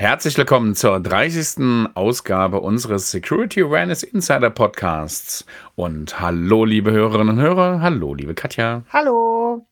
Herzlich 0.00 0.38
willkommen 0.38 0.76
zur 0.76 1.00
30. 1.00 1.90
Ausgabe 1.94 2.60
unseres 2.60 3.10
Security 3.10 3.64
Awareness 3.64 4.04
Insider 4.04 4.48
Podcasts. 4.48 5.44
Und 5.74 6.20
hallo, 6.20 6.64
liebe 6.64 6.92
Hörerinnen 6.92 7.36
und 7.36 7.42
Hörer. 7.42 7.80
Hallo, 7.80 8.14
liebe 8.14 8.32
Katja. 8.32 8.84
Hallo. 8.92 9.66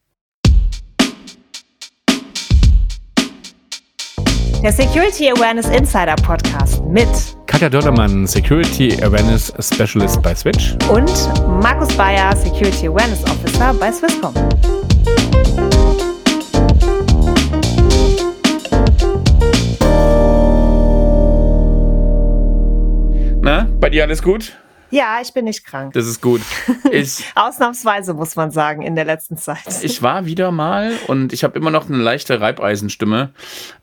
Der 4.65 4.73
Security 4.73 5.31
Awareness 5.31 5.69
Insider 5.69 6.17
Podcast 6.17 6.83
mit 6.87 7.07
Katja 7.47 7.69
Dördermann, 7.69 8.27
Security 8.27 9.01
Awareness 9.05 9.53
Specialist 9.61 10.21
bei 10.23 10.35
Switch. 10.35 10.75
Und 10.91 11.13
Markus 11.63 11.97
Bayer, 11.97 12.35
Security 12.35 12.89
Awareness 12.89 13.23
Officer 13.31 13.73
bei 13.75 13.93
Swisscom. 13.93 14.35
Na, 23.47 23.65
bei 23.79 23.91
dir 23.91 24.03
alles 24.03 24.25
gut? 24.25 24.57
Ja, 24.91 25.21
ich 25.23 25.33
bin 25.33 25.45
nicht 25.45 25.65
krank. 25.65 25.93
Das 25.93 26.09
ist 26.09 26.21
gut. 26.21 26.41
Ich, 26.91 27.25
Ausnahmsweise 27.35 28.15
muss 28.15 28.37
man 28.37 28.51
sagen 28.51 28.83
in 28.83 28.95
der 28.97 29.05
letzten 29.05 29.37
Zeit. 29.37 29.83
Ich 29.83 30.03
war 30.03 30.25
wieder 30.25 30.51
mal 30.51 30.93
und 31.09 31.33
ich 31.33 31.45
habe 31.45 31.59
immer 31.59 31.71
noch 31.71 31.89
eine 31.89 31.99
leichte 31.99 32.41
Reibeisenstimme, 32.41 33.31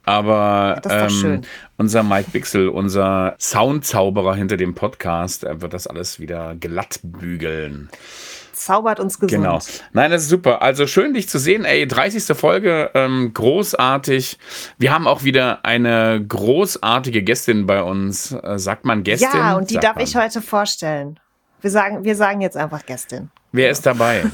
aber 0.03 0.81
ähm, 0.89 1.41
unser 1.77 2.03
Mike 2.03 2.31
Bixel, 2.31 2.67
unser 2.69 3.35
Soundzauberer 3.39 4.35
hinter 4.35 4.57
dem 4.57 4.73
Podcast, 4.73 5.43
er 5.43 5.61
wird 5.61 5.73
das 5.73 5.87
alles 5.87 6.19
wieder 6.19 6.55
glatt 6.55 6.99
bügeln 7.03 7.89
zaubert 8.53 8.99
uns 8.99 9.19
gesund. 9.19 9.43
Genau. 9.43 9.59
Nein, 9.91 10.11
das 10.11 10.23
ist 10.23 10.29
super. 10.29 10.61
Also 10.61 10.87
schön, 10.87 11.13
dich 11.13 11.29
zu 11.29 11.39
sehen. 11.39 11.65
Ey, 11.65 11.87
30. 11.87 12.37
Folge, 12.37 12.91
ähm, 12.93 13.31
großartig. 13.33 14.37
Wir 14.77 14.93
haben 14.93 15.07
auch 15.07 15.23
wieder 15.23 15.65
eine 15.65 16.23
großartige 16.25 17.23
Gästin 17.23 17.65
bei 17.65 17.83
uns. 17.83 18.31
Äh, 18.31 18.57
sagt 18.59 18.85
man 18.85 19.03
Gästin? 19.03 19.29
Ja, 19.33 19.55
und 19.55 19.69
die 19.69 19.75
sagt 19.75 19.83
darf 19.83 19.95
man. 19.95 20.03
ich 20.05 20.15
heute 20.15 20.41
vorstellen. 20.41 21.19
Wir 21.61 21.71
sagen, 21.71 22.03
wir 22.03 22.15
sagen 22.15 22.41
jetzt 22.41 22.57
einfach 22.57 22.85
Gästin. 22.85 23.29
Wer 23.51 23.69
ist 23.69 23.85
dabei? 23.85 24.23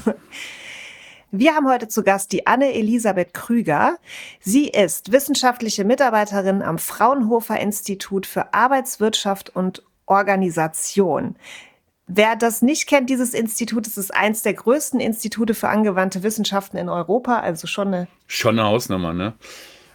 Wir 1.32 1.54
haben 1.54 1.68
heute 1.68 1.86
zu 1.86 2.02
Gast 2.02 2.32
die 2.32 2.48
Anne-Elisabeth 2.48 3.32
Krüger. 3.32 3.98
Sie 4.40 4.66
ist 4.66 5.12
wissenschaftliche 5.12 5.84
Mitarbeiterin 5.84 6.60
am 6.60 6.76
Fraunhofer 6.76 7.60
Institut 7.60 8.26
für 8.26 8.52
Arbeitswirtschaft 8.52 9.48
und 9.48 9.84
Organisation. 10.06 11.36
Wer 12.12 12.34
das 12.34 12.60
nicht 12.60 12.88
kennt, 12.88 13.08
dieses 13.08 13.34
Institut, 13.34 13.86
es 13.86 13.96
ist 13.96 14.12
eins 14.12 14.42
der 14.42 14.54
größten 14.54 14.98
Institute 14.98 15.54
für 15.54 15.68
angewandte 15.68 16.24
Wissenschaften 16.24 16.76
in 16.76 16.88
Europa, 16.88 17.38
also 17.38 17.68
schon 17.68 17.88
eine. 17.88 18.08
Schon 18.26 18.58
eine 18.58 18.68
Hausnummer, 18.68 19.12
ne? 19.12 19.34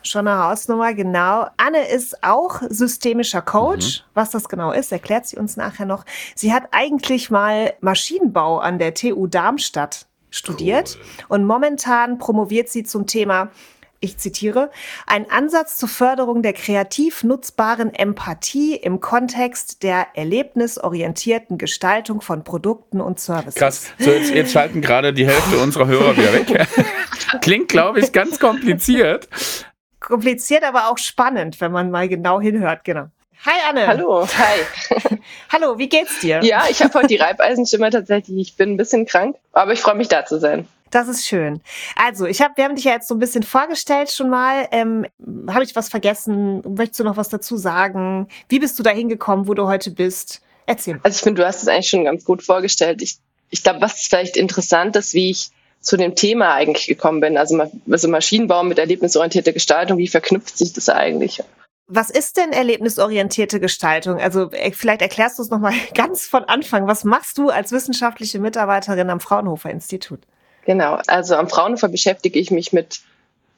Schon 0.01 0.25
eine 0.25 0.41
Hausnummer, 0.41 0.93
genau. 0.93 1.47
Anne 1.57 1.85
ist 1.89 2.23
auch 2.23 2.61
systemischer 2.69 3.41
Coach. 3.41 3.99
Mhm. 3.99 4.11
Was 4.13 4.29
das 4.29 4.47
genau 4.47 4.71
ist, 4.71 4.93
erklärt 4.93 5.25
sie 5.25 5.35
uns 5.35 5.57
nachher 5.57 5.85
noch. 5.85 6.05
Sie 6.35 6.53
hat 6.53 6.69
eigentlich 6.71 7.31
mal 7.31 7.73
Maschinenbau 7.81 8.59
an 8.59 8.79
der 8.79 8.93
TU 8.93 9.27
Darmstadt 9.27 10.05
studiert 10.29 10.97
cool. 10.97 11.25
und 11.29 11.45
momentan 11.45 12.17
promoviert 12.17 12.69
sie 12.69 12.83
zum 12.83 13.07
Thema 13.07 13.49
ich 13.99 14.17
zitiere, 14.17 14.71
ein 15.07 15.29
Ansatz 15.29 15.77
zur 15.77 15.89
Förderung 15.89 16.41
der 16.41 16.53
kreativ 16.53 17.23
nutzbaren 17.23 17.93
Empathie 17.93 18.75
im 18.75 18.99
Kontext 18.99 19.83
der 19.83 20.07
erlebnisorientierten 20.13 21.57
Gestaltung 21.57 22.21
von 22.21 22.43
Produkten 22.43 23.01
und 23.01 23.19
Services. 23.19 23.55
Krass. 23.55 23.91
So, 23.99 24.11
jetzt, 24.11 24.33
jetzt 24.33 24.51
schalten 24.51 24.81
gerade 24.81 25.13
die 25.13 25.25
Hälfte 25.25 25.57
unserer 25.57 25.87
Hörer 25.87 26.15
wieder 26.17 26.33
weg. 26.33 26.67
Klingt, 27.41 27.69
glaube 27.69 27.99
ich, 27.99 28.11
ganz 28.11 28.39
kompliziert. 28.39 29.27
Kompliziert, 29.99 30.63
aber 30.63 30.89
auch 30.89 30.97
spannend, 30.97 31.59
wenn 31.61 31.71
man 31.71 31.89
mal 31.89 32.07
genau 32.07 32.39
hinhört, 32.39 32.83
genau. 32.83 33.07
Hi 33.43 33.69
Anne. 33.69 33.87
Hallo, 33.87 34.27
hi. 34.27 35.17
Hallo, 35.51 35.77
wie 35.77 35.89
geht's 35.89 36.19
dir? 36.19 36.43
Ja, 36.43 36.65
ich 36.69 36.81
habe 36.81 36.93
heute 36.93 37.07
die 37.07 37.17
Reibeisenstimme 37.17 37.89
tatsächlich. 37.89 38.49
Ich 38.49 38.55
bin 38.55 38.71
ein 38.71 38.77
bisschen 38.77 39.05
krank, 39.05 39.35
aber 39.51 39.73
ich 39.73 39.81
freue 39.81 39.95
mich 39.95 40.07
da 40.07 40.25
zu 40.25 40.39
sein. 40.39 40.67
Das 40.91 41.07
ist 41.07 41.25
schön. 41.25 41.61
Also, 41.95 42.25
ich 42.25 42.41
habe, 42.41 42.53
wir 42.55 42.63
haben 42.63 42.75
dich 42.75 42.85
ja 42.85 42.93
jetzt 42.93 43.07
so 43.07 43.15
ein 43.15 43.19
bisschen 43.19 43.43
vorgestellt 43.43 44.09
schon 44.11 44.29
mal. 44.29 44.67
Ähm, 44.71 45.05
habe 45.49 45.63
ich 45.63 45.75
was 45.75 45.89
vergessen? 45.89 46.61
Möchtest 46.75 46.99
du 46.99 47.03
noch 47.03 47.17
was 47.17 47.29
dazu 47.29 47.57
sagen? 47.57 48.27
Wie 48.49 48.59
bist 48.59 48.79
du 48.79 48.83
da 48.83 48.91
hingekommen, 48.91 49.47
wo 49.47 49.53
du 49.53 49.67
heute 49.67 49.91
bist? 49.91 50.41
Erzähl. 50.65 50.99
Also 51.03 51.17
ich 51.17 51.21
finde, 51.21 51.41
du 51.41 51.47
hast 51.47 51.61
es 51.61 51.67
eigentlich 51.67 51.89
schon 51.89 52.05
ganz 52.05 52.23
gut 52.25 52.43
vorgestellt. 52.43 53.01
Ich, 53.01 53.17
ich 53.49 53.63
glaube, 53.63 53.81
was 53.81 54.07
vielleicht 54.07 54.37
interessant 54.37 54.95
ist, 54.95 55.13
wie 55.13 55.31
ich 55.31 55.49
zu 55.81 55.97
dem 55.97 56.15
Thema 56.15 56.53
eigentlich 56.53 56.87
gekommen 56.87 57.19
bin. 57.19 57.37
Also, 57.37 57.61
also 57.91 58.07
Maschinenbau 58.07 58.63
mit 58.63 58.79
erlebnisorientierter 58.79 59.53
Gestaltung, 59.53 59.97
wie 59.97 60.07
verknüpft 60.07 60.57
sich 60.57 60.73
das 60.73 60.89
eigentlich? 60.89 61.43
Was 61.87 62.09
ist 62.09 62.37
denn 62.37 62.51
erlebnisorientierte 62.51 63.59
Gestaltung? 63.59 64.19
Also 64.19 64.51
äh, 64.51 64.71
vielleicht 64.71 65.01
erklärst 65.01 65.37
du 65.37 65.43
es 65.43 65.49
nochmal 65.49 65.73
ganz 65.93 66.25
von 66.25 66.43
Anfang. 66.45 66.87
Was 66.87 67.03
machst 67.03 67.37
du 67.37 67.49
als 67.49 67.71
wissenschaftliche 67.71 68.39
Mitarbeiterin 68.39 69.09
am 69.09 69.19
Fraunhofer 69.19 69.69
Institut? 69.69 70.19
Genau, 70.65 70.97
also 71.07 71.35
am 71.35 71.47
Fraunhofer 71.47 71.89
beschäftige 71.89 72.39
ich 72.39 72.49
mich 72.49 72.73
mit 72.73 73.01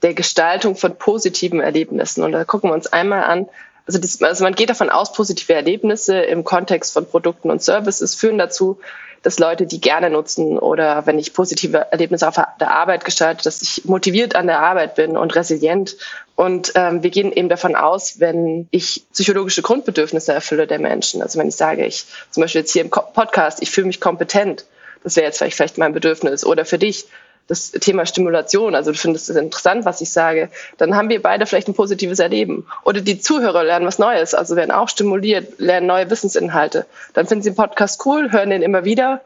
der 0.01 0.13
Gestaltung 0.13 0.75
von 0.75 0.97
positiven 0.97 1.61
Erlebnissen. 1.61 2.23
Und 2.23 2.33
da 2.33 2.43
gucken 2.43 2.69
wir 2.69 2.73
uns 2.73 2.87
einmal 2.87 3.23
an, 3.23 3.47
also, 3.87 3.99
das, 3.99 4.21
also 4.21 4.43
man 4.43 4.53
geht 4.53 4.69
davon 4.69 4.89
aus, 4.89 5.13
positive 5.13 5.53
Erlebnisse 5.53 6.19
im 6.19 6.43
Kontext 6.43 6.91
von 6.91 7.07
Produkten 7.07 7.49
und 7.49 7.63
Services 7.63 8.13
führen 8.15 8.37
dazu, 8.37 8.79
dass 9.23 9.39
Leute 9.39 9.65
die 9.65 9.81
gerne 9.81 10.09
nutzen 10.09 10.59
oder 10.59 11.05
wenn 11.05 11.17
ich 11.17 11.33
positive 11.33 11.87
Erlebnisse 11.91 12.27
auf 12.27 12.35
der 12.59 12.71
Arbeit 12.71 13.05
gestalte, 13.05 13.45
dass 13.45 13.61
ich 13.61 13.85
motiviert 13.85 14.35
an 14.35 14.47
der 14.47 14.59
Arbeit 14.59 14.95
bin 14.95 15.17
und 15.17 15.35
resilient. 15.35 15.95
Und 16.37 16.73
ähm, 16.75 17.01
wir 17.01 17.09
gehen 17.09 17.31
eben 17.31 17.49
davon 17.49 17.75
aus, 17.75 18.19
wenn 18.19 18.67
ich 18.69 19.03
psychologische 19.11 19.63
Grundbedürfnisse 19.63 20.33
erfülle 20.33 20.67
der 20.67 20.77
Menschen. 20.77 21.23
Also 21.23 21.39
wenn 21.39 21.47
ich 21.47 21.55
sage, 21.55 21.83
ich 21.83 22.05
zum 22.29 22.41
Beispiel 22.41 22.61
jetzt 22.61 22.71
hier 22.71 22.83
im 22.83 22.91
Podcast, 22.91 23.59
ich 23.63 23.71
fühle 23.71 23.87
mich 23.87 23.99
kompetent, 23.99 24.65
das 25.03 25.15
wäre 25.15 25.25
jetzt 25.25 25.39
vielleicht, 25.39 25.79
mein 25.79 25.93
Bedürfnis. 25.93 26.45
Oder 26.45 26.63
für 26.63 26.77
dich 26.77 27.07
das 27.47 27.71
Thema 27.71 28.05
Stimulation, 28.05 28.75
also 28.75 28.91
du 28.91 28.97
findest 28.99 29.31
es 29.31 29.35
interessant, 29.35 29.85
was 29.85 29.99
ich 29.99 30.11
sage, 30.11 30.49
dann 30.77 30.95
haben 30.95 31.09
wir 31.09 31.23
beide 31.23 31.47
vielleicht 31.47 31.69
ein 31.69 31.73
positives 31.73 32.19
Erleben. 32.19 32.67
Oder 32.83 33.01
die 33.01 33.19
Zuhörer 33.19 33.63
lernen 33.63 33.87
was 33.87 33.97
Neues, 33.97 34.35
also 34.35 34.55
werden 34.55 34.69
auch 34.69 34.89
stimuliert, 34.89 35.59
lernen 35.59 35.87
neue 35.87 36.07
Wissensinhalte. 36.11 36.85
Dann 37.13 37.25
finden 37.25 37.41
sie 37.41 37.49
den 37.49 37.55
Podcast 37.55 38.05
cool, 38.05 38.31
hören 38.31 38.51
den 38.51 38.61
immer 38.61 38.85
wieder 38.85 39.21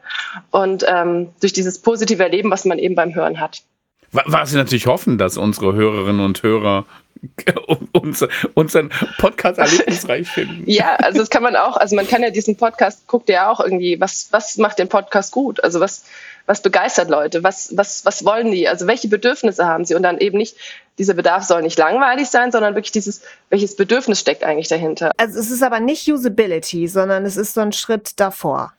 und 0.50 0.82
ähm, 0.88 1.28
durch 1.40 1.52
dieses 1.52 1.78
positive 1.78 2.22
Erleben, 2.22 2.50
was 2.50 2.64
man 2.64 2.78
eben 2.78 2.94
beim 2.94 3.14
Hören 3.14 3.38
hat. 3.38 3.60
Was 4.12 4.52
wir 4.52 4.58
natürlich 4.58 4.86
hoffen, 4.86 5.18
dass 5.18 5.36
unsere 5.36 5.74
Hörerinnen 5.74 6.24
und 6.24 6.42
Hörer 6.42 6.84
uns, 7.92 8.24
unseren 8.54 8.90
Podcast 9.18 9.58
erlebnisreich 9.58 10.28
finden. 10.28 10.64
Ja, 10.66 10.96
also 10.96 11.20
das 11.20 11.30
kann 11.30 11.42
man 11.42 11.56
auch, 11.56 11.76
also 11.76 11.94
man 11.96 12.06
kann 12.06 12.22
ja 12.22 12.30
diesen 12.30 12.56
Podcast, 12.56 13.06
guckt 13.06 13.28
ja 13.28 13.50
auch 13.50 13.60
irgendwie, 13.60 14.00
was, 14.00 14.28
was 14.32 14.56
macht 14.58 14.78
den 14.78 14.88
Podcast 14.88 15.32
gut? 15.32 15.62
Also 15.62 15.80
was, 15.80 16.04
was 16.46 16.62
begeistert 16.62 17.08
Leute? 17.08 17.44
Was, 17.44 17.76
was, 17.76 18.04
was 18.04 18.24
wollen 18.24 18.50
die? 18.50 18.68
Also 18.68 18.86
welche 18.86 19.08
Bedürfnisse 19.08 19.66
haben 19.66 19.84
sie? 19.84 19.94
Und 19.94 20.02
dann 20.02 20.18
eben 20.18 20.38
nicht, 20.38 20.56
dieser 20.98 21.14
Bedarf 21.14 21.44
soll 21.44 21.62
nicht 21.62 21.78
langweilig 21.78 22.28
sein, 22.28 22.50
sondern 22.50 22.74
wirklich 22.74 22.92
dieses, 22.92 23.22
welches 23.50 23.76
Bedürfnis 23.76 24.20
steckt 24.20 24.42
eigentlich 24.42 24.68
dahinter? 24.68 25.12
Also 25.16 25.38
es 25.38 25.50
ist 25.50 25.62
aber 25.62 25.80
nicht 25.80 26.10
Usability, 26.10 26.88
sondern 26.88 27.24
es 27.24 27.36
ist 27.36 27.54
so 27.54 27.60
ein 27.60 27.72
Schritt 27.72 28.18
davor. 28.18 28.72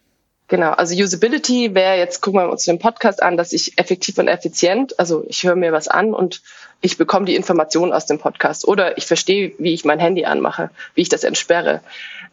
Genau, 0.50 0.72
also 0.72 0.94
Usability 0.94 1.74
wäre 1.74 1.98
jetzt, 1.98 2.22
gucken 2.22 2.42
wir 2.42 2.50
uns 2.50 2.66
den 2.66 2.78
Podcast 2.78 3.24
an, 3.24 3.38
dass 3.38 3.54
ich 3.54 3.78
effektiv 3.78 4.18
und 4.18 4.28
effizient, 4.28 5.00
also 5.00 5.24
ich 5.28 5.44
höre 5.44 5.56
mir 5.56 5.72
was 5.72 5.88
an 5.88 6.14
und 6.14 6.42
ich 6.82 6.98
bekomme 6.98 7.26
die 7.26 7.36
Informationen 7.36 7.94
aus 7.94 8.06
dem 8.08 8.20
Podcast 8.20 8.68
oder 8.68 8.98
ich 8.98 9.06
verstehe, 9.06 9.54
wie 9.58 9.74
ich 9.74 9.86
mein 9.86 10.00
Handy 10.00 10.26
anmache, 10.26 10.70
wie 10.96 11.02
ich 11.02 11.10
das 11.10 11.24
entsperre. 11.24 11.82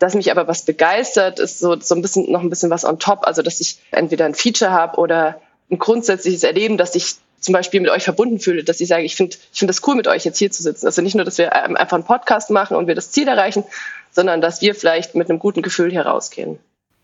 Dass 0.01 0.15
mich 0.15 0.33
aber 0.33 0.49
was 0.49 0.65
begeistert, 0.65 1.39
ist 1.39 1.61
so, 1.61 1.79
so 1.79 1.95
ein 1.95 2.03
bisschen 2.03 2.31
noch 2.33 2.43
ein 2.43 2.51
bisschen 2.51 2.69
was 2.69 2.85
on 2.85 2.99
top, 2.99 3.27
also 3.27 3.43
dass 3.43 3.61
ich 3.61 3.79
entweder 3.93 4.25
ein 4.25 4.35
Feature 4.35 4.73
habe 4.73 4.99
oder 4.99 5.41
ein 5.71 5.79
grundsätzliches 5.79 6.43
Erleben, 6.43 6.79
dass 6.79 6.97
ich 6.97 7.15
zum 7.39 7.53
Beispiel 7.53 7.81
mit 7.81 7.91
euch 7.91 8.03
verbunden 8.03 8.41
fühle, 8.41 8.65
dass 8.65 8.81
ich 8.81 8.89
sage, 8.89 9.05
ich 9.05 9.15
finde 9.15 9.37
ich 9.53 9.59
finde 9.59 9.73
das 9.73 9.87
cool, 9.87 9.95
mit 9.95 10.09
euch 10.09 10.25
jetzt 10.25 10.39
hier 10.39 10.51
zu 10.51 10.63
sitzen. 10.63 10.87
Also 10.87 11.01
nicht 11.01 11.15
nur, 11.15 11.25
dass 11.25 11.39
wir 11.39 11.55
einfach 11.55 11.97
einen 11.97 12.05
Podcast 12.05 12.51
machen 12.51 12.77
und 12.77 12.89
wir 12.89 12.97
das 12.97 13.13
Ziel 13.13 13.29
erreichen, 13.29 13.65
sondern 14.11 14.41
dass 14.41 14.61
wir 14.61 14.75
vielleicht 14.75 15.15
mit 15.15 15.31
einem 15.31 15.39
guten 15.39 15.63
Gefühl 15.63 15.91
hier 15.91 16.03
rausgehen. 16.03 16.59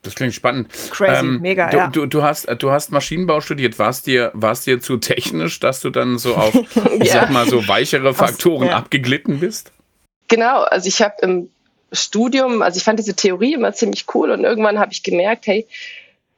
Das 0.06 0.14
klingt 0.14 0.34
spannend. 0.34 0.68
Crazy, 0.90 1.26
ähm, 1.26 1.40
mega, 1.40 1.68
du, 1.68 1.76
ja. 1.76 1.86
Du, 1.88 2.06
du, 2.06 2.22
hast, 2.22 2.46
du 2.58 2.70
hast 2.70 2.92
Maschinenbau 2.92 3.40
studiert. 3.40 3.78
War 3.78 3.90
es 3.90 4.02
dir, 4.02 4.32
dir 4.34 4.80
zu 4.80 4.96
technisch, 4.98 5.58
dass 5.60 5.80
du 5.80 5.90
dann 5.90 6.18
so 6.18 6.36
auf, 6.36 6.54
ich 7.00 7.10
sag 7.10 7.30
mal, 7.30 7.48
so 7.48 7.66
weichere 7.68 8.14
Faktoren 8.14 8.68
ja. 8.68 8.76
abgeglitten 8.76 9.40
bist? 9.40 9.72
Genau, 10.28 10.62
also 10.62 10.86
ich 10.88 11.02
habe 11.02 11.14
im 11.22 11.50
Studium, 11.92 12.62
also 12.62 12.78
ich 12.78 12.84
fand 12.84 12.98
diese 12.98 13.14
Theorie 13.14 13.54
immer 13.54 13.72
ziemlich 13.72 14.06
cool 14.14 14.30
und 14.30 14.44
irgendwann 14.44 14.78
habe 14.78 14.92
ich 14.92 15.02
gemerkt, 15.02 15.46
hey, 15.46 15.66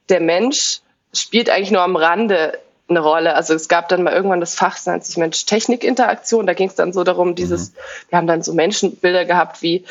der 0.09 0.21
Mensch 0.21 0.81
spielt 1.13 1.51
eigentlich 1.51 1.71
nur 1.71 1.83
am 1.83 1.97
Rande 1.97 2.59
eine 2.89 3.01
Rolle. 3.01 3.35
Also 3.35 3.55
es 3.55 3.69
gab 3.69 3.89
dann 3.89 4.03
mal 4.03 4.13
irgendwann 4.13 4.41
das 4.41 4.55
Fach, 4.55 4.75
das 4.75 4.87
nennt 4.87 5.05
sich 5.05 5.17
Mensch-Technik-Interaktion. 5.17 6.47
Da 6.47 6.55
ging 6.55 6.69
es 6.69 6.75
dann 6.75 6.93
so 6.93 7.05
darum, 7.05 7.35
dieses, 7.35 7.71
mhm. 7.71 7.75
wir 8.09 8.19
haben 8.19 8.27
dann 8.27 8.43
so 8.43 8.55
Menschenbilder 8.55 9.25
gehabt, 9.25 9.63
wie 9.63 9.85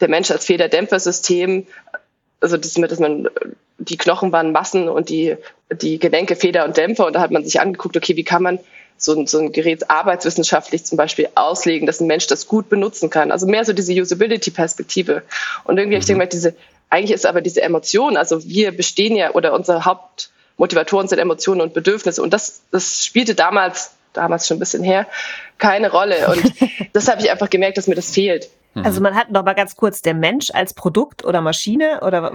der 0.00 0.08
Mensch 0.08 0.30
als 0.30 0.44
Federdämpfersystem 0.44 1.66
also 2.44 2.58
das 2.58 2.76
mit, 2.76 2.92
dass 2.92 2.98
man 2.98 3.28
die 3.78 3.96
Knochen 3.96 4.32
waren 4.32 4.52
Massen 4.52 4.90
und 4.90 5.08
die, 5.08 5.36
die 5.72 5.98
Gelenke, 5.98 6.36
Feder 6.36 6.66
und 6.66 6.76
Dämpfer. 6.76 7.06
Und 7.06 7.14
da 7.14 7.20
hat 7.20 7.30
man 7.30 7.42
sich 7.42 7.58
angeguckt, 7.58 7.96
okay, 7.96 8.16
wie 8.16 8.22
kann 8.22 8.42
man 8.42 8.58
so 8.98 9.18
ein, 9.18 9.26
so 9.26 9.38
ein 9.38 9.50
Gerät 9.50 9.90
arbeitswissenschaftlich 9.90 10.84
zum 10.84 10.98
Beispiel 10.98 11.28
auslegen, 11.34 11.86
dass 11.86 12.00
ein 12.00 12.06
Mensch 12.06 12.26
das 12.26 12.46
gut 12.46 12.68
benutzen 12.68 13.08
kann. 13.08 13.32
Also 13.32 13.46
mehr 13.46 13.64
so 13.64 13.72
diese 13.72 13.94
Usability-Perspektive. 13.94 15.22
Und 15.64 15.78
irgendwie, 15.78 15.96
mhm. 15.96 16.00
ich 16.00 16.06
denke 16.06 16.18
mal, 16.18 16.28
diese, 16.28 16.54
eigentlich 16.90 17.12
ist 17.12 17.24
aber 17.24 17.40
diese 17.40 17.62
Emotion, 17.62 18.18
also 18.18 18.44
wir 18.44 18.76
bestehen 18.76 19.16
ja, 19.16 19.32
oder 19.32 19.54
unsere 19.54 19.86
Hauptmotivatoren 19.86 21.08
sind 21.08 21.18
Emotionen 21.18 21.62
und 21.62 21.72
Bedürfnisse. 21.72 22.22
Und 22.22 22.34
das, 22.34 22.60
das 22.72 23.06
spielte 23.06 23.34
damals, 23.34 23.92
damals 24.12 24.46
schon 24.46 24.58
ein 24.58 24.60
bisschen 24.60 24.84
her, 24.84 25.06
keine 25.56 25.90
Rolle. 25.90 26.28
Und 26.28 26.52
das 26.92 27.08
habe 27.08 27.22
ich 27.22 27.30
einfach 27.30 27.48
gemerkt, 27.48 27.78
dass 27.78 27.86
mir 27.86 27.96
das 27.96 28.10
fehlt. 28.10 28.50
Mhm. 28.74 28.84
Also 28.84 29.00
man 29.00 29.14
hat 29.14 29.30
noch 29.30 29.44
mal 29.44 29.54
ganz 29.54 29.76
kurz 29.76 30.02
der 30.02 30.14
Mensch 30.14 30.50
als 30.52 30.74
Produkt 30.74 31.24
oder 31.24 31.40
Maschine 31.40 32.00
oder 32.02 32.32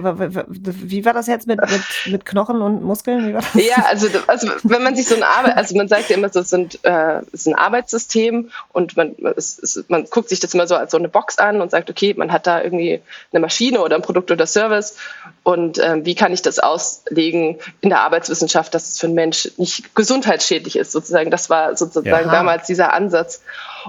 wie 0.48 1.04
war 1.04 1.12
das 1.12 1.26
jetzt 1.26 1.46
mit, 1.46 1.60
mit, 1.60 1.82
mit 2.06 2.24
Knochen 2.24 2.62
und 2.62 2.82
Muskeln? 2.82 3.38
Ja, 3.54 3.84
also, 3.88 4.08
also 4.26 4.48
wenn 4.62 4.82
man 4.82 4.96
sich 4.96 5.06
so 5.06 5.14
ein 5.14 5.22
Arbeit, 5.22 5.56
also 5.56 5.76
man 5.76 5.88
sagt 5.88 6.10
ja 6.10 6.16
immer, 6.16 6.28
so 6.30 6.42
sind, 6.42 6.78
äh, 6.84 7.20
ist 7.32 7.46
ein 7.46 7.54
Arbeitssystem 7.54 8.50
und 8.72 8.96
man, 8.96 9.14
es, 9.36 9.58
es, 9.58 9.84
man 9.88 10.04
guckt 10.04 10.28
sich 10.28 10.40
das 10.40 10.54
immer 10.54 10.66
so 10.66 10.76
als 10.76 10.92
so 10.92 10.98
eine 10.98 11.08
Box 11.08 11.38
an 11.38 11.60
und 11.60 11.70
sagt, 11.70 11.90
okay, 11.90 12.14
man 12.16 12.32
hat 12.32 12.46
da 12.46 12.62
irgendwie 12.62 13.00
eine 13.32 13.40
Maschine 13.40 13.80
oder 13.80 13.96
ein 13.96 14.02
Produkt 14.02 14.30
oder 14.30 14.46
Service 14.46 14.96
und 15.42 15.78
äh, 15.78 16.04
wie 16.04 16.14
kann 16.14 16.32
ich 16.32 16.42
das 16.42 16.58
auslegen 16.58 17.58
in 17.80 17.90
der 17.90 18.00
Arbeitswissenschaft, 18.00 18.74
dass 18.74 18.88
es 18.88 18.98
für 18.98 19.06
einen 19.06 19.14
Mensch 19.14 19.50
nicht 19.56 19.94
gesundheitsschädlich 19.94 20.76
ist, 20.76 20.92
sozusagen. 20.92 21.30
Das 21.30 21.50
war 21.50 21.76
sozusagen 21.76 22.26
ja. 22.26 22.32
damals 22.32 22.66
dieser 22.66 22.92
Ansatz. 22.92 23.42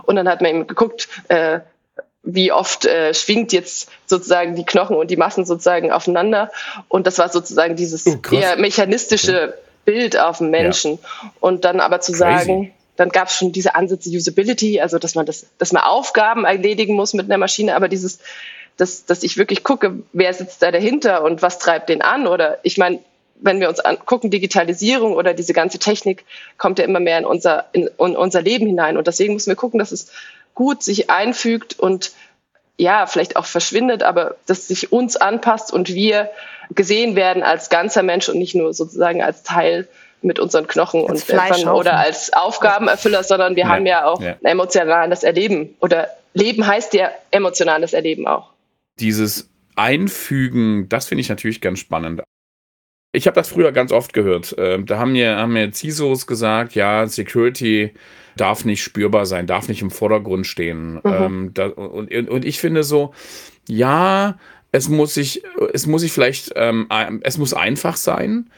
Und 0.03 0.15
dann 0.15 0.27
hat 0.30 0.42
man 0.42 0.51
eben 0.51 0.68
geguckt, 0.68 1.09
äh, 1.27 1.59
wie 2.23 2.51
oft 2.51 2.85
äh, 2.85 3.13
schwingt 3.13 3.51
jetzt 3.51 3.89
sozusagen 4.06 4.56
die 4.56 4.65
Knochen 4.65 4.95
und 4.95 5.09
die 5.09 5.18
Massen 5.18 5.45
sozusagen 5.45 5.91
aufeinander. 5.91 6.51
Und 6.88 7.07
das 7.07 7.18
war 7.18 7.29
sozusagen 7.29 7.75
dieses 7.75 8.06
oh, 8.06 8.19
eher 8.31 8.57
mechanistische. 8.57 9.56
Bild 9.85 10.18
auf 10.18 10.39
dem 10.39 10.50
Menschen. 10.50 11.00
Ja. 11.01 11.31
Und 11.39 11.65
dann 11.65 11.79
aber 11.79 12.00
zu 12.01 12.12
Crazy. 12.12 12.19
sagen, 12.19 12.73
dann 12.95 13.09
gab 13.09 13.29
es 13.29 13.35
schon 13.35 13.51
diese 13.51 13.75
Ansätze 13.75 14.09
Usability, 14.09 14.79
also 14.79 15.00
dass 15.00 15.15
man 15.15 15.25
das, 15.25 15.47
dass 15.57 15.71
man 15.71 15.83
Aufgaben 15.83 16.45
erledigen 16.45 16.94
muss 16.94 17.13
mit 17.13 17.25
einer 17.25 17.38
Maschine, 17.38 17.75
aber 17.75 17.88
dieses, 17.88 18.19
dass, 18.77 19.06
dass 19.06 19.24
ich 19.24 19.38
wirklich 19.38 19.63
gucke, 19.63 20.03
wer 20.13 20.33
sitzt 20.33 20.62
da 20.62 20.71
dahinter 20.71 21.24
und 21.24 21.41
was 21.41 21.59
treibt 21.59 21.89
den 21.89 22.01
an. 22.01 22.27
Oder 22.27 22.59
ich 22.63 22.77
meine, 22.77 23.00
wenn 23.35 23.59
wir 23.59 23.69
uns 23.69 23.79
angucken, 23.79 24.29
Digitalisierung 24.29 25.13
oder 25.15 25.33
diese 25.33 25.53
ganze 25.53 25.79
Technik 25.79 26.25
kommt 26.57 26.77
ja 26.77 26.85
immer 26.85 27.00
mehr 27.00 27.17
in 27.17 27.25
unser, 27.25 27.65
in, 27.71 27.88
in 27.88 28.15
unser 28.15 28.41
Leben 28.41 28.67
hinein. 28.67 28.97
Und 28.97 29.07
deswegen 29.07 29.33
müssen 29.33 29.50
wir 29.50 29.56
gucken, 29.56 29.79
dass 29.79 29.91
es 29.91 30.12
gut 30.53 30.83
sich 30.83 31.09
einfügt 31.09 31.77
und 31.80 32.12
ja, 32.77 33.06
vielleicht 33.06 33.36
auch 33.36 33.45
verschwindet, 33.45 34.03
aber 34.03 34.36
dass 34.48 34.68
sich 34.68 34.92
uns 34.92 35.15
anpasst 35.15 35.71
und 35.71 35.89
wir 35.89 36.31
gesehen 36.74 37.15
werden 37.15 37.44
als 37.44 37.69
ganzer 37.69 38.01
Mensch 38.01 38.30
und 38.30 38.39
nicht 38.39 38.56
nur 38.56 38.74
sozusagen 38.74 39.21
als 39.21 39.44
Teil 39.44 39.88
mit 40.21 40.39
unseren 40.39 40.68
Knochen 40.68 41.07
als 41.09 41.27
und 41.30 41.68
oder 41.68 41.98
als 41.98 42.33
Aufgabenerfüller, 42.33 43.24
sondern 43.24 43.56
wir 43.56 43.63
ja. 43.63 43.69
haben 43.69 43.86
ja 43.86 44.06
auch 44.06 44.21
ja. 44.21 44.31
ein 44.42 44.45
emotionales 44.45 45.24
Erleben 45.24 45.75
oder 45.80 46.09
Leben 46.33 46.65
heißt 46.65 46.94
ja 46.94 47.12
emotionales 47.31 47.94
Erleben 47.94 48.27
auch. 48.27 48.51
Dieses 49.00 49.50
Einfügen, 49.75 50.88
das 50.89 51.07
finde 51.07 51.21
ich 51.21 51.30
natürlich 51.30 51.62
ganz 51.62 51.80
spannend. 51.80 52.21
Ich 53.13 53.28
habe 53.28 53.36
das 53.36 53.50
früher 53.50 53.72
ganz 53.72 53.92
oft 53.92 54.13
gehört. 54.13 54.56
Ähm, 54.58 54.86
da 54.86 54.98
haben 55.00 55.12
mir, 55.12 55.36
haben 55.36 55.54
mir 55.54 55.72
CISOs 55.72 56.28
gesagt, 56.28 56.75
ja, 56.75 57.08
Security 57.08 57.94
darf 58.38 58.63
nicht 58.63 58.81
spürbar 58.81 59.25
sein, 59.25 59.48
darf 59.48 59.68
nicht 59.68 59.81
im 59.81 59.92
Vordergrund 59.92 60.48
stehen. 60.48 60.94
Mhm. 60.94 61.02
Ähm, 61.04 61.52
da, 61.54 61.68
und, 61.68 62.12
und 62.30 62.46
ich 62.46 62.60
finde 62.60 62.84
so, 62.84 63.13
ja, 63.68 64.38
es 64.72 64.88
muss 64.88 65.13
sich, 65.13 65.44
es 65.74 65.86
muss 65.88 66.02
sich 66.02 66.13
vielleicht, 66.13 66.54
ähm, 66.56 66.88
es 67.24 67.38
muss 67.38 67.54
einfach 67.54 67.98
sein, 67.98 68.50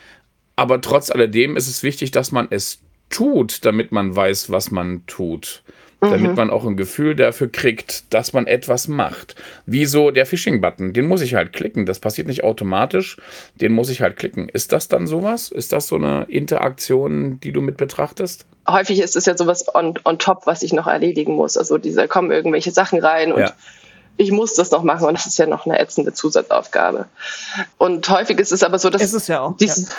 aber 0.56 0.82
trotz 0.82 1.10
alledem 1.10 1.58
ist 1.58 1.68
es 1.68 1.82
wichtig, 1.82 2.12
dass 2.12 2.32
man 2.32 2.48
es 2.52 2.82
tut, 3.10 3.66
damit 3.66 3.92
man 3.92 4.16
weiß, 4.16 4.52
was 4.52 4.70
man 4.70 5.06
tut 5.08 5.64
damit 6.12 6.32
mhm. 6.32 6.36
man 6.36 6.50
auch 6.50 6.66
ein 6.66 6.78
Gefühl 6.78 7.16
dafür 7.16 7.52
kriegt, 7.52 8.14
dass 8.14 8.34
man 8.34 8.48
etwas 8.48 8.88
macht. 8.88 9.36
Wie 9.66 9.86
so 9.86 10.12
der 10.12 10.26
Phishing-Button, 10.26 10.94
den 10.94 11.08
muss 11.08 11.22
ich 11.22 11.36
halt 11.36 11.54
klicken. 11.54 11.86
Das 11.86 12.00
passiert 12.00 12.28
nicht 12.28 12.44
automatisch, 12.44 13.18
den 13.56 13.74
muss 13.74 13.90
ich 13.90 14.02
halt 14.02 14.18
klicken. 14.18 14.50
Ist 14.50 14.72
das 14.72 14.88
dann 14.88 15.08
sowas? 15.08 15.52
Ist 15.52 15.74
das 15.74 15.88
so 15.88 15.96
eine 15.96 16.26
Interaktion, 16.30 17.40
die 17.42 17.52
du 17.52 17.62
mit 17.62 17.78
betrachtest? 17.78 18.46
Häufig 18.68 19.02
ist 19.02 19.16
es 19.16 19.26
ja 19.26 19.36
sowas 19.36 19.66
on, 19.74 19.94
on 20.06 20.20
top, 20.20 20.46
was 20.46 20.64
ich 20.64 20.74
noch 20.74 20.88
erledigen 20.88 21.34
muss. 21.34 21.58
Also 21.58 21.78
diese 21.78 22.08
kommen 22.08 22.32
irgendwelche 22.32 22.72
Sachen 22.72 23.00
rein 23.00 23.34
und 23.34 23.42
ja 23.42 23.54
ich 24.15 24.31
muss 24.31 24.54
das 24.54 24.69
noch 24.71 24.83
machen 24.83 25.07
und 25.07 25.15
das 25.15 25.25
ist 25.25 25.38
ja 25.38 25.48
noch 25.48 25.65
eine 25.65 25.80
ätzende 25.80 26.13
Zusatzaufgabe. 26.13 27.07
Und 27.77 28.07
häufig 28.10 28.39
ist 28.39 28.51
es 28.51 28.62
aber 28.62 28.77
so, 28.77 28.89
dass 28.89 29.01
ist 29.01 29.13
es 29.13 29.27
ja 29.27 29.42
auch, 29.42 29.57
dieses, 29.57 29.89
ja. 29.89 29.95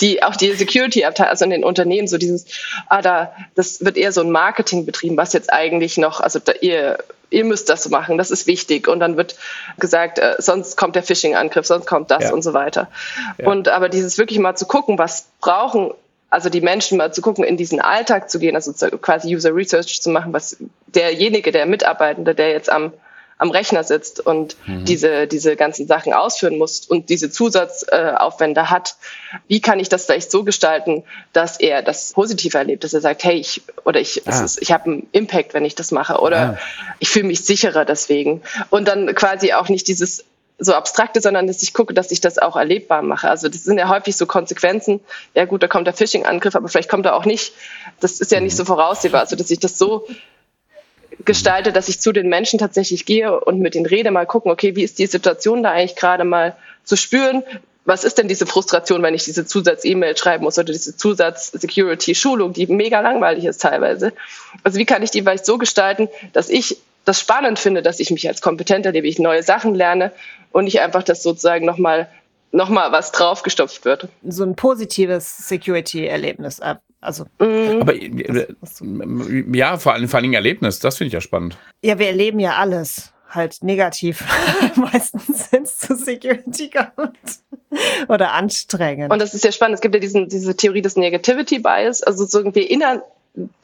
die 0.00 0.22
auch 0.22 0.36
die 0.36 0.52
Security-Abteilung, 0.52 1.30
also 1.30 1.44
in 1.44 1.50
den 1.50 1.64
Unternehmen, 1.64 2.06
so 2.06 2.18
dieses, 2.18 2.46
ah, 2.88 3.02
da, 3.02 3.32
das 3.56 3.84
wird 3.84 3.96
eher 3.96 4.12
so 4.12 4.20
ein 4.20 4.30
Marketing 4.30 4.86
betrieben, 4.86 5.16
was 5.16 5.32
jetzt 5.32 5.52
eigentlich 5.52 5.98
noch, 5.98 6.20
also 6.20 6.38
da, 6.38 6.52
ihr, 6.60 6.98
ihr 7.30 7.44
müsst 7.44 7.68
das 7.68 7.88
machen, 7.88 8.16
das 8.16 8.30
ist 8.30 8.46
wichtig. 8.46 8.86
Und 8.86 9.00
dann 9.00 9.16
wird 9.16 9.34
gesagt, 9.78 10.20
äh, 10.20 10.36
sonst 10.38 10.76
kommt 10.76 10.94
der 10.94 11.02
Phishing-Angriff, 11.02 11.66
sonst 11.66 11.86
kommt 11.86 12.12
das 12.12 12.24
ja. 12.24 12.32
und 12.32 12.42
so 12.42 12.52
weiter. 12.54 12.88
Ja. 13.38 13.48
Und 13.48 13.68
aber 13.68 13.88
dieses 13.88 14.18
wirklich 14.18 14.38
mal 14.38 14.54
zu 14.54 14.66
gucken, 14.66 14.98
was 14.98 15.26
brauchen 15.40 15.92
also 16.30 16.50
die 16.50 16.60
Menschen 16.60 16.98
mal 16.98 17.10
zu 17.10 17.22
gucken, 17.22 17.42
in 17.42 17.56
diesen 17.56 17.80
Alltag 17.80 18.28
zu 18.28 18.38
gehen, 18.38 18.54
also 18.54 18.72
quasi 18.98 19.34
User 19.34 19.54
Research 19.54 20.02
zu 20.02 20.10
machen, 20.10 20.34
was 20.34 20.58
derjenige, 20.86 21.52
der 21.52 21.64
Mitarbeitende, 21.64 22.34
der 22.34 22.50
jetzt 22.50 22.70
am 22.70 22.92
am 23.38 23.50
Rechner 23.50 23.84
sitzt 23.84 24.20
und 24.24 24.56
mhm. 24.66 24.84
diese, 24.84 25.26
diese 25.28 25.54
ganzen 25.56 25.86
Sachen 25.86 26.12
ausführen 26.12 26.58
muss 26.58 26.86
und 26.86 27.08
diese 27.08 27.30
Zusatzaufwände 27.30 28.60
äh, 28.60 28.64
hat, 28.64 28.96
wie 29.46 29.60
kann 29.60 29.78
ich 29.78 29.88
das 29.88 30.06
vielleicht 30.06 30.30
so 30.30 30.42
gestalten, 30.42 31.04
dass 31.32 31.58
er 31.58 31.82
das 31.82 32.12
positiv 32.12 32.54
erlebt, 32.54 32.82
dass 32.82 32.94
er 32.94 33.00
sagt, 33.00 33.22
hey, 33.22 33.36
ich, 33.36 33.62
oder 33.84 34.00
ich, 34.00 34.22
ah. 34.26 34.44
ist, 34.44 34.60
ich 34.60 34.72
habe 34.72 34.84
einen 34.84 35.08
Impact, 35.12 35.54
wenn 35.54 35.64
ich 35.64 35.76
das 35.76 35.92
mache, 35.92 36.18
oder 36.18 36.40
ah. 36.40 36.58
ich 36.98 37.08
fühle 37.08 37.26
mich 37.26 37.44
sicherer 37.44 37.84
deswegen. 37.84 38.42
Und 38.70 38.88
dann 38.88 39.14
quasi 39.14 39.52
auch 39.52 39.68
nicht 39.68 39.86
dieses 39.86 40.24
so 40.58 40.74
abstrakte, 40.74 41.20
sondern 41.20 41.46
dass 41.46 41.62
ich 41.62 41.72
gucke, 41.72 41.94
dass 41.94 42.10
ich 42.10 42.20
das 42.20 42.38
auch 42.38 42.56
erlebbar 42.56 43.02
mache. 43.02 43.30
Also 43.30 43.48
das 43.48 43.62
sind 43.62 43.78
ja 43.78 43.88
häufig 43.88 44.16
so 44.16 44.26
Konsequenzen. 44.26 44.98
Ja 45.34 45.44
gut, 45.44 45.62
da 45.62 45.68
kommt 45.68 45.86
der 45.86 45.94
Phishing-Angriff, 45.94 46.56
aber 46.56 46.68
vielleicht 46.68 46.88
kommt 46.88 47.06
er 47.06 47.14
auch 47.14 47.24
nicht. 47.24 47.52
Das 48.00 48.20
ist 48.20 48.32
ja 48.32 48.40
nicht 48.40 48.54
mhm. 48.54 48.56
so 48.56 48.64
voraussehbar. 48.64 49.20
Also 49.20 49.36
dass 49.36 49.50
ich 49.52 49.60
das 49.60 49.78
so 49.78 50.08
gestalte, 51.24 51.72
dass 51.72 51.88
ich 51.88 52.00
zu 52.00 52.12
den 52.12 52.28
Menschen 52.28 52.58
tatsächlich 52.58 53.04
gehe 53.04 53.38
und 53.40 53.60
mit 53.60 53.74
denen 53.74 53.86
rede, 53.86 54.10
mal 54.10 54.26
gucken, 54.26 54.50
okay, 54.50 54.76
wie 54.76 54.82
ist 54.82 54.98
die 54.98 55.06
Situation 55.06 55.62
da 55.62 55.72
eigentlich 55.72 55.96
gerade 55.96 56.24
mal 56.24 56.56
zu 56.84 56.96
spüren? 56.96 57.42
Was 57.84 58.04
ist 58.04 58.18
denn 58.18 58.28
diese 58.28 58.46
Frustration, 58.46 59.02
wenn 59.02 59.14
ich 59.14 59.24
diese 59.24 59.46
Zusatz-E-Mail 59.46 60.16
schreiben 60.16 60.44
muss 60.44 60.58
oder 60.58 60.72
diese 60.72 60.96
Zusatz-Security-Schulung, 60.96 62.52
die 62.52 62.66
mega 62.66 63.00
langweilig 63.00 63.46
ist 63.46 63.62
teilweise? 63.62 64.12
Also 64.62 64.78
wie 64.78 64.84
kann 64.84 65.02
ich 65.02 65.10
die 65.10 65.22
vielleicht 65.22 65.46
so 65.46 65.58
gestalten, 65.58 66.08
dass 66.32 66.50
ich 66.50 66.78
das 67.04 67.20
spannend 67.20 67.58
finde, 67.58 67.82
dass 67.82 68.00
ich 68.00 68.10
mich 68.10 68.28
als 68.28 68.42
kompetent 68.42 68.84
erlebe, 68.84 69.08
ich 69.08 69.18
neue 69.18 69.42
Sachen 69.42 69.74
lerne 69.74 70.12
und 70.52 70.64
nicht 70.64 70.80
einfach 70.80 71.02
das 71.02 71.22
sozusagen 71.22 71.64
nochmal 71.64 72.08
noch 72.50 72.68
mal 72.68 72.92
was 72.92 73.12
draufgestopft 73.12 73.84
wird. 73.84 74.08
So 74.26 74.44
ein 74.44 74.56
positives 74.56 75.48
Security-Erlebnis 75.48 76.60
also. 77.00 77.26
Mhm. 77.38 77.80
Aber 77.80 77.94
äh, 77.94 78.46
ja, 79.52 79.78
vor 79.78 79.94
allem, 79.94 80.08
vor 80.08 80.20
allem 80.20 80.32
Erlebnis, 80.32 80.80
das 80.80 80.96
finde 80.96 81.08
ich 81.08 81.12
ja 81.14 81.20
spannend. 81.20 81.56
Ja, 81.82 81.98
wir 81.98 82.08
erleben 82.08 82.40
ja 82.40 82.56
alles 82.56 83.12
halt 83.28 83.62
negativ 83.62 84.24
meistens, 84.76 85.52
wenn 85.52 85.62
es 85.62 85.78
zu 85.78 85.94
Security 85.96 86.70
kommt. 86.70 87.40
Oder 88.08 88.32
anstrengend. 88.32 89.12
Und 89.12 89.20
das 89.20 89.34
ist 89.34 89.44
ja 89.44 89.52
spannend. 89.52 89.76
Es 89.76 89.80
gibt 89.80 89.94
ja 89.94 90.00
diesen, 90.00 90.28
diese 90.28 90.56
Theorie 90.56 90.82
des 90.82 90.96
Negativity 90.96 91.58
Bias. 91.58 92.02
Also 92.02 92.24
so, 92.24 92.42
wir 92.42 92.62
erinnern 92.62 93.02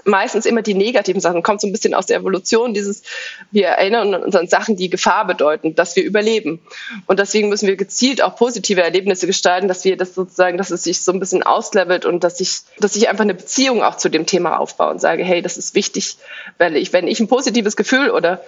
meistens 0.04 0.46
immer 0.46 0.62
die 0.62 0.74
negativen 0.74 1.20
Sachen. 1.20 1.42
Kommt 1.42 1.60
so 1.60 1.66
ein 1.66 1.72
bisschen 1.72 1.94
aus 1.94 2.06
der 2.06 2.18
Evolution, 2.18 2.74
dieses, 2.74 3.02
wir 3.50 3.66
erinnern 3.68 4.14
uns 4.14 4.36
an 4.36 4.48
Sachen, 4.48 4.76
die 4.76 4.90
Gefahr 4.90 5.26
bedeuten, 5.26 5.74
dass 5.74 5.96
wir 5.96 6.04
überleben. 6.04 6.60
Und 7.06 7.18
deswegen 7.18 7.48
müssen 7.48 7.66
wir 7.66 7.76
gezielt 7.76 8.22
auch 8.22 8.36
positive 8.36 8.82
Erlebnisse 8.82 9.26
gestalten, 9.26 9.68
dass 9.68 9.84
wir 9.84 9.96
das 9.96 10.14
sozusagen, 10.14 10.58
dass 10.58 10.70
es 10.70 10.84
sich 10.84 11.02
so 11.02 11.12
ein 11.12 11.20
bisschen 11.20 11.42
auslevelt 11.42 12.04
und 12.04 12.24
dass 12.24 12.40
ich, 12.40 12.60
dass 12.78 12.96
ich 12.96 13.08
einfach 13.08 13.24
eine 13.24 13.34
Beziehung 13.34 13.82
auch 13.82 13.96
zu 13.96 14.08
dem 14.08 14.26
Thema 14.26 14.58
aufbaue 14.58 14.90
und 14.90 15.00
sage, 15.00 15.24
hey, 15.24 15.42
das 15.42 15.56
ist 15.56 15.74
wichtig, 15.74 16.16
weil 16.58 16.76
ich, 16.76 16.92
wenn 16.92 17.08
ich 17.08 17.20
ein 17.20 17.28
positives 17.28 17.76
Gefühl 17.76 18.10
oder 18.10 18.42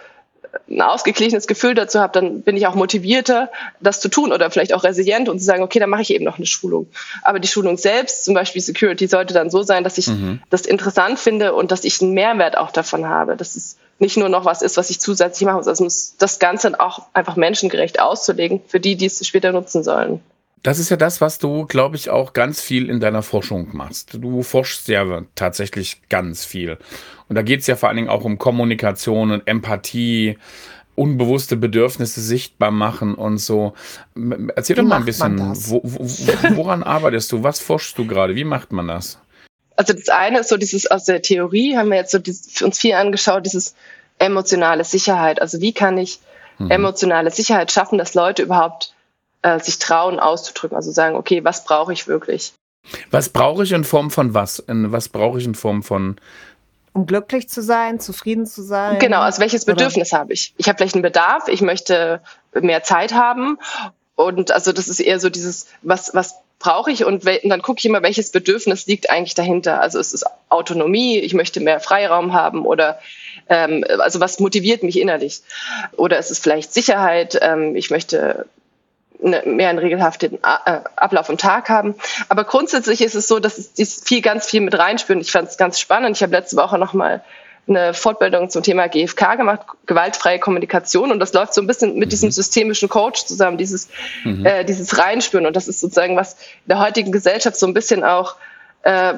ein 0.68 0.82
ausgeglichenes 0.82 1.46
Gefühl 1.46 1.74
dazu 1.74 2.00
habe, 2.00 2.12
dann 2.12 2.42
bin 2.42 2.56
ich 2.56 2.66
auch 2.66 2.74
motivierter, 2.74 3.50
das 3.80 4.00
zu 4.00 4.08
tun 4.08 4.32
oder 4.32 4.50
vielleicht 4.50 4.72
auch 4.72 4.84
resilient 4.84 5.28
und 5.28 5.38
zu 5.38 5.44
sagen, 5.44 5.62
okay, 5.62 5.78
dann 5.78 5.90
mache 5.90 6.02
ich 6.02 6.10
eben 6.10 6.24
noch 6.24 6.36
eine 6.36 6.46
Schulung. 6.46 6.88
Aber 7.22 7.40
die 7.40 7.48
Schulung 7.48 7.78
selbst, 7.78 8.24
zum 8.24 8.34
Beispiel 8.34 8.60
Security, 8.62 9.06
sollte 9.06 9.34
dann 9.34 9.50
so 9.50 9.62
sein, 9.62 9.84
dass 9.84 9.98
ich 9.98 10.08
mhm. 10.08 10.40
das 10.50 10.62
interessant 10.62 11.18
finde 11.18 11.54
und 11.54 11.70
dass 11.70 11.84
ich 11.84 12.00
einen 12.02 12.12
Mehrwert 12.12 12.56
auch 12.56 12.70
davon 12.70 13.08
habe. 13.08 13.36
Dass 13.36 13.56
es 13.56 13.76
nicht 13.98 14.16
nur 14.16 14.28
noch 14.28 14.44
was 14.44 14.62
ist, 14.62 14.76
was 14.76 14.90
ich 14.90 15.00
zusätzlich 15.00 15.46
machen 15.46 15.58
muss. 15.58 15.68
Also 15.68 15.84
muss 15.84 16.14
das 16.18 16.38
Ganze 16.38 16.78
auch 16.78 17.06
einfach 17.12 17.36
menschengerecht 17.36 18.00
auszulegen 18.00 18.60
für 18.66 18.80
die, 18.80 18.96
die 18.96 19.06
es 19.06 19.26
später 19.26 19.52
nutzen 19.52 19.82
sollen. 19.82 20.20
Das 20.66 20.80
ist 20.80 20.90
ja 20.90 20.96
das, 20.96 21.20
was 21.20 21.38
du, 21.38 21.64
glaube 21.64 21.94
ich, 21.94 22.10
auch 22.10 22.32
ganz 22.32 22.60
viel 22.60 22.90
in 22.90 22.98
deiner 22.98 23.22
Forschung 23.22 23.68
machst. 23.70 24.14
Du 24.14 24.42
forschst 24.42 24.88
ja 24.88 25.22
tatsächlich 25.36 26.02
ganz 26.08 26.44
viel. 26.44 26.76
Und 27.28 27.36
da 27.36 27.42
geht 27.42 27.60
es 27.60 27.68
ja 27.68 27.76
vor 27.76 27.88
allen 27.88 27.94
Dingen 27.94 28.08
auch 28.08 28.24
um 28.24 28.36
Kommunikation 28.36 29.30
und 29.30 29.46
Empathie, 29.46 30.38
unbewusste 30.96 31.56
Bedürfnisse 31.56 32.20
sichtbar 32.20 32.72
machen 32.72 33.14
und 33.14 33.38
so. 33.38 33.74
Erzähl 34.56 34.74
Wie 34.74 34.80
doch 34.80 34.88
mal 34.88 34.96
ein 34.96 35.04
bisschen, 35.04 35.38
wo, 35.38 35.82
wo, 35.84 36.56
woran 36.56 36.82
arbeitest 36.82 37.30
du? 37.30 37.44
Was 37.44 37.60
forschst 37.60 37.96
du 37.96 38.04
gerade? 38.04 38.34
Wie 38.34 38.42
macht 38.42 38.72
man 38.72 38.88
das? 38.88 39.20
Also 39.76 39.92
das 39.92 40.08
eine 40.08 40.40
ist 40.40 40.48
so 40.48 40.56
dieses 40.56 40.90
aus 40.90 41.04
der 41.04 41.22
Theorie, 41.22 41.76
haben 41.76 41.90
wir 41.90 41.98
jetzt 41.98 42.10
so 42.10 42.18
dieses, 42.18 42.60
uns 42.60 42.80
viel 42.80 42.94
angeschaut, 42.94 43.46
dieses 43.46 43.76
emotionale 44.18 44.82
Sicherheit. 44.82 45.40
Also 45.40 45.60
wie 45.60 45.72
kann 45.72 45.96
ich 45.96 46.18
mhm. 46.58 46.72
emotionale 46.72 47.30
Sicherheit 47.30 47.70
schaffen, 47.70 47.98
dass 47.98 48.14
Leute 48.14 48.42
überhaupt 48.42 48.95
äh, 49.46 49.60
sich 49.60 49.78
trauen 49.78 50.18
auszudrücken, 50.18 50.76
also 50.76 50.90
sagen, 50.90 51.14
okay, 51.14 51.44
was 51.44 51.64
brauche 51.64 51.92
ich 51.92 52.08
wirklich? 52.08 52.52
Was 53.10 53.28
brauche 53.28 53.62
ich 53.62 53.72
in 53.72 53.84
Form 53.84 54.10
von 54.10 54.34
was? 54.34 54.58
In, 54.58 54.90
was 54.90 55.08
brauche 55.08 55.38
ich 55.38 55.44
in 55.44 55.54
Form 55.54 55.82
von 55.82 56.16
um 56.92 57.04
glücklich 57.04 57.48
zu 57.50 57.60
sein, 57.60 58.00
zufrieden 58.00 58.46
zu 58.46 58.62
sein? 58.62 58.98
Genau, 58.98 59.20
also 59.20 59.40
welches 59.40 59.66
Bedürfnis 59.66 60.14
habe 60.14 60.32
ich? 60.32 60.54
Ich 60.56 60.66
habe 60.66 60.78
vielleicht 60.78 60.94
einen 60.94 61.02
Bedarf, 61.02 61.46
ich 61.48 61.60
möchte 61.60 62.22
mehr 62.58 62.82
Zeit 62.82 63.12
haben 63.12 63.58
und 64.14 64.50
also 64.50 64.72
das 64.72 64.88
ist 64.88 65.00
eher 65.00 65.20
so 65.20 65.28
dieses, 65.28 65.66
was, 65.82 66.14
was 66.14 66.36
brauche 66.58 66.90
ich 66.90 67.04
und, 67.04 67.26
und 67.26 67.48
dann 67.50 67.60
gucke 67.60 67.80
ich 67.80 67.84
immer, 67.84 68.02
welches 68.02 68.30
Bedürfnis 68.30 68.86
liegt 68.86 69.10
eigentlich 69.10 69.34
dahinter. 69.34 69.80
Also 69.80 69.98
ist 69.98 70.14
es 70.14 70.24
Autonomie, 70.48 71.18
ich 71.18 71.34
möchte 71.34 71.60
mehr 71.60 71.80
Freiraum 71.80 72.32
haben 72.32 72.64
oder 72.64 72.98
ähm, 73.50 73.84
also 73.98 74.18
was 74.18 74.40
motiviert 74.40 74.82
mich 74.82 74.98
innerlich? 74.98 75.42
Oder 75.96 76.18
ist 76.18 76.30
es 76.30 76.38
vielleicht 76.38 76.72
Sicherheit, 76.72 77.38
ähm, 77.42 77.76
ich 77.76 77.90
möchte 77.90 78.46
mehr 79.20 79.68
einen 79.68 79.78
regelhaften 79.78 80.34
äh, 80.42 80.80
Ablauf 80.96 81.28
im 81.28 81.38
Tag 81.38 81.68
haben. 81.68 81.94
Aber 82.28 82.44
grundsätzlich 82.44 83.00
ist 83.00 83.14
es 83.14 83.28
so, 83.28 83.38
dass 83.38 83.58
es 83.76 84.02
viel, 84.04 84.22
ganz 84.22 84.46
viel 84.46 84.60
mit 84.60 84.78
reinspüren. 84.78 85.20
Ich 85.20 85.32
fand 85.32 85.48
es 85.48 85.56
ganz 85.56 85.80
spannend. 85.80 86.16
Ich 86.16 86.22
habe 86.22 86.32
letzte 86.32 86.56
Woche 86.56 86.78
noch 86.78 86.92
mal 86.92 87.22
eine 87.68 87.94
Fortbildung 87.94 88.48
zum 88.48 88.62
Thema 88.62 88.88
GFK 88.88 89.36
gemacht, 89.36 89.60
gewaltfreie 89.86 90.38
Kommunikation. 90.38 91.10
Und 91.10 91.18
das 91.18 91.32
läuft 91.32 91.54
so 91.54 91.60
ein 91.60 91.66
bisschen 91.66 91.96
mit 91.98 92.12
diesem 92.12 92.28
mhm. 92.28 92.32
systemischen 92.32 92.88
Coach 92.88 93.24
zusammen, 93.24 93.58
dieses, 93.58 93.88
mhm. 94.24 94.46
äh, 94.46 94.64
dieses 94.64 94.98
Reinspüren. 94.98 95.46
Und 95.46 95.56
das 95.56 95.66
ist 95.66 95.80
sozusagen, 95.80 96.16
was 96.16 96.34
in 96.34 96.68
der 96.68 96.80
heutigen 96.80 97.10
Gesellschaft 97.10 97.56
so 97.56 97.66
ein 97.66 97.74
bisschen 97.74 98.04
auch 98.04 98.36
äh, 98.86 99.14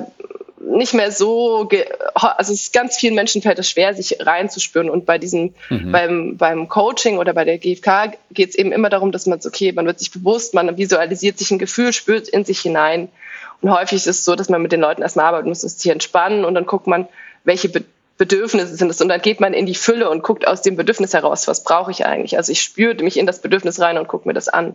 nicht 0.61 0.95
mehr 0.95 1.13
so, 1.13 1.69
also 2.15 2.53
es 2.53 2.63
ist 2.63 2.73
ganz 2.73 2.97
vielen 2.97 3.15
Menschen 3.15 3.43
fällt 3.43 3.59
es 3.59 3.71
schwer, 3.71 3.95
sich 3.95 4.19
reinzuspüren. 4.21 4.91
Und 4.91 5.07
bei 5.07 5.19
diesem, 5.19 5.55
mhm. 5.71 5.93
beim, 5.93 6.37
beim 6.37 6.69
Coaching 6.69 7.19
oder 7.19 7.33
bei 7.33 7.45
der 7.45 7.59
GFK 7.59 8.17
geht 8.31 8.51
es 8.51 8.55
eben 8.57 8.73
immer 8.73 8.89
darum, 8.89 9.13
dass 9.13 9.27
man 9.27 9.41
okay, 9.45 9.73
man 9.73 9.87
wird 9.87 9.99
sich 9.99 10.11
bewusst, 10.11 10.55
man 10.55 10.77
visualisiert 10.77 11.39
sich 11.39 11.51
ein 11.51 11.59
Gefühl, 11.59 11.93
spürt 11.93 12.29
in 12.29 12.45
sich 12.45 12.61
hinein. 12.61 13.09
Und 13.61 13.71
häufig 13.71 13.99
ist 13.99 14.07
es 14.07 14.25
so, 14.25 14.35
dass 14.35 14.49
man 14.49 14.63
mit 14.63 14.73
den 14.73 14.81
Leuten 14.81 15.03
erstmal 15.03 15.27
arbeiten 15.27 15.49
muss, 15.49 15.61
sich 15.61 15.91
entspannen 15.91 16.45
und 16.45 16.55
dann 16.55 16.67
guckt 16.67 16.87
man, 16.87 17.09
welche 17.45 17.71
Bedürfnisse 18.19 18.75
sind 18.77 18.91
es. 18.91 19.01
Und 19.01 19.09
dann 19.09 19.23
geht 19.23 19.41
man 19.41 19.55
in 19.55 19.67
die 19.67 19.75
Fülle 19.75 20.11
und 20.11 20.23
guckt 20.23 20.47
aus 20.47 20.63
dem 20.63 20.77
Bedürfnis 20.77 21.15
heraus, 21.15 21.49
was 21.49 21.63
brauche 21.63 21.91
ich 21.91 22.05
eigentlich. 22.05 22.37
Also 22.37 22.53
ich 22.53 22.61
spüre 22.61 22.95
mich 23.03 23.17
in 23.17 23.27
das 23.27 23.41
Bedürfnis 23.41 23.81
rein 23.81 23.97
und 23.99 24.09
gucke 24.09 24.29
mir 24.29 24.35
das 24.35 24.49
an. 24.49 24.75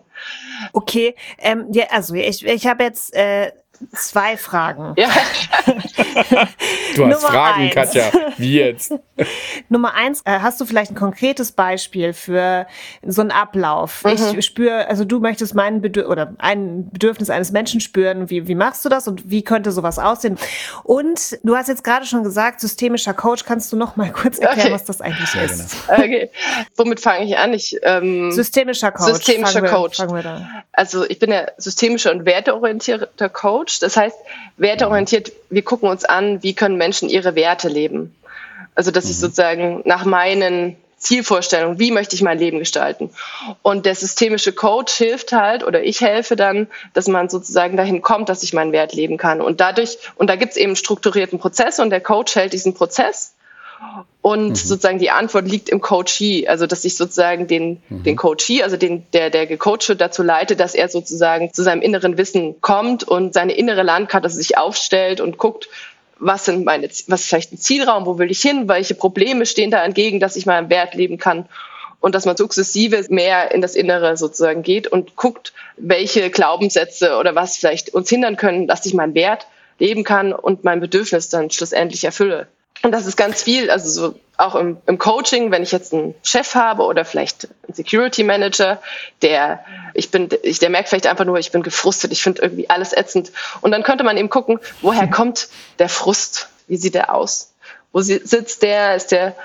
Okay, 0.72 1.16
ähm, 1.40 1.68
ja, 1.72 1.86
also 1.92 2.14
ich, 2.14 2.46
ich 2.46 2.68
habe 2.68 2.84
jetzt 2.84 3.14
äh, 3.14 3.52
zwei 3.92 4.38
Fragen. 4.38 4.94
Ja. 4.98 5.10
du 6.96 7.08
hast 7.08 7.24
Fragen, 7.24 7.64
eins. 7.64 7.74
Katja. 7.74 8.12
Wie 8.38 8.60
jetzt? 8.60 8.94
Nummer 9.70 9.94
eins, 9.94 10.22
äh, 10.26 10.40
hast 10.40 10.60
du 10.60 10.66
vielleicht 10.66 10.92
ein 10.92 10.96
konkretes 10.96 11.52
Beispiel 11.52 12.14
für 12.14 12.68
so 13.06 13.22
einen 13.22 13.32
Ablauf? 13.32 14.04
Mhm. 14.04 14.38
Ich 14.38 14.46
spüre, 14.46 14.88
also 14.88 15.06
du 15.06 15.20
möchtest 15.20 15.56
mein 15.56 15.82
Bedürfnis 15.82 16.12
oder 16.12 16.34
ein 16.40 16.90
Bedürfnis 16.90 17.30
eines 17.30 17.52
Menschen 17.52 17.80
spüren. 17.80 18.30
Wie, 18.30 18.48
wie 18.48 18.56
machst 18.56 18.84
du 18.86 18.90
das 18.90 19.08
und 19.08 19.30
wie 19.30 19.44
könnte 19.44 19.72
sowas 19.72 20.00
aussehen? 20.00 20.38
Und 20.84 21.38
du 21.44 21.56
hast 21.56 21.68
jetzt 21.68 21.84
gerade 21.84 22.06
schon 22.06 22.24
gesagt, 22.24 22.60
systemischer 22.60 23.14
Coach. 23.14 23.46
Kannst 23.46 23.72
du 23.72 23.78
noch 23.78 23.96
mal 23.96 24.12
kurz 24.12 24.40
erklären, 24.40 24.68
okay. 24.68 24.74
was 24.74 24.86
das 24.86 25.02
eigentlich 25.02 25.34
ja, 25.34 25.42
ist? 25.42 25.88
Genau. 25.88 26.00
Okay. 26.00 26.32
Womit 26.76 27.00
fange 27.00 27.26
ich 27.26 27.38
an? 27.38 27.54
Ich, 27.54 27.78
ähm, 27.84 28.32
systemischer 28.32 28.92
Coach. 28.92 29.14
Systemischer 29.14 29.60
fangen 29.60 29.74
Coach. 29.74 30.00
Wir, 30.00 30.64
also 30.72 31.06
ich 31.08 31.20
bin 31.20 31.32
ja 31.32 31.48
systemischer 31.58 32.12
und 32.12 32.26
werteorientierter 32.26 33.30
Coach. 33.30 33.73
Das 33.80 33.98
heißt, 33.98 34.18
werteorientiert, 34.58 35.32
wir 35.50 35.64
gucken 35.64 35.90
uns 35.90 36.06
an, 36.06 36.44
wie 36.44 36.54
können 36.54 36.78
Menschen 36.78 37.10
ihre 37.10 37.36
Werte 37.36 37.70
leben. 37.70 38.16
Also 38.76 38.92
dass 38.92 39.06
mhm. 39.06 39.12
ich 39.12 39.20
sozusagen 39.20 39.82
nach 39.86 40.06
meinen 40.06 40.78
Zielvorstellungen, 41.04 41.80
wie 41.80 41.92
möchte 41.92 42.16
ich 42.16 42.22
mein 42.22 42.40
Leben 42.40 42.60
gestalten. 42.60 43.10
Und 43.62 43.86
der 43.86 43.94
systemische 43.94 44.54
Coach 44.54 44.94
hilft 44.94 45.34
halt, 45.34 45.64
oder 45.64 45.84
ich 45.84 46.02
helfe 46.02 46.36
dann, 46.36 46.68
dass 46.94 47.08
man 47.08 47.30
sozusagen 47.30 47.78
dahin 47.78 48.02
kommt, 48.02 48.30
dass 48.30 48.42
ich 48.42 48.54
meinen 48.54 48.72
Wert 48.72 48.94
leben 48.94 49.18
kann. 49.18 49.42
Und 49.42 49.60
dadurch, 49.60 49.98
und 50.16 50.28
da 50.28 50.38
gibt 50.38 50.54
es 50.54 50.58
eben 50.58 50.76
strukturierten 50.76 51.40
Prozess 51.40 51.80
und 51.80 51.90
der 51.90 52.02
Coach 52.02 52.36
hält 52.36 52.54
diesen 52.54 52.74
Prozess. 52.74 53.36
Und 54.22 54.50
mhm. 54.50 54.56
sozusagen 54.56 55.00
die 55.00 55.12
Antwort 55.12 55.48
liegt 55.48 55.70
im 55.70 55.82
Coachee, 55.82 56.48
also 56.48 56.66
dass 56.66 56.86
ich 56.86 56.96
sozusagen 56.96 57.48
den, 57.48 57.82
mhm. 57.90 58.04
den 58.04 58.16
Coachee, 58.16 58.64
also 58.64 58.78
den, 58.78 59.06
der, 59.12 59.30
der 59.30 59.48
gecoacht 59.48 59.90
wird, 59.90 60.02
dazu 60.02 60.24
leite, 60.24 60.56
dass 60.56 60.76
er 60.76 60.88
sozusagen 60.88 61.54
zu 61.54 61.64
seinem 61.64 61.82
inneren 61.82 62.18
Wissen 62.18 62.62
kommt 62.62 63.04
und 63.04 63.34
seine 63.34 63.54
innere 63.54 63.84
Landkarte 63.84 64.30
sich 64.30 64.58
aufstellt 64.58 65.20
und 65.20 65.38
guckt, 65.38 65.68
was 66.20 66.46
sind 66.46 66.64
meine, 66.64 66.88
was 67.08 67.22
ist 67.22 67.28
vielleicht 67.28 67.52
ein 67.52 67.58
Zielraum, 67.58 68.06
wo 68.06 68.18
will 68.18 68.32
ich 68.32 68.42
hin, 68.42 68.70
welche 68.70 68.96
Probleme 68.96 69.46
stehen 69.46 69.72
da 69.72 69.84
entgegen, 69.84 70.20
dass 70.20 70.36
ich 70.38 70.46
meinen 70.46 70.70
Wert 70.70 70.96
leben 70.96 71.18
kann 71.18 71.50
und 72.00 72.16
dass 72.16 72.26
man 72.26 72.38
sukzessive 72.38 73.06
mehr 73.10 73.52
in 73.52 73.62
das 73.62 73.76
Innere 73.76 74.16
sozusagen 74.16 74.64
geht 74.64 74.88
und 74.88 75.16
guckt, 75.16 75.54
welche 75.78 76.30
Glaubenssätze 76.30 77.18
oder 77.18 77.36
was 77.36 77.58
vielleicht 77.58 77.94
uns 77.94 78.10
hindern 78.10 78.38
können, 78.38 78.68
dass 78.68 78.86
ich 78.86 78.94
meinen 78.94 79.16
Wert 79.16 79.48
leben 79.80 80.04
kann 80.04 80.34
und 80.34 80.64
mein 80.64 80.80
Bedürfnis 80.80 81.30
dann 81.30 81.50
schlussendlich 81.50 82.04
erfülle. 82.04 82.48
Und 82.82 82.92
das 82.92 83.06
ist 83.06 83.16
ganz 83.16 83.44
viel, 83.44 83.70
also 83.70 83.90
so 83.90 84.20
auch 84.36 84.56
im, 84.56 84.78
im 84.88 84.98
Coaching, 84.98 85.52
wenn 85.52 85.64
ich 85.64 85.72
jetzt 85.72 85.94
einen 85.94 86.16
Chef 86.24 86.56
habe 86.56 86.84
oder 86.84 87.06
vielleicht 87.06 87.48
einen 87.64 87.76
Security 87.76 88.24
Manager, 88.24 88.82
der 89.22 89.64
ich 89.94 90.10
bin, 90.12 90.30
ich, 90.42 90.60
der 90.60 90.70
merkt 90.70 90.90
vielleicht 90.90 91.08
einfach 91.08 91.26
nur, 91.26 91.38
ich 91.38 91.52
bin 91.52 91.62
gefrustet, 91.62 92.12
ich 92.12 92.24
finde 92.24 92.42
irgendwie 92.42 92.70
alles 92.70 92.94
ätzend. 92.94 93.32
Und 93.62 93.72
dann 93.72 93.84
könnte 93.84 94.04
man 94.04 94.18
eben 94.18 94.30
gucken, 94.30 94.60
woher 94.82 95.08
kommt 95.08 95.50
der 95.80 95.88
Frust? 95.88 96.50
Wie 96.68 96.78
sieht 96.78 96.96
der 96.96 97.14
aus? 97.14 97.54
Wo 97.92 98.02
sitzt 98.02 98.64
der? 98.64 98.96
Ist 98.96 99.12
der 99.12 99.36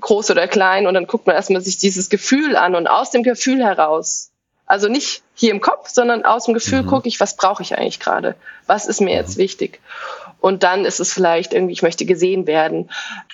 groß 0.00 0.30
oder 0.30 0.46
klein? 0.46 0.86
Und 0.86 0.94
dann 0.94 1.06
guckt 1.06 1.26
man 1.26 1.34
erstmal 1.34 1.60
sich 1.60 1.78
dieses 1.78 2.08
Gefühl 2.08 2.56
an 2.56 2.76
und 2.76 2.86
aus 2.86 3.10
dem 3.10 3.24
Gefühl 3.24 3.64
heraus 3.64 4.30
also 4.66 4.88
nicht 4.88 5.22
hier 5.34 5.52
im 5.52 5.60
Kopf, 5.60 5.88
sondern 5.88 6.24
aus 6.24 6.44
dem 6.44 6.54
Gefühl 6.54 6.82
mhm. 6.82 6.88
gucke 6.88 7.08
ich, 7.08 7.20
was 7.20 7.36
brauche 7.36 7.62
ich 7.62 7.78
eigentlich 7.78 8.00
gerade? 8.00 8.34
Was 8.66 8.86
ist 8.86 9.00
mir 9.00 9.10
mhm. 9.10 9.20
jetzt 9.20 9.36
wichtig? 9.36 9.80
Und 10.46 10.62
dann 10.62 10.84
ist 10.84 11.00
es 11.00 11.12
vielleicht 11.12 11.52
irgendwie, 11.52 11.72
ich 11.72 11.82
möchte 11.82 12.06
gesehen 12.06 12.46
werden 12.46 12.88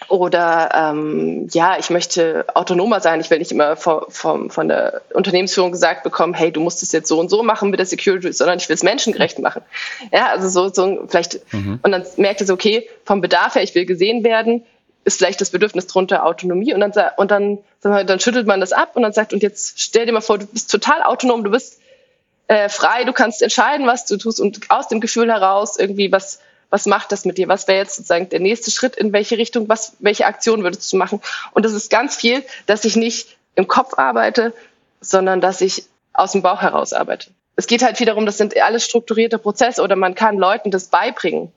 oder 0.08 0.70
ähm, 0.74 1.46
ja, 1.52 1.78
ich 1.78 1.90
möchte 1.90 2.46
autonomer 2.54 3.00
sein. 3.00 3.20
Ich 3.20 3.28
will 3.28 3.38
nicht 3.38 3.52
immer 3.52 3.76
vom, 3.76 4.04
vom, 4.08 4.48
von 4.48 4.68
der 4.68 5.02
Unternehmensführung 5.12 5.72
gesagt 5.72 6.04
bekommen, 6.04 6.32
hey, 6.32 6.50
du 6.50 6.62
musst 6.62 6.82
es 6.82 6.90
jetzt 6.90 7.08
so 7.08 7.20
und 7.20 7.28
so 7.28 7.42
machen 7.42 7.68
mit 7.68 7.78
der 7.78 7.84
Security, 7.84 8.32
sondern 8.32 8.56
ich 8.56 8.66
will 8.70 8.76
es 8.76 8.82
menschengerecht 8.82 9.40
machen. 9.40 9.60
Ja, 10.10 10.28
also 10.28 10.48
so, 10.48 10.72
so 10.72 11.04
vielleicht, 11.06 11.38
mhm. 11.52 11.80
und 11.82 11.92
dann 11.92 12.02
merkt 12.16 12.40
es, 12.40 12.48
okay, 12.48 12.88
vom 13.04 13.20
Bedarf 13.20 13.56
her, 13.56 13.62
ich 13.62 13.74
will 13.74 13.84
gesehen 13.84 14.24
werden, 14.24 14.64
ist 15.04 15.18
vielleicht 15.18 15.42
das 15.42 15.50
Bedürfnis 15.50 15.88
drunter 15.88 16.24
Autonomie 16.24 16.72
und 16.72 16.80
dann, 16.80 16.92
und 17.18 17.30
dann, 17.30 17.58
dann 17.82 18.20
schüttelt 18.20 18.46
man 18.46 18.60
das 18.60 18.72
ab 18.72 18.92
und 18.94 19.02
dann 19.02 19.12
sagt, 19.12 19.34
und 19.34 19.42
jetzt 19.42 19.82
stell 19.82 20.06
dir 20.06 20.12
mal 20.12 20.22
vor, 20.22 20.38
du 20.38 20.46
bist 20.46 20.70
total 20.70 21.02
autonom, 21.02 21.44
du 21.44 21.50
bist 21.50 21.78
äh, 22.46 22.70
frei, 22.70 23.04
du 23.04 23.12
kannst 23.12 23.42
entscheiden, 23.42 23.86
was 23.86 24.06
du 24.06 24.16
tust 24.16 24.40
und 24.40 24.70
aus 24.70 24.88
dem 24.88 25.02
Gefühl 25.02 25.30
heraus 25.30 25.76
irgendwie, 25.78 26.10
was, 26.10 26.38
was 26.72 26.86
macht 26.86 27.12
das 27.12 27.26
mit 27.26 27.36
dir? 27.36 27.48
Was 27.48 27.68
wäre 27.68 27.80
jetzt 27.80 27.96
sozusagen 27.96 28.30
der 28.30 28.40
nächste 28.40 28.70
Schritt, 28.70 28.96
in 28.96 29.12
welche 29.12 29.36
Richtung, 29.36 29.68
was, 29.68 29.92
welche 29.98 30.24
Aktion 30.24 30.62
würdest 30.62 30.90
du 30.90 30.96
machen? 30.96 31.20
Und 31.52 31.66
das 31.66 31.74
ist 31.74 31.90
ganz 31.90 32.16
viel, 32.16 32.42
dass 32.64 32.86
ich 32.86 32.96
nicht 32.96 33.36
im 33.54 33.68
Kopf 33.68 33.98
arbeite, 33.98 34.54
sondern 35.02 35.42
dass 35.42 35.60
ich 35.60 35.84
aus 36.14 36.32
dem 36.32 36.40
Bauch 36.40 36.62
heraus 36.62 36.94
arbeite. 36.94 37.28
Es 37.56 37.66
geht 37.66 37.82
halt 37.82 37.98
viel 37.98 38.06
darum, 38.06 38.24
das 38.24 38.38
sind 38.38 38.56
alles 38.56 38.86
strukturierte 38.86 39.36
Prozesse 39.36 39.82
oder 39.82 39.96
man 39.96 40.14
kann 40.14 40.38
Leuten 40.38 40.70
das 40.70 40.86
beibringen 40.86 41.52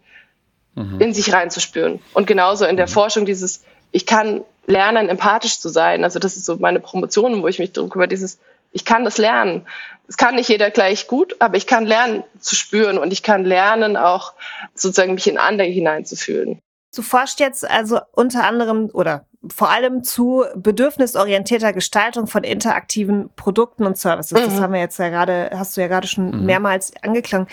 mhm. 0.76 1.00
in 1.00 1.14
sich 1.14 1.32
reinzuspüren. 1.32 2.02
Und 2.14 2.28
genauso 2.28 2.66
in 2.66 2.76
der 2.76 2.88
mhm. 2.88 2.92
Forschung 2.92 3.26
dieses, 3.26 3.64
ich 3.94 4.06
kann 4.06 4.42
lernen, 4.68 5.08
empathisch 5.08 5.62
zu 5.62 5.70
sein. 5.70 6.04
Also 6.04 6.20
das 6.20 6.36
ist 6.36 6.44
so 6.44 6.58
meine 6.58 6.82
Promotion, 6.82 7.42
wo 7.42 7.48
ich 7.48 7.60
mich 7.60 7.72
drücke 7.72 7.98
über 7.98 8.08
dieses, 8.08 8.38
ich 8.74 8.84
kann 8.84 9.06
das 9.06 9.18
lernen. 9.18 9.66
Es 10.08 10.18
kann 10.18 10.36
nicht 10.36 10.50
jeder 10.50 10.72
gleich 10.72 11.08
gut, 11.08 11.36
aber 11.40 11.58
ich 11.58 11.68
kann 11.68 11.86
lernen 11.86 12.24
zu 12.40 12.56
spüren 12.56 12.98
und 12.98 13.12
ich 13.12 13.24
kann 13.24 13.44
lernen, 13.44 13.98
auch 13.98 14.34
sozusagen 14.74 15.16
mich 15.16 15.28
in 15.28 15.38
andere 15.38 15.68
hineinzufühlen. 15.68 16.60
Du 16.96 17.02
forschst 17.02 17.40
jetzt 17.40 17.70
also 17.70 18.00
unter 18.14 18.44
anderem 18.46 18.90
oder 18.94 19.26
vor 19.54 19.70
allem 19.70 20.04
zu 20.04 20.46
bedürfnisorientierter 20.56 21.74
Gestaltung 21.74 22.28
von 22.28 22.44
interaktiven 22.44 23.30
Produkten 23.36 23.86
und 23.86 23.98
Services. 23.98 24.40
Mhm. 24.40 24.46
Das 24.46 24.60
haben 24.60 24.74
wir 24.74 24.80
jetzt 24.80 24.98
ja 24.98 25.10
gerade, 25.10 25.52
hast 25.54 25.76
du 25.76 25.82
ja 25.82 25.88
gerade 25.88 26.08
schon 26.08 26.32
mhm. 26.32 26.46
mehrmals 26.46 26.94
angeklangt. 27.02 27.50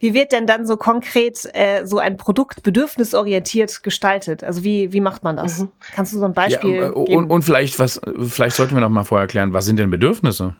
Wie 0.00 0.14
wird 0.14 0.32
denn 0.32 0.46
dann 0.46 0.66
so 0.66 0.78
konkret 0.78 1.46
äh, 1.52 1.84
so 1.84 1.98
ein 1.98 2.16
Produkt 2.16 2.62
bedürfnisorientiert 2.62 3.82
gestaltet? 3.82 4.42
Also 4.42 4.64
wie, 4.64 4.94
wie 4.94 5.00
macht 5.00 5.22
man 5.22 5.36
das? 5.36 5.58
Mhm. 5.58 5.68
Kannst 5.94 6.14
du 6.14 6.18
so 6.18 6.24
ein 6.24 6.32
Beispiel 6.32 6.76
ja, 6.76 6.90
und, 6.90 7.04
geben? 7.04 7.30
Und 7.30 7.42
vielleicht, 7.42 7.78
was, 7.78 8.00
vielleicht 8.18 8.56
sollten 8.56 8.74
wir 8.74 8.80
noch 8.80 8.88
mal 8.88 9.04
vorher 9.04 9.24
erklären, 9.24 9.52
was 9.52 9.66
sind 9.66 9.78
denn 9.78 9.90
Bedürfnisse? 9.90 10.56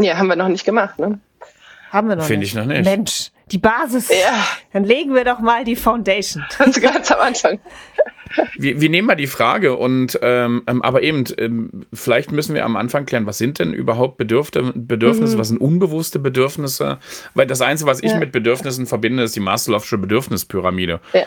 Ja, 0.00 0.16
haben 0.16 0.28
wir 0.28 0.36
noch 0.36 0.48
nicht 0.48 0.64
gemacht, 0.64 0.98
ne? 0.98 1.18
Haben 1.90 2.08
wir 2.08 2.16
noch 2.16 2.24
Finde 2.24 2.44
ich 2.44 2.54
noch 2.54 2.66
nicht. 2.66 2.84
Mensch, 2.84 3.30
die 3.50 3.58
Basis. 3.58 4.10
Ja. 4.10 4.46
Dann 4.72 4.84
legen 4.84 5.14
wir 5.14 5.24
doch 5.24 5.40
mal 5.40 5.64
die 5.64 5.76
Foundation. 5.76 6.44
Ganz, 6.58 6.80
ganz 6.80 7.10
am 7.10 7.20
Anfang. 7.20 7.58
Wir, 8.58 8.80
wir 8.80 8.90
nehmen 8.90 9.06
mal 9.06 9.14
die 9.14 9.26
Frage 9.26 9.76
und 9.76 10.18
ähm, 10.20 10.62
ähm, 10.66 10.82
aber 10.82 11.02
eben, 11.02 11.24
ähm, 11.38 11.86
vielleicht 11.94 12.30
müssen 12.30 12.54
wir 12.54 12.66
am 12.66 12.76
Anfang 12.76 13.06
klären, 13.06 13.24
was 13.24 13.38
sind 13.38 13.58
denn 13.58 13.72
überhaupt 13.72 14.18
Bedürfte, 14.18 14.72
Bedürfnisse, 14.74 15.36
mhm. 15.36 15.40
was 15.40 15.48
sind 15.48 15.60
unbewusste 15.60 16.18
Bedürfnisse? 16.18 16.98
Weil 17.34 17.46
das 17.46 17.62
Einzige, 17.62 17.88
was 17.88 18.02
ich 18.02 18.12
ja. 18.12 18.18
mit 18.18 18.32
Bedürfnissen 18.32 18.86
verbinde, 18.86 19.22
ist 19.22 19.34
die 19.34 19.40
Maslow'sche 19.40 19.96
Bedürfnispyramide. 19.96 21.00
Ja. 21.14 21.22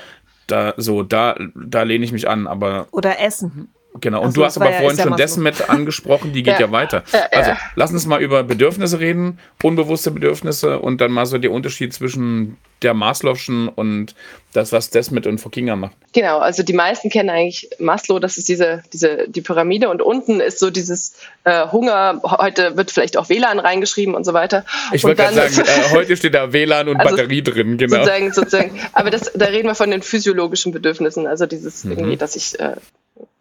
Da, 0.45 0.73
so, 0.77 1.01
da, 1.01 1.35
da 1.55 1.83
lehne 1.83 2.05
ich 2.05 2.11
mich 2.11 2.29
an, 2.29 2.45
aber. 2.45 2.87
Oder 2.91 3.19
Essen. 3.19 3.69
Genau, 3.99 4.19
und 4.19 4.27
also, 4.27 4.41
du 4.41 4.45
hast 4.45 4.57
aber 4.57 4.71
vorhin 4.71 4.97
ja 4.97 5.03
schon 5.03 5.17
dessen 5.17 5.43
mit 5.43 5.69
angesprochen, 5.69 6.31
die 6.31 6.43
geht 6.43 6.53
ja, 6.53 6.67
ja 6.67 6.71
weiter. 6.71 7.03
Also 7.31 7.51
lass 7.75 7.91
uns 7.91 8.05
mal 8.05 8.21
über 8.21 8.43
Bedürfnisse 8.43 8.99
reden, 8.99 9.39
unbewusste 9.63 10.11
Bedürfnisse 10.11 10.79
und 10.79 11.01
dann 11.01 11.11
mal 11.11 11.25
so 11.25 11.37
der 11.37 11.51
Unterschied 11.51 11.93
zwischen 11.93 12.57
der 12.81 12.95
Maslow'schen 12.95 13.67
und 13.67 14.15
das, 14.53 14.71
was 14.71 14.89
Desmet 14.89 15.27
und 15.27 15.39
Fokinga 15.39 15.75
macht. 15.75 15.95
Genau, 16.13 16.39
also 16.39 16.63
die 16.63 16.73
meisten 16.73 17.09
kennen 17.09 17.29
eigentlich 17.29 17.69
Maslow, 17.79 18.19
das 18.19 18.37
ist 18.37 18.49
diese, 18.49 18.81
diese 18.91 19.27
die 19.27 19.41
Pyramide 19.41 19.89
und 19.89 20.01
unten 20.01 20.39
ist 20.39 20.59
so 20.59 20.69
dieses 20.69 21.15
äh, 21.43 21.67
Hunger, 21.67 22.21
heute 22.23 22.75
wird 22.77 22.91
vielleicht 22.91 23.17
auch 23.17 23.29
WLAN 23.29 23.59
reingeschrieben 23.59 24.15
und 24.15 24.23
so 24.23 24.33
weiter. 24.33 24.65
Ich 24.93 25.03
wollte 25.03 25.23
gerade 25.23 25.49
sagen, 25.49 25.67
äh, 25.91 25.91
heute 25.91 26.17
steht 26.17 26.33
da 26.33 26.51
WLAN 26.51 26.89
und 26.89 26.97
also 26.97 27.15
Batterie 27.15 27.43
drin, 27.43 27.77
genau. 27.77 27.97
Sozusagen, 27.97 28.33
sozusagen, 28.33 28.79
aber 28.93 29.09
das, 29.09 29.31
da 29.35 29.45
reden 29.45 29.67
wir 29.67 29.75
von 29.75 29.91
den 29.91 30.01
physiologischen 30.01 30.71
Bedürfnissen, 30.71 31.27
also 31.27 31.45
dieses 31.45 31.83
mhm. 31.83 31.91
irgendwie, 31.91 32.17
dass 32.17 32.35
ich 32.35 32.59
äh, 32.59 32.75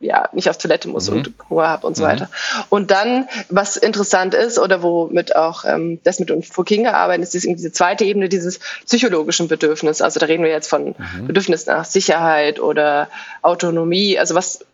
ja, 0.01 0.31
nicht 0.33 0.49
auf 0.49 0.57
Toilette 0.57 0.89
muss 0.89 1.11
mhm. 1.11 1.19
und 1.19 1.33
Hunger 1.51 1.69
habe 1.69 1.87
und 1.87 1.97
so 1.97 2.03
mhm. 2.03 2.09
weiter. 2.09 2.31
Und 2.71 2.91
dann, 2.91 3.29
was 3.51 3.77
interessant 3.77 4.35
ist 4.35 4.59
oder 4.59 4.83
womit 4.83 5.37
auch 5.37 5.65
ähm, 5.67 6.01
das 6.05 6.19
mit 6.19 6.31
uns 6.31 6.49
Fokinga 6.49 6.93
arbeiten, 6.93 7.23
ist 7.23 7.35
diese 7.35 7.71
zweite 7.73 8.05
Ebene 8.05 8.31
dieses 8.31 8.61
psychologischen 8.87 9.47
Bedürfnis. 9.47 10.01
Also 10.01 10.19
da 10.19 10.27
reden 10.27 10.43
wir 10.43 10.51
jetzt 10.51 10.69
von 10.69 10.95
mhm. 10.97 11.27
Bedürfnis 11.27 11.67
nach 11.67 11.85
Sicherheit 11.85 12.61
oder 12.61 13.09
Autonomie. 13.43 14.19
Also 14.19 14.35
was 14.35 14.65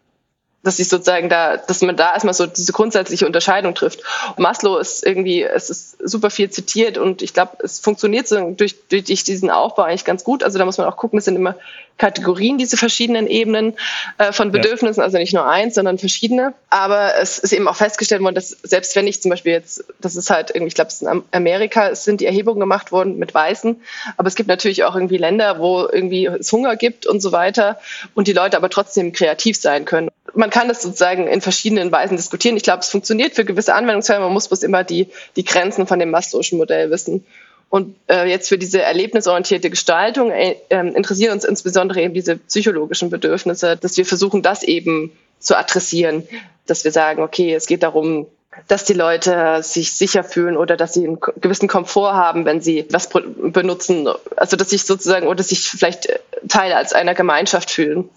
dass 0.63 0.79
ich 0.79 0.89
sozusagen 0.89 1.29
da, 1.29 1.57
dass 1.57 1.81
man 1.83 1.97
da 1.97 2.13
erstmal 2.13 2.35
so 2.35 2.47
diese 2.47 2.73
grundsätzliche 2.73 3.25
Unterscheidung 3.25 3.75
trifft. 3.75 4.01
Und 4.31 4.41
Maslow 4.41 4.79
ist 4.79 5.07
irgendwie, 5.07 5.43
es 5.43 5.71
ist 5.71 5.97
super 6.03 6.29
viel 6.29 6.51
zitiert 6.51 6.99
und 6.99 7.23
ich 7.23 7.33
glaube, 7.33 7.59
es 7.63 7.79
funktioniert 7.79 8.27
so 8.27 8.51
durch, 8.51 8.75
durch 8.89 9.25
diesen 9.25 9.51
Aufbau 9.51 9.83
eigentlich 9.83 10.05
ganz 10.05 10.25
gut. 10.25 10.43
Also 10.43 10.59
da 10.59 10.65
muss 10.65 10.79
man 10.79 10.89
auch 10.89 10.97
gucken, 10.97 11.19
es 11.19 11.25
sind 11.25 11.37
immer 11.37 11.55
Kategorien, 11.99 12.59
diese 12.59 12.77
verschiedenen 12.77 13.27
Ebenen 13.27 13.75
äh, 14.19 14.33
von 14.33 14.53
Bedürfnissen, 14.53 15.01
ja. 15.01 15.05
also 15.05 15.17
nicht 15.17 15.33
nur 15.33 15.47
eins, 15.47 15.77
sondern 15.77 15.99
verschiedene. 15.99 16.53
Aber 16.69 17.13
es 17.21 17.39
ist 17.39 17.53
eben 17.53 17.69
auch 17.69 17.77
festgestellt 17.77 18.21
worden, 18.23 18.35
dass 18.35 18.51
selbst 18.51 18.97
wenn 18.97 19.07
ich 19.07 19.23
zum 19.23 19.31
Beispiel 19.31 19.53
jetzt, 19.53 19.85
das 20.01 20.17
ist 20.17 20.31
halt 20.31 20.51
irgendwie, 20.51 20.69
ich 20.69 20.75
glaube, 20.75 20.89
es 20.89 21.01
ist 21.01 21.09
in 21.09 21.23
Amerika, 21.33 21.89
es 21.89 22.05
sind 22.05 22.21
die 22.21 22.27
Erhebungen 22.27 22.61
gemacht 22.61 22.93
worden 22.93 23.19
mit 23.19 23.33
Weißen, 23.35 23.81
aber 24.17 24.29
es 24.29 24.35
gibt 24.35 24.49
natürlich 24.49 24.85
auch 24.85 24.95
irgendwie 24.95 25.17
Länder, 25.17 25.59
wo 25.59 25.89
irgendwie 25.91 26.27
es 26.27 26.53
Hunger 26.53 26.77
gibt 26.77 27.07
und 27.07 27.21
so 27.21 27.33
weiter 27.33 27.79
und 28.15 28.27
die 28.29 28.33
Leute 28.33 28.57
aber 28.57 28.69
trotzdem 28.69 29.13
kreativ 29.13 29.57
sein 29.57 29.85
können. 29.85 30.11
Man 30.37 30.51
kann 30.51 30.69
das 30.69 30.83
sozusagen 30.83 31.27
in 31.27 31.41
verschiedenen 31.41 31.91
Weisen 31.91 32.17
diskutieren. 32.17 32.57
Ich 32.57 32.63
glaube, 32.63 32.81
es 32.81 32.89
funktioniert 32.89 33.35
für 33.35 33.45
gewisse 33.45 33.75
Anwendungsfälle, 33.75 34.21
man 34.21 34.33
muss 34.33 34.49
bloß 34.49 34.63
immer 34.63 34.85
die, 34.85 35.09
die 35.35 35.45
Grenzen 35.45 35.87
von 35.87 35.99
dem 35.99 36.15
Maslow'schen 36.15 36.57
Modell 36.57 36.91
wissen. 36.91 37.25
Und 37.69 37.97
äh, 38.09 38.29
jetzt 38.29 38.49
für 38.49 38.59
diese 38.59 38.81
erlebnisorientierte 38.81 39.71
Gestaltung 39.71 40.31
äh, 40.31 40.57
äh, 40.69 40.89
interessieren 40.89 41.33
uns 41.33 41.45
insbesondere 41.45 42.01
eben 42.01 42.15
diese 42.15 42.37
psychologischen 42.37 43.11
Bedürfnisse, 43.11 43.77
dass 43.77 43.97
wir 43.97 44.07
versuchen, 44.07 44.43
das 44.43 44.63
eben 44.63 45.11
zu 45.41 45.59
adressieren, 45.59 46.23
dass 46.67 46.85
wir 46.85 46.93
sagen, 46.93 47.23
okay, 47.23 47.55
es 47.55 47.67
geht 47.67 47.83
darum, 47.83 48.27
dass 48.69 48.85
die 48.85 48.95
Leute 48.95 49.63
sich 49.63 49.93
sicher 49.93 50.25
fühlen 50.25 50.57
oder 50.57 50.77
dass 50.77 50.95
sie 50.95 51.07
einen 51.07 51.21
gewissen 51.21 51.69
Komfort 51.69 52.15
haben, 52.15 52.45
wenn 52.45 52.61
sie 52.61 52.87
was 52.91 53.09
benutzen. 53.09 54.09
Also 54.37 54.57
dass 54.57 54.71
sich 54.71 54.85
sozusagen 54.85 55.27
oder 55.27 55.43
sich 55.43 55.69
vielleicht 55.69 56.09
Teil 56.49 56.73
als 56.73 56.93
einer 56.93 57.15
Gemeinschaft 57.15 57.71
fühlen, 57.71 58.09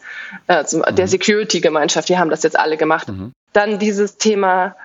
äh, 0.48 0.64
zum, 0.66 0.82
mhm. 0.82 0.96
der 0.96 1.08
Security-Gemeinschaft. 1.08 2.10
Die 2.10 2.18
haben 2.18 2.30
das 2.30 2.44
jetzt 2.44 2.58
alle 2.58 2.78
gemacht. 2.78 3.08
Mhm. 3.10 3.34
Dann 3.54 3.80
dieses 3.80 4.18
Thema 4.18 4.76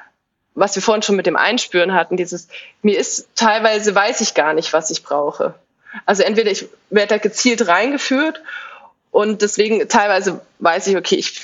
was 0.55 0.75
wir 0.77 0.83
vorhin 0.83 1.03
schon 1.03 1.17
mit 1.17 1.27
dem 1.27 1.37
Einspüren 1.37 1.95
hatten, 1.95 2.17
dieses, 2.17 2.49
mir 2.83 2.99
ist 2.99 3.29
teilweise 3.35 3.95
weiß 3.95 4.21
ich 4.21 4.35
gar 4.35 4.55
nicht, 4.55 4.73
was 4.73 4.91
ich 4.91 5.03
brauche. 5.03 5.55
Also 6.07 6.23
entweder 6.23 6.51
ich 6.51 6.69
werde 6.91 7.15
da 7.15 7.19
gezielt 7.19 7.67
reingeführt 7.67 8.41
und 9.11 9.43
deswegen 9.43 9.89
teilweise 9.89 10.41
weiß 10.59 10.87
ich, 10.89 10.97
okay, 10.97 11.17
ich 11.17 11.41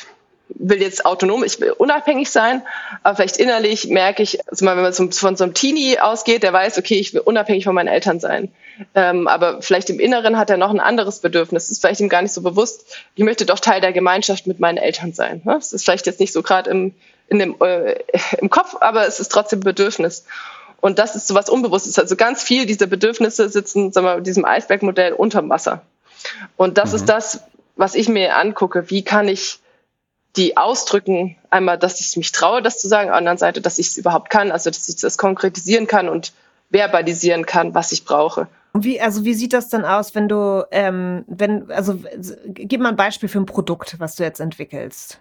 will 0.55 0.81
jetzt 0.81 1.07
autonom, 1.07 1.45
ich 1.45 1.61
will 1.61 1.73
unabhängig 1.73 2.31
sein, 2.31 2.63
aber 3.03 3.17
vielleicht 3.17 3.39
innerlich 3.39 3.89
merke 3.89 4.23
ich, 4.23 4.47
also 4.49 4.65
mal, 4.65 4.77
wenn 4.77 4.83
man 4.83 5.13
von 5.13 5.37
so 5.37 5.45
einem 5.45 5.55
Teenie 5.55 5.99
ausgeht, 5.99 6.43
der 6.43 6.53
weiß, 6.53 6.79
okay, 6.79 6.97
ich 6.97 7.15
will 7.15 7.21
unabhängig 7.21 7.65
von 7.65 7.75
meinen 7.75 7.89
Eltern 7.89 8.21
sein. 8.21 8.53
Ähm, 8.95 9.29
aber 9.29 9.63
vielleicht 9.63 9.91
im 9.91 10.01
Inneren 10.01 10.39
hat 10.39 10.51
er 10.51 10.57
noch 10.57 10.71
ein 10.71 10.81
anderes 10.81 11.21
Bedürfnis. 11.21 11.65
Das 11.65 11.71
ist 11.71 11.81
vielleicht 11.81 12.01
ihm 12.01 12.09
gar 12.09 12.23
nicht 12.23 12.33
so 12.33 12.41
bewusst. 12.41 12.87
Ich 13.15 13.25
möchte 13.25 13.45
doch 13.45 13.59
Teil 13.59 13.81
der 13.81 13.93
Gemeinschaft 13.93 14.47
mit 14.47 14.59
meinen 14.59 14.79
Eltern 14.79 15.13
sein. 15.13 15.43
Ne? 15.45 15.55
Das 15.55 15.73
ist 15.73 15.85
vielleicht 15.85 16.07
jetzt 16.07 16.21
nicht 16.21 16.33
so 16.33 16.43
gerade 16.43 16.71
im 16.71 16.95
in 17.31 17.39
dem, 17.39 17.57
äh, 17.61 17.95
im 18.39 18.51
Kopf, 18.51 18.77
aber 18.81 19.07
es 19.07 19.21
ist 19.21 19.31
trotzdem 19.31 19.61
Bedürfnis. 19.61 20.27
Und 20.81 20.99
das 20.99 21.15
ist 21.15 21.27
so 21.27 21.35
was 21.35 21.49
Unbewusstes. 21.49 21.99
Also 21.99 22.17
ganz 22.17 22.43
viel 22.43 22.67
dieser 22.67 22.87
Bedürfnisse 22.87 23.49
sitzen, 23.49 23.93
sagen 23.93 24.07
wir, 24.07 24.19
in 24.19 24.25
diesem 24.25 24.45
Eisbergmodell 24.45 25.13
unterm 25.13 25.49
Wasser. 25.49 25.83
Und 26.57 26.77
das 26.77 26.91
mhm. 26.91 26.97
ist 26.97 27.09
das, 27.09 27.43
was 27.77 27.95
ich 27.95 28.09
mir 28.09 28.37
angucke. 28.37 28.91
Wie 28.91 29.03
kann 29.03 29.29
ich 29.29 29.61
die 30.37 30.57
ausdrücken? 30.57 31.37
Einmal, 31.51 31.79
dass 31.79 32.01
ich 32.01 32.17
mich 32.17 32.33
traue, 32.33 32.63
das 32.63 32.79
zu 32.79 32.89
sagen. 32.89 33.09
Auf 33.09 33.15
der 33.15 33.19
anderen 33.19 33.39
Seite, 33.39 33.61
dass 33.61 33.79
ich 33.79 33.89
es 33.89 33.97
überhaupt 33.97 34.31
kann. 34.31 34.51
Also, 34.53 34.71
dass 34.71 34.89
ich 34.89 34.97
das 34.97 35.19
konkretisieren 35.19 35.87
kann 35.87 36.09
und 36.09 36.33
verbalisieren 36.71 37.47
kann, 37.47 37.75
was 37.75 37.93
ich 37.93 38.05
brauche. 38.05 38.47
Wie, 38.73 39.01
also 39.01 39.25
wie 39.25 39.35
sieht 39.35 39.53
das 39.53 39.69
dann 39.69 39.85
aus, 39.85 40.15
wenn 40.15 40.29
du, 40.29 40.65
ähm, 40.71 41.25
wenn, 41.27 41.69
also 41.73 41.99
gib 42.47 42.81
mal 42.81 42.91
ein 42.91 42.97
Beispiel 42.97 43.29
für 43.29 43.41
ein 43.41 43.47
Produkt, 43.47 43.97
was 43.99 44.15
du 44.15 44.23
jetzt 44.23 44.39
entwickelst 44.39 45.19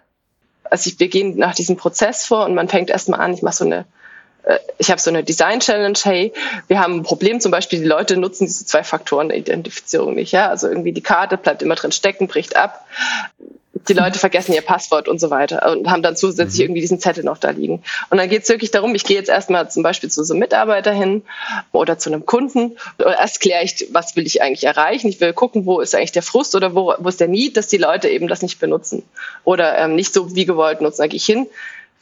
also 0.70 0.88
ich, 0.88 0.98
wir 0.98 1.08
gehen 1.08 1.36
nach 1.36 1.54
diesem 1.54 1.76
Prozess 1.76 2.24
vor 2.24 2.46
und 2.46 2.54
man 2.54 2.68
fängt 2.68 2.90
erstmal 2.90 3.20
an, 3.20 3.34
ich 3.34 3.42
mache 3.42 3.56
so 3.56 3.64
eine 3.64 3.84
äh, 4.44 4.58
ich 4.78 4.90
habe 4.90 5.00
so 5.00 5.10
eine 5.10 5.22
Design 5.22 5.60
Challenge, 5.60 5.98
hey, 6.02 6.32
wir 6.68 6.80
haben 6.80 6.96
ein 6.96 7.02
Problem, 7.02 7.40
zum 7.40 7.50
Beispiel 7.50 7.80
die 7.80 7.86
Leute 7.86 8.16
nutzen 8.16 8.46
diese 8.46 8.64
zwei 8.64 8.82
Faktoren 8.84 9.28
der 9.28 9.38
Identifizierung 9.38 10.14
nicht, 10.14 10.32
ja, 10.32 10.48
also 10.48 10.68
irgendwie 10.68 10.92
die 10.92 11.02
Karte 11.02 11.36
bleibt 11.36 11.62
immer 11.62 11.74
drin 11.74 11.92
stecken, 11.92 12.28
bricht 12.28 12.56
ab 12.56 12.86
die 13.72 13.92
Leute 13.92 14.18
vergessen 14.18 14.52
ihr 14.52 14.62
Passwort 14.62 15.08
und 15.08 15.20
so 15.20 15.30
weiter 15.30 15.70
und 15.70 15.88
haben 15.88 16.02
dann 16.02 16.16
zusätzlich 16.16 16.58
mhm. 16.58 16.64
irgendwie 16.64 16.80
diesen 16.80 16.98
Zettel 16.98 17.24
noch 17.24 17.38
da 17.38 17.50
liegen. 17.50 17.82
Und 18.10 18.18
dann 18.18 18.28
geht 18.28 18.42
es 18.42 18.48
wirklich 18.48 18.72
darum, 18.72 18.94
ich 18.94 19.04
gehe 19.04 19.16
jetzt 19.16 19.30
erstmal 19.30 19.70
zum 19.70 19.82
Beispiel 19.82 20.10
zu 20.10 20.24
so 20.24 20.34
einem 20.34 20.40
Mitarbeiter 20.40 20.92
hin 20.92 21.22
oder 21.70 21.96
zu 21.96 22.10
einem 22.10 22.26
Kunden. 22.26 22.76
Erst 22.98 23.40
kläre 23.40 23.62
ich, 23.62 23.88
was 23.92 24.16
will 24.16 24.26
ich 24.26 24.42
eigentlich 24.42 24.64
erreichen. 24.64 25.08
Ich 25.08 25.20
will 25.20 25.32
gucken, 25.32 25.66
wo 25.66 25.80
ist 25.80 25.94
eigentlich 25.94 26.12
der 26.12 26.22
Frust 26.22 26.56
oder 26.56 26.74
wo, 26.74 26.94
wo 26.98 27.08
ist 27.08 27.20
der 27.20 27.28
Need, 27.28 27.56
dass 27.56 27.68
die 27.68 27.78
Leute 27.78 28.08
eben 28.08 28.26
das 28.26 28.42
nicht 28.42 28.58
benutzen 28.58 29.04
oder 29.44 29.78
ähm, 29.78 29.94
nicht 29.94 30.12
so 30.12 30.34
wie 30.34 30.46
gewollt 30.46 30.80
nutzen. 30.80 31.02
Da 31.02 31.06
gehe 31.06 31.16
ich 31.16 31.26
hin, 31.26 31.46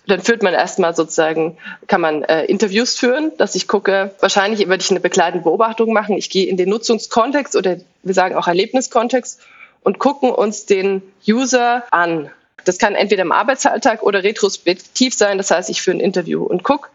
dann 0.07 0.23
führt 0.23 0.43
man 0.43 0.55
erstmal 0.55 0.97
sozusagen, 0.97 1.59
kann 1.87 2.01
man 2.01 2.23
äh, 2.25 2.47
Interviews 2.47 2.99
führen, 2.99 3.33
dass 3.37 3.55
ich 3.55 3.69
gucke, 3.69 4.15
wahrscheinlich 4.21 4.67
würde 4.67 4.83
ich 4.83 4.91
eine 4.91 5.01
begleitende 5.01 5.45
Beobachtung 5.45 5.93
machen. 5.93 6.17
Ich 6.17 6.31
gehe 6.31 6.47
in 6.47 6.57
den 6.57 6.71
Nutzungskontext 6.71 7.57
oder 7.57 7.77
wir 8.03 8.15
sagen 8.15 8.37
auch 8.37 8.49
Erlebniskontext 8.49 9.41
und 9.83 9.99
gucken 9.99 10.31
uns 10.31 10.67
den 10.67 11.03
User 11.27 11.85
an. 11.91 12.31
Das 12.65 12.79
kann 12.79 12.95
entweder 12.95 13.23
im 13.23 13.33
Arbeitsalltag 13.33 14.03
oder 14.03 14.23
retrospektiv 14.23 15.15
sein. 15.15 15.39
Das 15.39 15.51
heißt, 15.51 15.71
ich 15.71 15.81
führe 15.81 15.97
ein 15.97 16.01
Interview 16.01 16.43
und 16.45 16.65
gucke, 16.65 16.91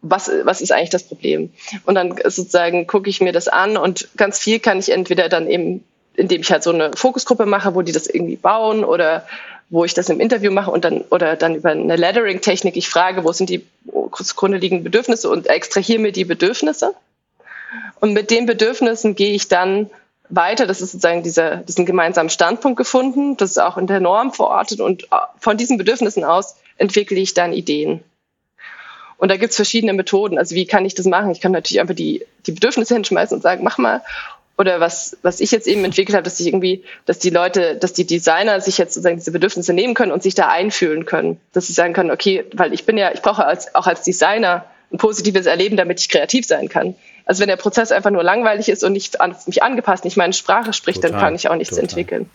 was, 0.00 0.30
was 0.42 0.60
ist 0.60 0.72
eigentlich 0.72 0.90
das 0.90 1.04
Problem. 1.04 1.52
Und 1.84 1.94
dann 1.94 2.16
sozusagen 2.24 2.86
gucke 2.86 3.08
ich 3.08 3.20
mir 3.20 3.32
das 3.32 3.48
an 3.48 3.76
und 3.76 4.08
ganz 4.16 4.38
viel 4.38 4.58
kann 4.58 4.78
ich 4.78 4.90
entweder 4.90 5.28
dann 5.28 5.48
eben, 5.48 5.84
indem 6.16 6.40
ich 6.40 6.50
halt 6.50 6.62
so 6.62 6.72
eine 6.72 6.90
Fokusgruppe 6.94 7.46
mache, 7.46 7.74
wo 7.74 7.82
die 7.82 7.92
das 7.92 8.06
irgendwie 8.06 8.36
bauen 8.36 8.84
oder 8.84 9.26
wo 9.70 9.84
ich 9.84 9.94
das 9.94 10.10
im 10.10 10.20
Interview 10.20 10.50
mache 10.50 10.70
und 10.70 10.84
dann 10.84 11.02
oder 11.10 11.36
dann 11.36 11.54
über 11.54 11.70
eine 11.70 11.96
Lettering-Technik 11.96 12.76
ich 12.76 12.88
frage, 12.88 13.24
wo 13.24 13.32
sind 13.32 13.48
die 13.48 13.64
zugrunde 14.22 14.58
liegenden 14.58 14.84
Bedürfnisse 14.84 15.30
und 15.30 15.46
extrahiere 15.46 16.00
mir 16.00 16.12
die 16.12 16.24
Bedürfnisse. 16.24 16.94
Und 18.00 18.12
mit 18.12 18.30
den 18.30 18.46
Bedürfnissen 18.46 19.14
gehe 19.14 19.32
ich 19.32 19.48
dann 19.48 19.88
weiter. 20.28 20.66
Das 20.66 20.80
ist 20.80 20.92
sozusagen 20.92 21.22
dieser, 21.22 21.56
diesen 21.56 21.86
gemeinsamen 21.86 22.30
Standpunkt 22.30 22.76
gefunden. 22.76 23.36
Das 23.36 23.50
ist 23.50 23.58
auch 23.58 23.76
in 23.76 23.86
der 23.86 24.00
Norm 24.00 24.32
verortet 24.32 24.80
und 24.80 25.08
von 25.38 25.56
diesen 25.56 25.78
Bedürfnissen 25.78 26.24
aus 26.24 26.56
entwickle 26.78 27.18
ich 27.18 27.34
dann 27.34 27.52
Ideen. 27.52 28.02
Und 29.22 29.30
da 29.30 29.36
gibt 29.36 29.50
es 29.50 29.56
verschiedene 29.56 29.92
Methoden. 29.92 30.36
Also 30.36 30.56
wie 30.56 30.66
kann 30.66 30.84
ich 30.84 30.94
das 30.94 31.06
machen? 31.06 31.30
Ich 31.30 31.40
kann 31.40 31.52
natürlich 31.52 31.80
einfach 31.80 31.94
die, 31.94 32.26
die 32.46 32.52
Bedürfnisse 32.52 32.94
hinschmeißen 32.94 33.36
und 33.36 33.40
sagen, 33.40 33.62
mach 33.62 33.78
mal. 33.78 34.02
Oder 34.58 34.80
was, 34.80 35.16
was 35.22 35.40
ich 35.40 35.50
jetzt 35.50 35.66
eben 35.66 35.84
entwickelt 35.84 36.14
habe, 36.14 36.24
dass 36.24 36.40
ich 36.40 36.48
irgendwie, 36.48 36.84
dass 37.06 37.20
die 37.20 37.30
Leute, 37.30 37.76
dass 37.76 37.92
die 37.92 38.04
Designer 38.04 38.60
sich 38.60 38.78
jetzt 38.78 38.94
sozusagen 38.94 39.16
diese 39.16 39.30
Bedürfnisse 39.30 39.72
nehmen 39.72 39.94
können 39.94 40.12
und 40.12 40.22
sich 40.22 40.34
da 40.34 40.48
einfühlen 40.48 41.06
können. 41.06 41.40
Dass 41.52 41.68
sie 41.68 41.72
sagen 41.72 41.94
können, 41.94 42.10
okay, 42.10 42.44
weil 42.52 42.72
ich 42.74 42.84
bin 42.84 42.98
ja, 42.98 43.12
ich 43.12 43.22
brauche 43.22 43.46
als, 43.46 43.74
auch 43.74 43.86
als 43.86 44.02
Designer 44.02 44.64
ein 44.92 44.98
positives 44.98 45.46
Erleben, 45.46 45.76
damit 45.76 46.00
ich 46.00 46.08
kreativ 46.08 46.44
sein 46.44 46.68
kann. 46.68 46.96
Also 47.24 47.40
wenn 47.40 47.48
der 47.48 47.56
Prozess 47.56 47.92
einfach 47.92 48.10
nur 48.10 48.22
langweilig 48.22 48.68
ist 48.68 48.84
und 48.84 48.92
nicht 48.92 49.20
an 49.20 49.36
mich 49.46 49.62
angepasst, 49.62 50.04
nicht 50.04 50.16
meine 50.16 50.32
Sprache 50.32 50.72
spricht, 50.72 51.02
total, 51.02 51.12
dann 51.12 51.20
kann 51.20 51.34
ich 51.34 51.48
auch 51.48 51.56
nichts 51.56 51.76
total. 51.76 51.84
entwickeln. 51.84 52.30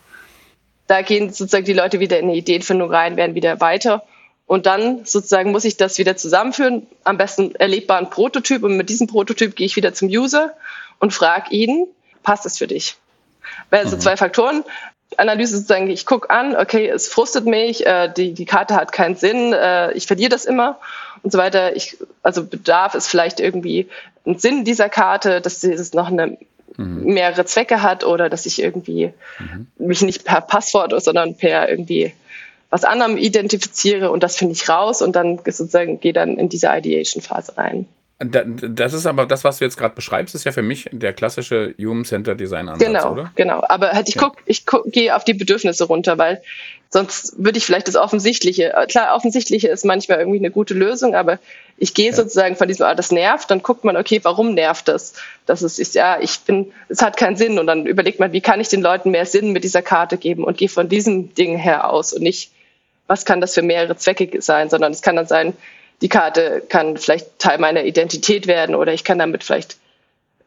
Da 0.86 1.02
gehen 1.02 1.30
sozusagen 1.30 1.66
die 1.66 1.74
Leute 1.74 2.00
wieder 2.00 2.18
in 2.18 2.26
eine 2.26 2.36
Ideenfindung 2.36 2.90
rein, 2.90 3.16
werden 3.16 3.34
wieder 3.34 3.60
weiter. 3.60 4.04
Und 4.46 4.64
dann 4.64 5.04
sozusagen 5.04 5.52
muss 5.52 5.66
ich 5.66 5.76
das 5.76 5.98
wieder 5.98 6.16
zusammenführen, 6.16 6.86
am 7.04 7.18
besten 7.18 7.54
erlebbaren 7.54 8.08
Prototyp. 8.08 8.62
Und 8.62 8.78
mit 8.78 8.88
diesem 8.88 9.06
Prototyp 9.06 9.54
gehe 9.54 9.66
ich 9.66 9.76
wieder 9.76 9.92
zum 9.92 10.08
User 10.08 10.54
und 10.98 11.12
frage 11.12 11.50
ihn, 11.50 11.86
passt 12.22 12.46
es 12.46 12.56
für 12.56 12.66
dich? 12.66 12.96
Weil 13.68 13.80
also 13.80 13.96
mhm. 13.96 14.00
zwei 14.00 14.16
Faktoren. 14.16 14.64
Analyse 15.16 15.56
sozusagen, 15.56 15.88
ich 15.88 16.04
gucke 16.04 16.28
an, 16.28 16.54
okay, 16.54 16.88
es 16.88 17.08
frustet 17.08 17.46
mich, 17.46 17.86
äh, 17.86 18.12
die, 18.14 18.34
die 18.34 18.44
Karte 18.44 18.74
hat 18.74 18.92
keinen 18.92 19.16
Sinn, 19.16 19.54
äh, 19.54 19.92
ich 19.92 20.06
verliere 20.06 20.28
das 20.28 20.44
immer 20.44 20.78
und 21.22 21.32
so 21.32 21.38
weiter. 21.38 21.76
Ich, 21.76 21.96
also 22.22 22.44
Bedarf 22.44 22.94
ist 22.94 23.08
vielleicht 23.08 23.40
irgendwie 23.40 23.88
ein 24.28 24.38
Sinn 24.38 24.64
dieser 24.64 24.88
Karte, 24.88 25.40
dass 25.40 25.64
es 25.64 25.94
noch 25.94 26.08
eine 26.08 26.38
mhm. 26.76 27.14
mehrere 27.14 27.44
Zwecke 27.44 27.82
hat 27.82 28.04
oder 28.04 28.28
dass 28.28 28.46
ich 28.46 28.62
irgendwie 28.62 29.12
mhm. 29.38 29.66
mich 29.78 30.02
nicht 30.02 30.24
per 30.24 30.40
Passwort, 30.40 31.00
sondern 31.02 31.36
per 31.36 31.68
irgendwie 31.68 32.12
was 32.70 32.84
anderem 32.84 33.16
identifiziere 33.16 34.10
und 34.10 34.22
das 34.22 34.36
finde 34.36 34.52
ich 34.52 34.68
raus 34.68 35.00
und 35.00 35.16
dann 35.16 35.38
sozusagen 35.38 36.00
gehe 36.00 36.12
dann 36.12 36.36
in 36.36 36.48
diese 36.48 36.68
Ideation-Phase 36.68 37.56
rein. 37.56 37.86
Das 38.20 38.94
ist 38.94 39.06
aber 39.06 39.26
das, 39.26 39.44
was 39.44 39.58
du 39.58 39.64
jetzt 39.64 39.76
gerade 39.76 39.94
beschreibst, 39.94 40.34
ist 40.34 40.42
ja 40.42 40.50
für 40.50 40.62
mich 40.62 40.88
der 40.90 41.12
klassische 41.12 41.74
Human 41.78 42.04
Center 42.04 42.34
Design 42.34 42.68
Ansatz, 42.68 42.86
genau, 42.86 43.12
oder? 43.12 43.32
Genau, 43.36 43.62
aber 43.68 43.92
halt 43.92 44.08
ich 44.08 44.18
guck, 44.18 44.38
ich 44.44 44.66
guck, 44.66 44.90
gehe 44.90 45.14
auf 45.14 45.22
die 45.22 45.34
Bedürfnisse 45.34 45.84
runter, 45.84 46.18
weil 46.18 46.42
sonst 46.90 47.34
würde 47.36 47.58
ich 47.58 47.66
vielleicht 47.66 47.88
das 47.88 47.96
Offensichtliche, 47.96 48.72
äh, 48.74 48.86
klar, 48.86 49.14
Offensichtliche 49.14 49.68
ist 49.68 49.84
manchmal 49.84 50.18
irgendwie 50.18 50.38
eine 50.38 50.50
gute 50.50 50.74
Lösung, 50.74 51.14
aber 51.14 51.38
ich 51.76 51.94
gehe 51.94 52.10
ja. 52.10 52.16
sozusagen 52.16 52.56
von 52.56 52.66
diesem, 52.66 52.86
ah, 52.86 52.94
das 52.94 53.12
nervt, 53.12 53.50
dann 53.50 53.62
guckt 53.62 53.84
man, 53.84 53.96
okay, 53.96 54.20
warum 54.22 54.54
nervt 54.54 54.88
das? 54.88 55.14
Das 55.46 55.62
ist, 55.62 55.78
ist 55.78 55.94
ja, 55.94 56.18
ich 56.20 56.40
bin, 56.40 56.72
es 56.88 57.02
hat 57.02 57.16
keinen 57.16 57.36
Sinn 57.36 57.58
und 57.58 57.66
dann 57.66 57.86
überlegt 57.86 58.20
man, 58.20 58.32
wie 58.32 58.40
kann 58.40 58.60
ich 58.60 58.68
den 58.68 58.82
Leuten 58.82 59.10
mehr 59.10 59.26
Sinn 59.26 59.52
mit 59.52 59.64
dieser 59.64 59.82
Karte 59.82 60.16
geben 60.16 60.44
und 60.44 60.56
gehe 60.56 60.68
von 60.68 60.88
diesem 60.88 61.34
Ding 61.34 61.56
her 61.56 61.90
aus 61.90 62.12
und 62.12 62.22
nicht, 62.22 62.50
was 63.06 63.24
kann 63.24 63.40
das 63.40 63.54
für 63.54 63.62
mehrere 63.62 63.96
Zwecke 63.96 64.40
sein, 64.42 64.70
sondern 64.70 64.92
es 64.92 65.02
kann 65.02 65.16
dann 65.16 65.26
sein, 65.26 65.54
die 66.00 66.08
Karte 66.08 66.62
kann 66.68 66.96
vielleicht 66.96 67.38
Teil 67.38 67.58
meiner 67.58 67.84
Identität 67.84 68.46
werden 68.46 68.74
oder 68.74 68.92
ich 68.92 69.04
kann 69.04 69.18
damit 69.18 69.44
vielleicht 69.44 69.76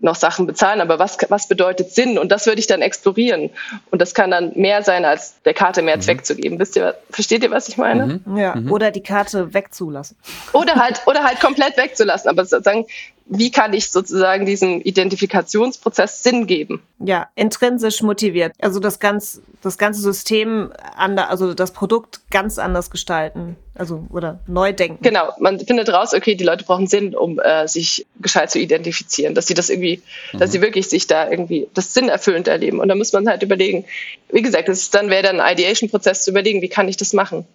noch 0.01 0.15
Sachen 0.15 0.47
bezahlen, 0.47 0.81
aber 0.81 0.99
was, 0.99 1.17
was 1.29 1.47
bedeutet 1.47 1.91
Sinn? 1.91 2.17
Und 2.17 2.31
das 2.31 2.45
würde 2.45 2.59
ich 2.59 2.67
dann 2.67 2.81
explorieren. 2.81 3.49
Und 3.91 4.01
das 4.01 4.13
kann 4.13 4.31
dann 4.31 4.51
mehr 4.55 4.83
sein, 4.83 5.05
als 5.05 5.41
der 5.43 5.53
Karte 5.53 5.81
mehr 5.81 5.97
mhm. 5.97 6.01
Zweck 6.01 6.25
zu 6.25 6.35
geben. 6.35 6.59
Wisst 6.59 6.75
ihr, 6.75 6.95
versteht 7.09 7.43
ihr, 7.43 7.51
was 7.51 7.67
ich 7.67 7.77
meine? 7.77 8.21
Mhm. 8.25 8.37
Ja, 8.37 8.55
mhm. 8.55 8.71
oder 8.71 8.91
die 8.91 9.03
Karte 9.03 9.53
wegzulassen. 9.53 10.17
Oder 10.53 10.75
halt, 10.75 11.01
oder 11.05 11.23
halt 11.23 11.39
komplett 11.39 11.77
wegzulassen. 11.77 12.29
Aber 12.29 12.45
sozusagen, 12.45 12.85
wie 13.33 13.49
kann 13.49 13.71
ich 13.71 13.91
sozusagen 13.91 14.45
diesem 14.45 14.81
Identifikationsprozess 14.81 16.21
Sinn 16.21 16.47
geben? 16.47 16.81
Ja, 16.99 17.29
intrinsisch 17.35 18.01
motiviert. 18.01 18.51
Also 18.59 18.81
das, 18.81 18.99
ganz, 18.99 19.41
das 19.61 19.77
ganze 19.77 20.01
System, 20.01 20.73
ander, 20.97 21.29
also 21.29 21.53
das 21.53 21.71
Produkt 21.71 22.19
ganz 22.29 22.59
anders 22.59 22.91
gestalten. 22.91 23.55
Also 23.73 24.05
oder 24.09 24.41
neu 24.47 24.73
denken. 24.73 25.01
Genau, 25.01 25.29
man 25.39 25.61
findet 25.61 25.87
raus, 25.87 26.13
okay, 26.13 26.35
die 26.35 26.43
Leute 26.43 26.65
brauchen 26.65 26.87
Sinn, 26.87 27.15
um 27.15 27.39
äh, 27.39 27.69
sich 27.69 28.05
gescheit 28.19 28.51
zu 28.51 28.59
identifizieren, 28.59 29.33
dass 29.33 29.47
sie 29.47 29.53
das 29.53 29.69
irgendwie, 29.69 30.01
mhm. 30.33 30.39
dass 30.39 30.51
sie 30.51 30.61
wirklich 30.61 30.89
sich 30.89 31.07
da 31.07 31.29
irgendwie 31.31 31.69
das 31.73 31.93
Sinn 31.93 32.09
erfüllend 32.09 32.49
erleben. 32.49 32.81
Und 32.81 32.89
da 32.89 32.95
muss 32.95 33.13
man 33.13 33.29
halt 33.29 33.43
überlegen, 33.43 33.85
wie 34.29 34.41
gesagt, 34.41 34.67
das 34.67 34.79
ist, 34.79 34.93
dann 34.93 35.09
wäre 35.09 35.23
dann 35.23 35.39
ein 35.39 35.53
Ideation-Prozess 35.53 36.25
zu 36.25 36.31
überlegen, 36.31 36.61
wie 36.61 36.67
kann 36.67 36.89
ich 36.89 36.97
das 36.97 37.13
machen. 37.13 37.45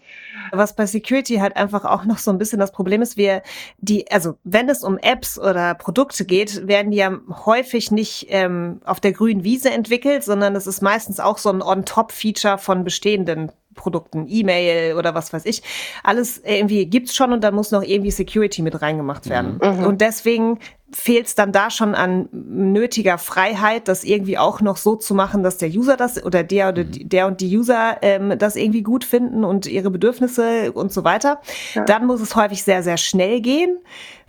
Was 0.52 0.74
bei 0.74 0.86
Security 0.86 1.36
halt 1.36 1.56
einfach 1.56 1.84
auch 1.84 2.04
noch 2.04 2.18
so 2.18 2.30
ein 2.30 2.38
bisschen 2.38 2.58
das 2.58 2.72
Problem 2.72 3.02
ist, 3.02 3.16
wir 3.16 3.42
die, 3.78 4.10
also 4.10 4.36
wenn 4.44 4.68
es 4.68 4.82
um 4.82 4.98
Apps 4.98 5.38
oder 5.38 5.74
Produkte 5.74 6.24
geht, 6.24 6.66
werden 6.66 6.90
die 6.90 6.98
ja 6.98 7.18
häufig 7.44 7.90
nicht 7.90 8.26
ähm, 8.30 8.80
auf 8.84 9.00
der 9.00 9.12
grünen 9.12 9.44
Wiese 9.44 9.70
entwickelt, 9.70 10.24
sondern 10.24 10.56
es 10.56 10.66
ist 10.66 10.82
meistens 10.82 11.20
auch 11.20 11.38
so 11.38 11.50
ein 11.50 11.62
On-Top-Feature 11.62 12.58
von 12.58 12.84
bestehenden 12.84 13.52
Produkten, 13.76 14.26
E-Mail 14.28 14.96
oder 14.96 15.14
was 15.14 15.32
weiß 15.32 15.44
ich. 15.44 15.62
Alles 16.02 16.38
irgendwie 16.44 16.86
gibt's 16.86 17.14
schon 17.14 17.32
und 17.32 17.44
dann 17.44 17.54
muss 17.54 17.70
noch 17.70 17.82
irgendwie 17.82 18.10
Security 18.10 18.62
mit 18.62 18.82
reingemacht 18.82 19.28
werden. 19.28 19.60
Mhm. 19.62 19.84
Und 19.84 20.00
deswegen 20.00 20.58
fehlt 20.92 21.26
es 21.26 21.34
dann 21.34 21.50
da 21.50 21.70
schon 21.70 21.94
an 21.94 22.28
nötiger 22.30 23.18
Freiheit, 23.18 23.88
das 23.88 24.04
irgendwie 24.04 24.38
auch 24.38 24.60
noch 24.60 24.76
so 24.76 24.94
zu 24.94 25.14
machen, 25.14 25.42
dass 25.42 25.58
der 25.58 25.68
User 25.68 25.96
das 25.96 26.22
oder 26.24 26.44
der 26.44 26.68
oder 26.68 26.84
die, 26.84 27.04
der 27.08 27.26
und 27.26 27.40
die 27.40 27.56
User 27.56 27.96
ähm, 28.02 28.38
das 28.38 28.54
irgendwie 28.54 28.82
gut 28.82 29.04
finden 29.04 29.44
und 29.44 29.66
ihre 29.66 29.90
Bedürfnisse 29.90 30.72
und 30.72 30.92
so 30.92 31.02
weiter. 31.02 31.40
Ja. 31.74 31.84
Dann 31.84 32.06
muss 32.06 32.20
es 32.20 32.36
häufig 32.36 32.62
sehr, 32.62 32.84
sehr 32.84 32.98
schnell 32.98 33.40
gehen, 33.40 33.78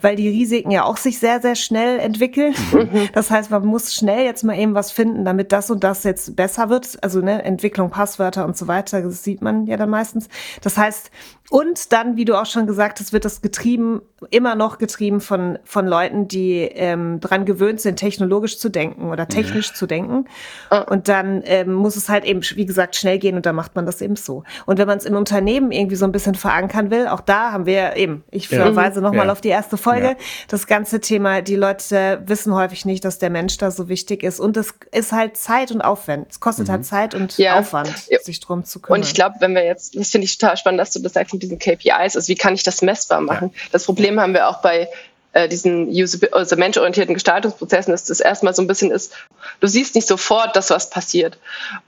weil 0.01 0.15
die 0.15 0.29
Risiken 0.29 0.71
ja 0.71 0.83
auch 0.83 0.97
sich 0.97 1.19
sehr, 1.19 1.41
sehr 1.41 1.55
schnell 1.55 1.99
entwickeln. 1.99 2.53
Mhm. 2.71 3.09
Das 3.13 3.31
heißt, 3.31 3.49
man 3.49 3.65
muss 3.65 3.93
schnell 3.93 4.25
jetzt 4.25 4.43
mal 4.43 4.57
eben 4.57 4.75
was 4.75 4.91
finden, 4.91 5.25
damit 5.25 5.51
das 5.51 5.71
und 5.71 5.83
das 5.83 6.03
jetzt 6.03 6.35
besser 6.35 6.69
wird. 6.69 6.97
Also 7.03 7.21
ne, 7.21 7.43
Entwicklung, 7.43 7.89
Passwörter 7.89 8.45
und 8.45 8.55
so 8.55 8.67
weiter, 8.67 9.01
das 9.01 9.23
sieht 9.23 9.41
man 9.41 9.65
ja 9.65 9.77
dann 9.77 9.89
meistens. 9.89 10.27
Das 10.61 10.77
heißt, 10.77 11.11
und 11.49 11.93
dann, 11.93 12.17
wie 12.17 12.25
du 12.25 12.39
auch 12.39 12.45
schon 12.45 12.67
gesagt 12.67 12.99
hast, 12.99 13.13
wird 13.13 13.23
das 13.23 13.41
getrieben, 13.41 14.01
immer 14.31 14.55
noch 14.55 14.79
getrieben 14.79 15.21
von, 15.21 15.59
von 15.63 15.87
Leuten, 15.87 16.27
die 16.27 16.57
ähm, 16.59 17.21
dran 17.21 17.45
gewöhnt 17.45 17.79
sind, 17.79 17.95
technologisch 17.95 18.59
zu 18.59 18.67
denken 18.67 19.11
oder 19.11 19.29
technisch 19.29 19.71
mhm. 19.71 19.75
zu 19.75 19.87
denken. 19.87 20.25
Oh. 20.71 20.81
Und 20.89 21.07
dann 21.07 21.41
ähm, 21.45 21.73
muss 21.73 21.95
es 21.95 22.09
halt 22.09 22.25
eben, 22.25 22.41
wie 22.55 22.65
gesagt, 22.65 22.97
schnell 22.97 23.17
gehen 23.17 23.37
und 23.37 23.45
dann 23.45 23.55
macht 23.55 23.75
man 23.75 23.85
das 23.85 24.01
eben 24.01 24.17
so. 24.17 24.43
Und 24.65 24.77
wenn 24.77 24.87
man 24.87 24.97
es 24.97 25.05
im 25.05 25.15
Unternehmen 25.15 25.71
irgendwie 25.71 25.95
so 25.95 26.03
ein 26.03 26.11
bisschen 26.11 26.35
verankern 26.35 26.91
will, 26.91 27.07
auch 27.07 27.21
da 27.21 27.53
haben 27.53 27.65
wir 27.65 27.95
eben, 27.95 28.25
ich 28.29 28.49
ja. 28.49 28.63
verweise 28.63 28.99
nochmal 28.99 29.27
ja. 29.27 29.31
auf 29.31 29.39
die 29.39 29.49
erste 29.49 29.77
Folge, 29.89 30.07
ja. 30.07 30.15
das 30.47 30.67
ganze 30.67 30.99
Thema, 30.99 31.41
die 31.41 31.55
Leute 31.55 32.21
wissen 32.25 32.53
häufig 32.53 32.85
nicht, 32.85 33.05
dass 33.05 33.19
der 33.19 33.29
Mensch 33.29 33.57
da 33.57 33.71
so 33.71 33.89
wichtig 33.89 34.23
ist. 34.23 34.39
Und 34.39 34.57
es 34.57 34.73
ist 34.91 35.11
halt 35.11 35.37
Zeit 35.37 35.71
und 35.71 35.81
Aufwand. 35.81 36.27
Es 36.29 36.39
kostet 36.39 36.69
halt 36.69 36.81
mhm. 36.81 36.91
halt 36.91 37.11
Zeit 37.11 37.15
und 37.15 37.39
Aufwand, 37.49 37.93
sich 38.21 38.39
drum 38.39 38.65
zu 38.65 38.79
kümmern. 38.79 38.99
Und 38.99 39.07
ich 39.07 39.13
glaube, 39.13 39.35
wenn 39.39 39.55
wir 39.55 39.63
jetzt, 39.63 39.95
das 39.95 40.09
finde 40.09 40.25
ich 40.25 40.37
total 40.37 40.57
spannend, 40.57 40.79
dass 40.79 40.91
du 40.91 40.99
das 40.99 41.13
sagst, 41.13 41.33
mit 41.33 41.43
diesen 41.43 41.59
KPIs, 41.59 42.15
also 42.15 42.27
wie 42.27 42.35
kann 42.35 42.53
ich 42.53 42.63
das 42.63 42.81
messbar 42.81 43.21
machen? 43.21 43.51
Ja. 43.53 43.61
Das 43.71 43.85
Problem 43.85 44.19
haben 44.19 44.33
wir 44.33 44.47
auch 44.47 44.61
bei 44.61 44.89
äh, 45.37 45.47
diesen 45.47 45.89
also 46.31 46.55
menschorientierten 46.55 47.13
Gestaltungsprozessen, 47.13 47.91
dass 47.91 48.05
das 48.05 48.19
erstmal 48.19 48.55
so 48.55 48.61
ein 48.61 48.67
bisschen 48.67 48.91
ist, 48.91 49.13
du 49.59 49.67
siehst 49.67 49.95
nicht 49.95 50.07
sofort, 50.07 50.55
dass 50.55 50.69
was 50.69 50.89
passiert. 50.89 51.37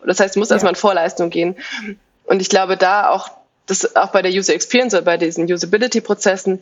Das 0.05 0.19
heißt, 0.19 0.35
du 0.35 0.39
musst 0.39 0.51
ja. 0.51 0.55
erstmal 0.55 0.73
in 0.73 0.79
Vorleistung 0.79 1.29
gehen. 1.29 1.55
Und 2.25 2.41
ich 2.41 2.49
glaube, 2.49 2.77
da 2.77 3.09
auch, 3.09 3.31
das 3.65 3.95
auch 3.95 4.11
bei 4.11 4.21
der 4.21 4.31
User 4.31 4.53
Experience 4.53 4.93
oder 4.93 5.03
bei 5.03 5.17
diesen 5.17 5.51
Usability-Prozessen 5.51 6.61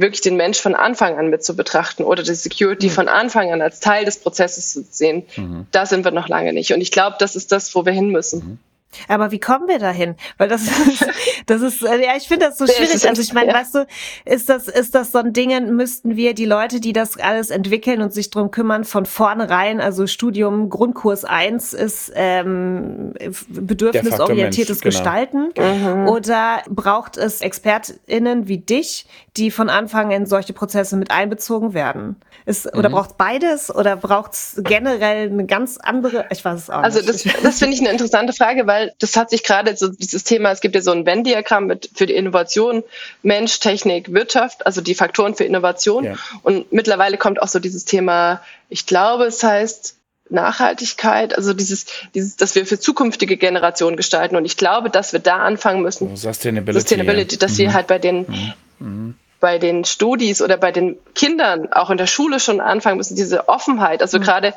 wirklich 0.00 0.20
den 0.20 0.36
Mensch 0.36 0.60
von 0.60 0.74
Anfang 0.74 1.18
an 1.18 1.28
mit 1.28 1.44
zu 1.44 1.54
betrachten 1.54 2.04
oder 2.04 2.22
die 2.22 2.34
Security 2.34 2.88
mhm. 2.88 2.92
von 2.92 3.08
Anfang 3.08 3.52
an 3.52 3.62
als 3.62 3.80
Teil 3.80 4.04
des 4.04 4.18
Prozesses 4.18 4.72
zu 4.72 4.84
sehen, 4.88 5.24
mhm. 5.36 5.66
da 5.70 5.86
sind 5.86 6.04
wir 6.04 6.10
noch 6.10 6.28
lange 6.28 6.52
nicht. 6.52 6.72
Und 6.72 6.80
ich 6.80 6.90
glaube, 6.90 7.16
das 7.18 7.36
ist 7.36 7.52
das, 7.52 7.74
wo 7.74 7.84
wir 7.84 7.92
hin 7.92 8.10
müssen. 8.10 8.58
Mhm. 8.90 9.04
Aber 9.08 9.30
wie 9.30 9.40
kommen 9.40 9.68
wir 9.68 9.78
dahin? 9.78 10.16
Weil 10.38 10.48
das 10.48 10.62
ist, 10.62 11.06
das 11.46 11.62
ist, 11.62 11.82
äh, 11.82 12.04
ja, 12.04 12.16
ich 12.16 12.28
finde 12.28 12.46
das 12.46 12.58
so 12.58 12.66
schwierig. 12.66 13.08
Also 13.08 13.22
ich 13.22 13.32
meine, 13.32 13.52
ja. 13.52 13.54
weißt 13.54 13.74
du, 13.74 13.86
ist 14.24 14.48
das, 14.48 14.68
ist 14.68 14.94
das 14.94 15.12
so 15.12 15.18
ein 15.18 15.32
Ding, 15.32 15.50
müssten 15.74 16.16
wir 16.16 16.34
die 16.34 16.44
Leute, 16.44 16.80
die 16.80 16.92
das 16.92 17.18
alles 17.18 17.50
entwickeln 17.50 18.02
und 18.02 18.12
sich 18.12 18.30
drum 18.30 18.50
kümmern, 18.50 18.84
von 18.84 19.06
vornherein, 19.06 19.80
also 19.80 20.06
Studium 20.06 20.70
Grundkurs 20.70 21.24
eins 21.24 21.72
ist 21.72 22.12
ähm, 22.14 23.14
bedürfnisorientiertes 23.48 24.80
genau. 24.80 24.90
Gestalten. 24.90 25.52
Mhm. 25.56 26.08
Oder 26.08 26.62
braucht 26.68 27.16
es 27.16 27.40
ExpertInnen 27.40 28.48
wie 28.48 28.58
dich, 28.58 29.06
die 29.36 29.50
von 29.50 29.68
Anfang 29.68 30.10
in 30.10 30.26
solche 30.26 30.52
Prozesse 30.52 30.96
mit 30.96 31.10
einbezogen 31.10 31.74
werden? 31.74 32.16
Ist, 32.46 32.74
oder 32.74 32.88
mhm. 32.88 32.94
braucht 32.94 33.18
beides? 33.18 33.74
Oder 33.74 33.96
braucht 33.96 34.32
es 34.32 34.60
generell 34.64 35.28
eine 35.28 35.46
ganz 35.46 35.76
andere, 35.78 36.26
ich 36.30 36.44
weiß 36.44 36.58
es 36.58 36.70
auch 36.70 36.82
also 36.82 36.98
nicht. 36.98 37.08
Also 37.08 37.28
das, 37.28 37.42
das 37.42 37.58
finde 37.58 37.74
ich 37.74 37.80
eine 37.80 37.90
interessante 37.90 38.32
Frage, 38.32 38.66
weil 38.66 38.79
weil 38.80 38.94
das 38.98 39.16
hat 39.16 39.30
sich 39.30 39.42
gerade 39.42 39.76
so 39.76 39.88
dieses 39.88 40.24
Thema, 40.24 40.50
es 40.50 40.60
gibt 40.60 40.74
ja 40.74 40.80
so 40.80 40.90
ein 40.90 41.06
Venn-Diagramm 41.06 41.66
mit 41.66 41.90
für 41.94 42.06
die 42.06 42.14
Innovation, 42.14 42.82
Mensch, 43.22 43.60
Technik, 43.60 44.12
Wirtschaft, 44.12 44.66
also 44.66 44.80
die 44.80 44.94
Faktoren 44.94 45.34
für 45.34 45.44
Innovation. 45.44 46.04
Ja. 46.04 46.14
Und 46.42 46.72
mittlerweile 46.72 47.18
kommt 47.18 47.42
auch 47.42 47.48
so 47.48 47.58
dieses 47.58 47.84
Thema, 47.84 48.40
ich 48.68 48.86
glaube, 48.86 49.24
es 49.24 49.42
heißt 49.42 49.96
Nachhaltigkeit, 50.30 51.36
also 51.36 51.52
dieses, 51.52 51.86
dieses, 52.14 52.36
dass 52.36 52.54
wir 52.54 52.64
für 52.64 52.78
zukünftige 52.78 53.36
Generationen 53.36 53.96
gestalten. 53.96 54.36
Und 54.36 54.44
ich 54.44 54.56
glaube, 54.56 54.88
dass 54.88 55.12
wir 55.12 55.20
da 55.20 55.38
anfangen 55.38 55.82
müssen. 55.82 56.16
Sustainability. 56.16 56.80
Sustainability, 56.80 57.38
dass 57.38 57.52
mhm. 57.52 57.58
wir 57.58 57.74
halt 57.74 57.86
bei 57.88 57.98
den 57.98 58.26
mhm. 58.28 58.52
mhm. 58.78 59.14
bei 59.40 59.58
den 59.58 59.84
Studis 59.84 60.40
oder 60.40 60.56
bei 60.56 60.70
den 60.70 60.96
Kindern 61.14 61.72
auch 61.72 61.90
in 61.90 61.98
der 61.98 62.06
Schule 62.06 62.38
schon 62.38 62.60
anfangen 62.60 62.98
müssen, 62.98 63.16
diese 63.16 63.48
Offenheit, 63.48 64.02
also 64.02 64.18
mhm. 64.18 64.22
gerade 64.22 64.54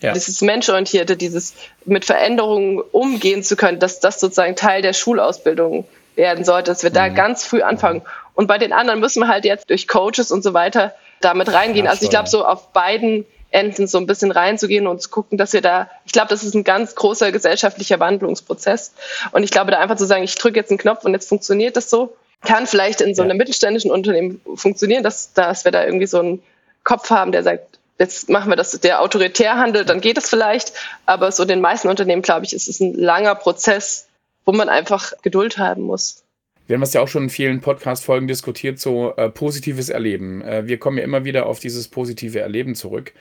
ja. 0.00 0.12
Dieses 0.12 0.42
Menschorientierte, 0.42 1.16
dieses 1.16 1.54
mit 1.84 2.04
Veränderungen 2.04 2.80
umgehen 2.80 3.42
zu 3.42 3.56
können, 3.56 3.78
dass 3.78 4.00
das 4.00 4.20
sozusagen 4.20 4.56
Teil 4.56 4.82
der 4.82 4.92
Schulausbildung 4.92 5.86
werden 6.14 6.44
sollte, 6.44 6.70
dass 6.70 6.82
wir 6.82 6.90
mhm. 6.90 6.94
da 6.94 7.08
ganz 7.08 7.44
früh 7.44 7.62
anfangen. 7.62 8.02
Und 8.34 8.46
bei 8.46 8.58
den 8.58 8.72
anderen 8.72 9.00
müssen 9.00 9.20
wir 9.20 9.28
halt 9.28 9.44
jetzt 9.44 9.70
durch 9.70 9.88
Coaches 9.88 10.30
und 10.30 10.42
so 10.42 10.52
weiter 10.54 10.94
damit 11.20 11.52
reingehen. 11.52 11.86
Ja, 11.86 11.92
also 11.92 12.04
ich 12.04 12.10
glaube, 12.10 12.28
so 12.28 12.44
auf 12.44 12.72
beiden 12.72 13.24
Enden 13.50 13.86
so 13.86 13.98
ein 13.98 14.06
bisschen 14.06 14.32
reinzugehen 14.32 14.86
und 14.86 15.00
zu 15.00 15.08
gucken, 15.08 15.38
dass 15.38 15.52
wir 15.52 15.60
da, 15.60 15.88
ich 16.04 16.12
glaube, 16.12 16.28
das 16.28 16.42
ist 16.42 16.54
ein 16.54 16.64
ganz 16.64 16.96
großer 16.96 17.30
gesellschaftlicher 17.30 18.00
Wandlungsprozess. 18.00 18.92
Und 19.30 19.44
ich 19.44 19.50
glaube, 19.50 19.70
da 19.70 19.78
einfach 19.78 19.96
zu 19.96 20.06
sagen, 20.06 20.24
ich 20.24 20.34
drücke 20.34 20.58
jetzt 20.58 20.70
einen 20.70 20.78
Knopf 20.78 21.04
und 21.04 21.12
jetzt 21.12 21.28
funktioniert 21.28 21.76
das 21.76 21.88
so, 21.88 22.16
kann 22.42 22.66
vielleicht 22.66 23.00
in 23.00 23.14
so 23.14 23.22
einem 23.22 23.36
mittelständischen 23.36 23.92
Unternehmen 23.92 24.40
funktionieren, 24.56 25.04
dass, 25.04 25.32
dass 25.32 25.64
wir 25.64 25.70
da 25.72 25.84
irgendwie 25.84 26.06
so 26.06 26.18
einen 26.18 26.42
Kopf 26.82 27.10
haben, 27.10 27.30
der 27.30 27.44
sagt, 27.44 27.73
jetzt 27.98 28.28
machen 28.28 28.50
wir 28.50 28.56
das, 28.56 28.72
der 28.72 29.00
autoritär 29.00 29.56
handelt, 29.56 29.88
dann 29.88 30.00
geht 30.00 30.18
es 30.18 30.28
vielleicht. 30.28 30.72
Aber 31.06 31.32
so 31.32 31.44
den 31.44 31.60
meisten 31.60 31.88
Unternehmen, 31.88 32.22
glaube 32.22 32.46
ich, 32.46 32.52
ist 32.52 32.68
es 32.68 32.80
ein 32.80 32.94
langer 32.94 33.34
Prozess, 33.34 34.08
wo 34.44 34.52
man 34.52 34.68
einfach 34.68 35.12
Geduld 35.22 35.58
haben 35.58 35.82
muss. 35.82 36.22
Wir 36.66 36.74
haben 36.74 36.80
das 36.80 36.94
ja 36.94 37.02
auch 37.02 37.08
schon 37.08 37.24
in 37.24 37.30
vielen 37.30 37.60
Podcast-Folgen 37.60 38.26
diskutiert, 38.26 38.78
so 38.80 39.14
äh, 39.16 39.28
positives 39.28 39.90
Erleben. 39.90 40.40
Äh, 40.42 40.66
wir 40.66 40.78
kommen 40.78 40.96
ja 40.96 41.04
immer 41.04 41.24
wieder 41.24 41.46
auf 41.46 41.60
dieses 41.60 41.88
positive 41.88 42.40
Erleben 42.40 42.74
zurück, 42.74 43.12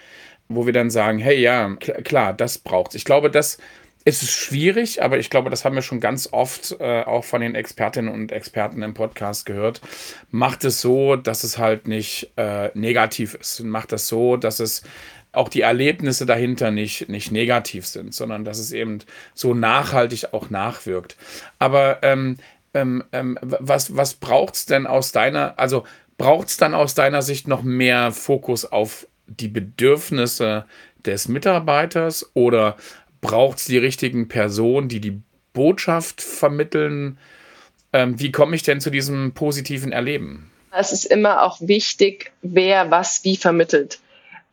wo 0.47 0.65
wir 0.65 0.71
dann 0.71 0.89
sagen, 0.89 1.19
hey, 1.19 1.39
ja, 1.39 1.75
klar, 1.75 2.33
das 2.33 2.57
braucht's. 2.57 2.95
Ich 2.95 3.03
glaube, 3.03 3.29
das 3.29 3.57
es 4.05 4.21
ist 4.21 4.31
schwierig, 4.31 5.01
aber 5.01 5.17
ich 5.17 5.29
glaube, 5.29 5.49
das 5.49 5.63
haben 5.63 5.75
wir 5.75 5.81
schon 5.81 5.99
ganz 5.99 6.29
oft 6.31 6.75
äh, 6.79 7.03
auch 7.03 7.23
von 7.23 7.41
den 7.41 7.55
Expertinnen 7.55 8.13
und 8.13 8.31
Experten 8.31 8.81
im 8.81 8.93
Podcast 8.93 9.45
gehört. 9.45 9.81
Macht 10.29 10.65
es 10.65 10.81
so, 10.81 11.15
dass 11.15 11.43
es 11.43 11.57
halt 11.57 11.87
nicht 11.87 12.31
äh, 12.35 12.69
negativ 12.73 13.35
ist. 13.35 13.61
Macht 13.61 13.93
es 13.93 14.07
so, 14.07 14.35
dass 14.35 14.59
es 14.59 14.83
auch 15.31 15.49
die 15.49 15.61
Erlebnisse 15.61 16.25
dahinter 16.25 16.69
nicht, 16.69 17.09
nicht 17.09 17.31
negativ 17.31 17.87
sind, 17.87 18.13
sondern 18.13 18.45
dass 18.45 18.59
es 18.59 18.71
eben 18.71 18.99
so 19.33 19.53
nachhaltig 19.53 20.33
auch 20.33 20.49
nachwirkt. 20.49 21.17
Aber 21.57 21.99
ähm, 22.03 22.37
ähm, 22.73 23.03
ähm, 23.11 23.37
was, 23.41 23.95
was 23.95 24.15
braucht 24.15 24.55
es 24.55 24.65
denn 24.65 24.85
aus 24.85 25.11
deiner, 25.11 25.57
also 25.57 25.85
braucht 26.17 26.49
es 26.49 26.57
dann 26.57 26.73
aus 26.73 26.93
deiner 26.93 27.21
Sicht 27.21 27.47
noch 27.47 27.63
mehr 27.63 28.11
Fokus 28.11 28.65
auf 28.65 29.07
die 29.27 29.47
Bedürfnisse 29.47 30.65
des 31.05 31.27
Mitarbeiters 31.27 32.29
oder 32.33 32.77
braucht 33.23 33.57
es 33.57 33.65
die 33.65 33.79
richtigen 33.79 34.27
Personen, 34.27 34.89
die 34.89 34.99
die 34.99 35.19
Botschaft 35.53 36.21
vermitteln? 36.21 37.17
Ähm, 37.91 38.19
wie 38.19 38.31
komme 38.31 38.55
ich 38.55 38.61
denn 38.61 38.81
zu 38.81 38.91
diesem 38.91 39.33
positiven 39.33 39.91
Erleben? 39.91 40.51
Es 40.71 40.91
ist 40.91 41.05
immer 41.05 41.43
auch 41.43 41.57
wichtig, 41.61 42.31
wer 42.41 42.91
was 42.91 43.23
wie 43.23 43.37
vermittelt. 43.37 43.99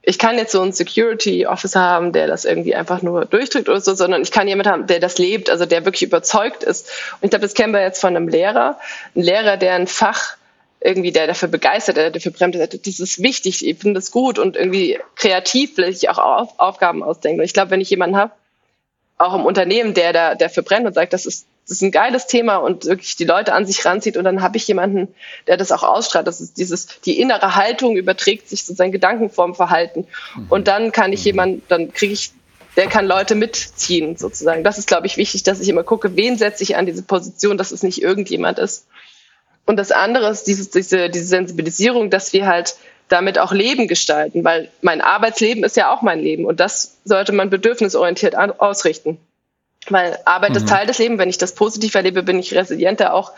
Ich 0.02 0.18
kann 0.18 0.38
jetzt 0.38 0.52
so 0.52 0.62
einen 0.62 0.72
Security 0.72 1.46
Officer 1.46 1.80
haben, 1.80 2.12
der 2.12 2.26
das 2.26 2.46
irgendwie 2.46 2.74
einfach 2.74 3.02
nur 3.02 3.26
durchdrückt 3.26 3.68
oder 3.68 3.80
so, 3.80 3.94
sondern 3.94 4.22
ich 4.22 4.30
kann 4.30 4.48
jemanden 4.48 4.72
haben, 4.72 4.86
der 4.86 4.98
das 4.98 5.18
lebt, 5.18 5.50
also 5.50 5.66
der 5.66 5.84
wirklich 5.84 6.02
überzeugt 6.02 6.62
ist. 6.62 6.88
Und 7.20 7.24
ich 7.24 7.30
glaube, 7.30 7.42
das 7.42 7.54
kennen 7.54 7.74
wir 7.74 7.82
jetzt 7.82 8.00
von 8.00 8.16
einem 8.16 8.28
Lehrer. 8.28 8.78
Ein 9.14 9.22
Lehrer, 9.22 9.56
der 9.58 9.74
ein 9.74 9.86
Fach 9.86 10.36
irgendwie, 10.80 11.12
der 11.12 11.26
dafür 11.26 11.48
begeistert, 11.48 11.98
der 11.98 12.10
dafür 12.10 12.32
brennt, 12.32 12.54
das 12.54 13.00
ist 13.00 13.22
wichtig, 13.22 13.66
ich 13.66 13.78
finde 13.78 14.00
das 14.00 14.10
gut 14.10 14.38
und 14.38 14.56
irgendwie 14.56 14.98
kreativ 15.14 15.76
will 15.76 15.88
ich 15.88 16.08
auch 16.08 16.18
Aufgaben 16.58 17.02
ausdenken. 17.02 17.40
Und 17.40 17.44
ich 17.44 17.52
glaube, 17.52 17.70
wenn 17.70 17.82
ich 17.82 17.90
jemanden 17.90 18.16
habe, 18.16 18.32
auch 19.20 19.34
im 19.34 19.44
Unternehmen, 19.44 19.92
der 19.94 20.12
da 20.12 20.34
dafür 20.34 20.62
brennt 20.62 20.86
und 20.86 20.94
sagt, 20.94 21.12
das 21.12 21.26
ist, 21.26 21.46
das 21.64 21.76
ist 21.76 21.82
ein 21.82 21.90
geiles 21.90 22.26
Thema 22.26 22.56
und 22.56 22.86
wirklich 22.86 23.16
die 23.16 23.24
Leute 23.24 23.52
an 23.52 23.66
sich 23.66 23.84
ranzieht 23.84 24.16
und 24.16 24.24
dann 24.24 24.42
habe 24.42 24.56
ich 24.56 24.66
jemanden, 24.66 25.14
der 25.46 25.56
das 25.58 25.72
auch 25.72 25.82
ausstrahlt. 25.82 26.26
Das 26.26 26.40
ist 26.40 26.56
dieses, 26.56 27.00
die 27.04 27.20
innere 27.20 27.54
Haltung 27.54 27.96
überträgt 27.96 28.48
sich 28.48 28.64
sozusagen 28.64 28.92
Gedankenform 28.92 29.54
Verhalten. 29.54 30.06
Mhm. 30.34 30.46
Und 30.48 30.68
dann 30.68 30.90
kann 30.90 31.12
ich 31.12 31.20
mhm. 31.20 31.26
jemanden, 31.26 31.62
dann 31.68 31.92
kriege 31.92 32.14
ich, 32.14 32.32
der 32.76 32.86
kann 32.86 33.06
Leute 33.06 33.34
mitziehen 33.34 34.16
sozusagen. 34.16 34.64
Das 34.64 34.78
ist, 34.78 34.88
glaube 34.88 35.06
ich, 35.06 35.18
wichtig, 35.18 35.42
dass 35.42 35.60
ich 35.60 35.68
immer 35.68 35.84
gucke, 35.84 36.16
wen 36.16 36.38
setze 36.38 36.62
ich 36.62 36.76
an 36.76 36.86
diese 36.86 37.02
Position, 37.02 37.58
dass 37.58 37.72
es 37.72 37.82
nicht 37.82 38.00
irgendjemand 38.00 38.58
ist. 38.58 38.86
Und 39.66 39.76
das 39.76 39.92
andere 39.92 40.30
ist 40.30 40.44
dieses, 40.44 40.70
diese, 40.70 41.10
diese 41.10 41.26
Sensibilisierung, 41.26 42.08
dass 42.10 42.32
wir 42.32 42.46
halt 42.46 42.76
damit 43.10 43.38
auch 43.38 43.52
Leben 43.52 43.88
gestalten, 43.88 44.44
weil 44.44 44.70
mein 44.80 45.00
Arbeitsleben 45.00 45.64
ist 45.64 45.76
ja 45.76 45.92
auch 45.92 46.00
mein 46.00 46.20
Leben 46.20 46.46
und 46.46 46.60
das 46.60 46.98
sollte 47.04 47.32
man 47.32 47.50
bedürfnisorientiert 47.50 48.34
ausrichten. 48.36 49.18
Weil 49.88 50.18
Arbeit 50.24 50.50
mhm. 50.50 50.56
ist 50.56 50.68
Teil 50.68 50.86
des 50.86 50.98
Lebens. 50.98 51.18
Wenn 51.18 51.28
ich 51.28 51.38
das 51.38 51.54
positiv 51.54 51.94
erlebe, 51.94 52.22
bin 52.22 52.38
ich 52.38 52.54
resilienter 52.54 53.12
auch 53.14 53.32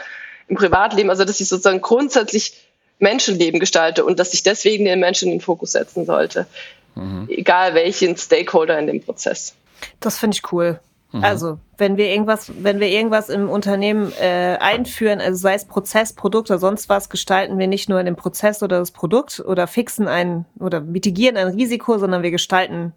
im 0.48 0.56
Privatleben. 0.56 1.08
Also, 1.08 1.24
dass 1.24 1.40
ich 1.40 1.48
sozusagen 1.48 1.80
grundsätzlich 1.80 2.54
Menschenleben 2.98 3.60
gestalte 3.60 4.04
und 4.04 4.18
dass 4.18 4.34
ich 4.34 4.42
deswegen 4.42 4.84
den 4.84 5.00
Menschen 5.00 5.28
in 5.28 5.38
den 5.38 5.40
Fokus 5.40 5.72
setzen 5.72 6.04
sollte. 6.04 6.46
Mhm. 6.94 7.28
Egal 7.30 7.74
welchen 7.74 8.16
Stakeholder 8.16 8.78
in 8.78 8.86
dem 8.86 9.02
Prozess. 9.02 9.54
Das 10.00 10.18
finde 10.18 10.36
ich 10.36 10.52
cool. 10.52 10.80
Mhm. 11.12 11.24
Also, 11.24 11.58
wenn 11.76 11.96
wir 11.96 12.06
irgendwas, 12.06 12.50
wenn 12.58 12.80
wir 12.80 12.88
irgendwas 12.88 13.28
im 13.28 13.48
Unternehmen 13.48 14.12
äh, 14.20 14.56
einführen, 14.58 15.20
also 15.20 15.38
sei 15.38 15.54
es 15.54 15.66
Prozess, 15.66 16.14
Produkt 16.14 16.50
oder 16.50 16.58
sonst 16.58 16.88
was, 16.88 17.10
gestalten 17.10 17.58
wir 17.58 17.66
nicht 17.66 17.88
nur 17.88 18.02
den 18.02 18.16
Prozess 18.16 18.62
oder 18.62 18.78
das 18.78 18.90
Produkt 18.90 19.40
oder 19.40 19.66
fixen 19.66 20.08
ein 20.08 20.46
oder 20.58 20.80
mitigieren 20.80 21.36
ein 21.36 21.48
Risiko, 21.48 21.98
sondern 21.98 22.22
wir 22.22 22.30
gestalten 22.30 22.92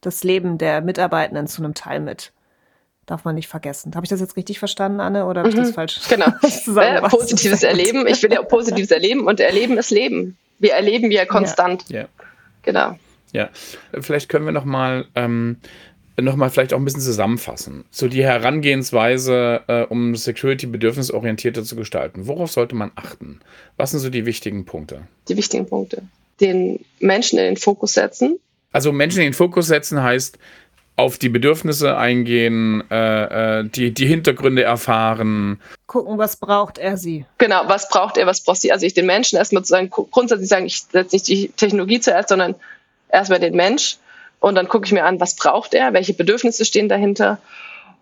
das 0.00 0.24
Leben 0.24 0.58
der 0.58 0.80
Mitarbeitenden 0.80 1.46
zu 1.46 1.62
einem 1.62 1.74
Teil 1.74 2.00
mit. 2.00 2.32
Darf 3.06 3.24
man 3.24 3.34
nicht 3.34 3.48
vergessen. 3.48 3.92
Habe 3.94 4.04
ich 4.04 4.10
das 4.10 4.20
jetzt 4.20 4.36
richtig 4.36 4.58
verstanden, 4.58 5.00
Anne, 5.00 5.24
oder 5.24 5.40
habe 5.40 5.48
ich 5.48 5.54
das 5.54 5.70
mhm. 5.70 5.74
falsch? 5.74 6.00
Genau. 6.08 6.26
äh, 6.80 7.00
positives 7.08 7.62
Erleben. 7.62 8.06
Ich 8.06 8.22
will 8.22 8.32
ja 8.32 8.42
positives 8.42 8.90
Erleben 8.90 9.26
und 9.26 9.40
Erleben 9.40 9.78
ist 9.78 9.90
Leben. 9.90 10.36
Wir 10.58 10.74
erleben 10.74 11.10
ja 11.10 11.24
konstant. 11.24 11.88
Ja. 11.88 12.06
Genau. 12.62 12.98
Ja, 13.32 13.50
vielleicht 14.00 14.28
können 14.28 14.46
wir 14.46 14.52
noch 14.52 14.64
mal 14.64 15.06
ähm, 15.14 15.58
nochmal 16.24 16.50
vielleicht 16.50 16.72
auch 16.72 16.78
ein 16.78 16.84
bisschen 16.84 17.00
zusammenfassen. 17.00 17.84
So 17.90 18.08
die 18.08 18.24
Herangehensweise, 18.24 19.62
äh, 19.66 19.82
um 19.84 20.16
Security 20.16 20.66
bedürfnisorientierter 20.66 21.64
zu 21.64 21.76
gestalten. 21.76 22.26
Worauf 22.26 22.50
sollte 22.50 22.74
man 22.74 22.90
achten? 22.96 23.40
Was 23.76 23.92
sind 23.92 24.00
so 24.00 24.10
die 24.10 24.26
wichtigen 24.26 24.64
Punkte? 24.64 25.02
Die 25.28 25.36
wichtigen 25.36 25.66
Punkte. 25.66 26.02
Den 26.40 26.84
Menschen 27.00 27.38
in 27.38 27.44
den 27.44 27.56
Fokus 27.56 27.94
setzen. 27.94 28.38
Also 28.72 28.92
Menschen 28.92 29.20
in 29.20 29.28
den 29.28 29.34
Fokus 29.34 29.66
setzen 29.66 30.02
heißt, 30.02 30.38
auf 30.98 31.16
die 31.16 31.28
Bedürfnisse 31.28 31.96
eingehen, 31.96 32.82
äh, 32.90 33.60
äh, 33.60 33.64
die, 33.64 33.94
die 33.94 34.06
Hintergründe 34.06 34.64
erfahren. 34.64 35.60
Gucken, 35.86 36.18
was 36.18 36.36
braucht 36.36 36.76
er 36.76 36.96
sie. 36.96 37.24
Genau, 37.38 37.62
was 37.66 37.88
braucht 37.88 38.16
er, 38.16 38.26
was 38.26 38.42
braucht 38.42 38.60
sie. 38.60 38.72
Also 38.72 38.84
ich 38.84 38.94
den 38.94 39.06
Menschen 39.06 39.38
erstmal 39.38 39.62
zu 39.62 39.68
sagen, 39.68 39.90
grundsätzlich 39.90 40.48
sagen, 40.48 40.66
ich 40.66 40.82
setze 40.82 41.14
nicht 41.14 41.28
die 41.28 41.48
Technologie 41.56 42.00
zuerst, 42.00 42.30
sondern 42.30 42.56
erstmal 43.08 43.38
den 43.38 43.54
Mensch 43.54 43.98
und 44.40 44.54
dann 44.54 44.68
gucke 44.68 44.86
ich 44.86 44.92
mir 44.92 45.04
an, 45.04 45.20
was 45.20 45.34
braucht 45.34 45.74
er, 45.74 45.92
welche 45.92 46.14
Bedürfnisse 46.14 46.64
stehen 46.64 46.88
dahinter 46.88 47.38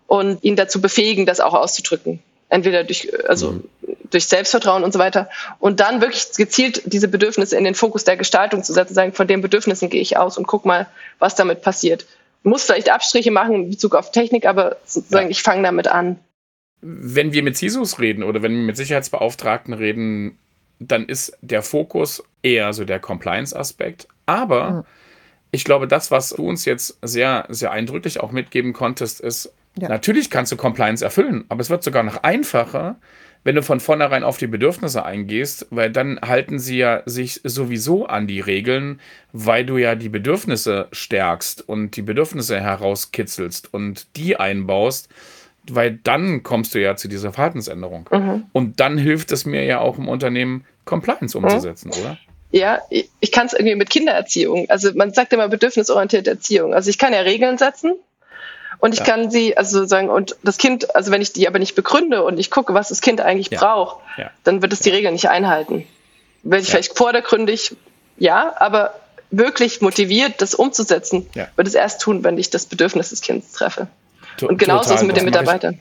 und 0.05 0.43
ihn 0.43 0.55
dazu 0.55 0.81
befähigen, 0.81 1.25
das 1.25 1.39
auch 1.39 1.53
auszudrücken. 1.53 2.19
Entweder 2.49 2.83
durch, 2.83 3.11
also 3.27 3.53
mhm. 3.53 3.63
durch 4.09 4.25
Selbstvertrauen 4.25 4.83
und 4.83 4.93
so 4.93 4.99
weiter. 4.99 5.29
Und 5.59 5.81
dann 5.81 5.99
wirklich 5.99 6.31
gezielt 6.37 6.81
diese 6.85 7.09
Bedürfnisse 7.09 7.57
in 7.57 7.65
den 7.65 7.75
Fokus 7.75 8.05
der 8.05 8.15
Gestaltung 8.15 8.63
zu 8.63 8.71
setzen, 8.71 8.93
sagen, 8.93 9.13
von 9.13 9.27
den 9.27 9.41
Bedürfnissen 9.41 9.89
gehe 9.89 10.01
ich 10.01 10.17
aus 10.17 10.37
und 10.37 10.47
guck 10.47 10.65
mal, 10.65 10.87
was 11.19 11.35
damit 11.35 11.61
passiert. 11.61 12.05
Muss 12.43 12.63
vielleicht 12.63 12.89
Abstriche 12.89 13.31
machen 13.31 13.55
in 13.55 13.69
Bezug 13.71 13.95
auf 13.95 14.11
Technik, 14.11 14.45
aber 14.45 14.77
sozusagen, 14.85 15.25
ja. 15.25 15.31
ich 15.31 15.41
fange 15.41 15.63
damit 15.63 15.87
an. 15.87 16.19
Wenn 16.79 17.33
wir 17.33 17.43
mit 17.43 17.57
CISOs 17.57 17.99
reden 17.99 18.23
oder 18.23 18.41
wenn 18.43 18.53
wir 18.53 18.63
mit 18.63 18.77
Sicherheitsbeauftragten 18.77 19.73
reden, 19.73 20.37
dann 20.79 21.09
ist 21.09 21.35
der 21.41 21.63
Fokus 21.63 22.23
eher 22.43 22.71
so 22.71 22.85
der 22.85 22.99
Compliance-Aspekt. 22.99 24.07
Aber 24.25 24.69
mhm 24.69 24.83
ich 25.57 25.63
glaube, 25.63 25.87
das, 25.87 26.11
was 26.11 26.29
du 26.29 26.47
uns 26.47 26.65
jetzt 26.65 26.99
sehr, 27.01 27.45
sehr 27.49 27.71
eindrücklich 27.71 28.19
auch 28.19 28.31
mitgeben 28.31 28.73
konntest, 28.73 29.19
ist, 29.19 29.51
ja. 29.75 29.89
natürlich 29.89 30.29
kannst 30.29 30.51
du 30.51 30.55
Compliance 30.55 31.03
erfüllen, 31.03 31.45
aber 31.49 31.61
es 31.61 31.71
wird 31.71 31.83
sogar 31.83 32.03
noch 32.03 32.21
einfacher, 32.21 32.97
wenn 33.43 33.55
du 33.55 33.63
von 33.63 33.79
vornherein 33.79 34.23
auf 34.23 34.37
die 34.37 34.45
Bedürfnisse 34.45 35.03
eingehst, 35.03 35.65
weil 35.71 35.89
dann 35.89 36.19
halten 36.21 36.59
sie 36.59 36.77
ja 36.77 37.01
sich 37.07 37.41
sowieso 37.43 38.05
an 38.05 38.27
die 38.27 38.39
Regeln, 38.39 38.99
weil 39.33 39.65
du 39.65 39.77
ja 39.77 39.95
die 39.95 40.09
Bedürfnisse 40.09 40.89
stärkst 40.91 41.67
und 41.67 41.95
die 41.95 42.03
Bedürfnisse 42.03 42.61
herauskitzelst 42.61 43.73
und 43.73 44.15
die 44.15 44.37
einbaust, 44.37 45.09
weil 45.67 45.99
dann 46.03 46.43
kommst 46.43 46.75
du 46.75 46.81
ja 46.81 46.95
zu 46.95 47.07
dieser 47.07 47.33
Verhaltensänderung. 47.33 48.07
Mhm. 48.11 48.43
Und 48.51 48.79
dann 48.79 48.99
hilft 48.99 49.31
es 49.31 49.45
mir 49.45 49.63
ja 49.63 49.79
auch 49.79 49.97
im 49.97 50.07
Unternehmen, 50.07 50.65
Compliance 50.85 51.35
umzusetzen, 51.35 51.89
mhm. 51.95 52.01
oder? 52.01 52.17
Ja, 52.51 52.81
ich 52.89 53.31
kann 53.31 53.47
es 53.47 53.53
irgendwie 53.53 53.75
mit 53.75 53.89
Kindererziehung. 53.89 54.69
Also 54.69 54.91
man 54.93 55.13
sagt 55.13 55.33
immer 55.33 55.49
bedürfnisorientierte 55.49 56.29
Erziehung. 56.29 56.73
Also 56.73 56.89
ich 56.89 56.97
kann 56.97 57.13
ja 57.13 57.19
Regeln 57.19 57.57
setzen 57.57 57.95
und 58.79 58.93
ich 58.93 58.99
ja. 58.99 59.05
kann 59.05 59.29
sie, 59.31 59.57
also 59.57 59.85
sagen, 59.85 60.09
und 60.09 60.35
das 60.43 60.57
Kind, 60.57 60.95
also 60.95 61.11
wenn 61.11 61.21
ich 61.21 61.33
die 61.33 61.47
aber 61.47 61.59
nicht 61.59 61.75
begründe 61.75 62.23
und 62.23 62.39
ich 62.39 62.49
gucke, 62.49 62.73
was 62.73 62.89
das 62.89 63.01
Kind 63.01 63.21
eigentlich 63.21 63.49
ja. 63.49 63.59
braucht, 63.59 63.97
ja. 64.17 64.31
dann 64.43 64.61
wird 64.61 64.71
es 64.71 64.79
die 64.79 64.89
Regeln 64.89 65.13
nicht 65.13 65.29
einhalten. 65.29 65.85
Wenn 66.43 66.61
ich 66.61 66.69
vielleicht 66.69 66.97
vordergründig, 66.97 67.75
ja, 68.17 68.53
aber 68.57 68.93
wirklich 69.29 69.81
motiviert, 69.81 70.41
das 70.41 70.55
umzusetzen, 70.55 71.27
wird 71.55 71.67
es 71.67 71.73
erst 71.73 72.01
tun, 72.01 72.23
wenn 72.23 72.37
ich 72.37 72.49
das 72.49 72.65
Bedürfnis 72.65 73.09
des 73.09 73.21
Kindes 73.21 73.51
treffe. 73.51 73.87
und 74.41 74.57
genauso 74.57 74.93
ist 74.93 75.01
es 75.01 75.07
mit 75.07 75.17
den 75.17 75.25
Mitarbeitern. 75.25 75.79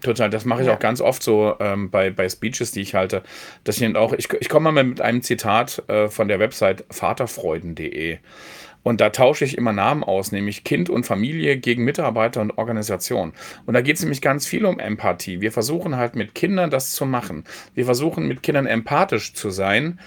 Total, 0.00 0.30
das 0.30 0.44
mache 0.44 0.62
ich 0.62 0.68
ja. 0.68 0.74
auch 0.74 0.78
ganz 0.78 1.00
oft 1.00 1.22
so 1.22 1.54
ähm, 1.60 1.90
bei, 1.90 2.10
bei 2.10 2.28
Speeches, 2.28 2.72
die 2.72 2.80
ich 2.80 2.94
halte, 2.94 3.22
dass 3.64 3.80
ich 3.80 3.96
auch, 3.96 4.12
ich, 4.12 4.32
ich 4.32 4.48
komme 4.48 4.72
mal 4.72 4.84
mit 4.84 5.00
einem 5.00 5.22
Zitat 5.22 5.82
äh, 5.88 6.08
von 6.08 6.28
der 6.28 6.38
Website 6.38 6.84
vaterfreuden.de 6.90 8.18
und 8.82 9.00
da 9.00 9.10
tausche 9.10 9.44
ich 9.44 9.58
immer 9.58 9.72
Namen 9.72 10.02
aus, 10.02 10.32
nämlich 10.32 10.64
Kind 10.64 10.88
und 10.88 11.04
Familie 11.04 11.58
gegen 11.58 11.84
Mitarbeiter 11.84 12.40
und 12.40 12.56
Organisation. 12.56 13.34
Und 13.66 13.74
da 13.74 13.82
geht 13.82 13.96
es 13.96 14.02
nämlich 14.02 14.22
ganz 14.22 14.46
viel 14.46 14.64
um 14.64 14.78
Empathie. 14.78 15.42
Wir 15.42 15.52
versuchen 15.52 15.96
halt 15.96 16.16
mit 16.16 16.34
Kindern 16.34 16.70
das 16.70 16.92
zu 16.92 17.04
machen. 17.04 17.44
Wir 17.74 17.84
versuchen 17.84 18.26
mit 18.26 18.42
Kindern 18.42 18.66
empathisch 18.66 19.34
zu 19.34 19.50
sein. 19.50 20.00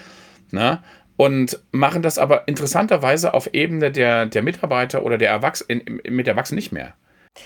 Ne? 0.50 0.80
und 1.16 1.60
machen 1.70 2.02
das 2.02 2.18
aber 2.18 2.48
interessanterweise 2.48 3.34
auf 3.34 3.52
Ebene 3.52 3.92
der, 3.92 4.26
der 4.26 4.42
Mitarbeiter 4.42 5.04
oder 5.04 5.18
der 5.18 5.30
Erwachsenen, 5.30 6.00
mit 6.08 6.26
Erwachsenen 6.26 6.56
nicht 6.56 6.72
mehr. 6.72 6.94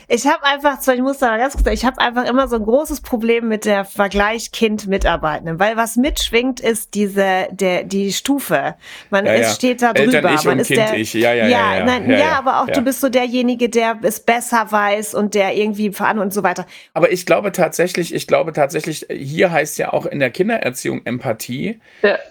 Ich 0.07 0.27
habe 0.27 0.43
einfach, 0.43 0.79
ich 0.87 1.01
muss 1.01 1.19
da 1.19 1.37
ganz 1.39 1.55
kurz 1.55 1.65
sagen, 1.65 1.75
ich 1.75 1.85
habe 1.85 1.99
einfach 1.99 2.25
immer 2.27 2.47
so 2.49 2.57
ein 2.57 2.65
großes 2.65 3.01
Problem 3.01 3.49
mit 3.49 3.65
der 3.65 3.85
Vergleich 3.87 4.53
Kind-Mitarbeitenden, 4.53 5.59
weil 5.59 5.77
was 5.77 5.97
mitschwingt, 5.97 6.61
ist 6.61 6.95
diese, 6.95 7.49
der, 7.51 7.85
die 7.85 8.13
Stufe. 8.13 8.75
Man 9.11 9.25
ja, 9.25 9.35
ist, 9.35 9.57
steht 9.57 9.81
da 9.81 9.95
drüber. 9.95 10.17
Eltern 10.17 10.35
ich 10.35 10.45
man 10.45 10.55
und 10.55 10.61
ist 10.61 10.69
kind 10.69 10.79
der, 10.79 10.95
ich. 10.95 11.15
Ja, 11.15 11.33
ja, 11.33 11.47
ja, 11.47 11.77
ja, 11.79 11.85
nein, 11.85 12.11
ja, 12.11 12.39
aber 12.39 12.63
auch 12.63 12.67
du 12.67 12.83
bist 12.83 13.01
so 13.01 13.09
derjenige, 13.09 13.69
der 13.71 13.99
es 14.03 14.21
besser 14.21 14.71
weiß 14.71 15.15
und 15.15 15.35
der 15.35 15.57
irgendwie 15.57 15.91
voran 15.91 16.19
und 16.19 16.35
so 16.35 16.43
weiter. 16.43 16.67
Aber 16.93 17.11
ich 17.11 17.25
glaube 17.25 17.53
tatsächlich, 17.53 18.15
ich 18.15 18.27
glaube 18.27 18.53
tatsächlich, 18.53 19.07
hier 19.11 19.51
heißt 19.51 19.79
ja 19.79 19.93
auch 19.93 20.05
in 20.05 20.19
der 20.19 20.31
Kindererziehung 20.31 21.03
Empathie, 21.05 21.81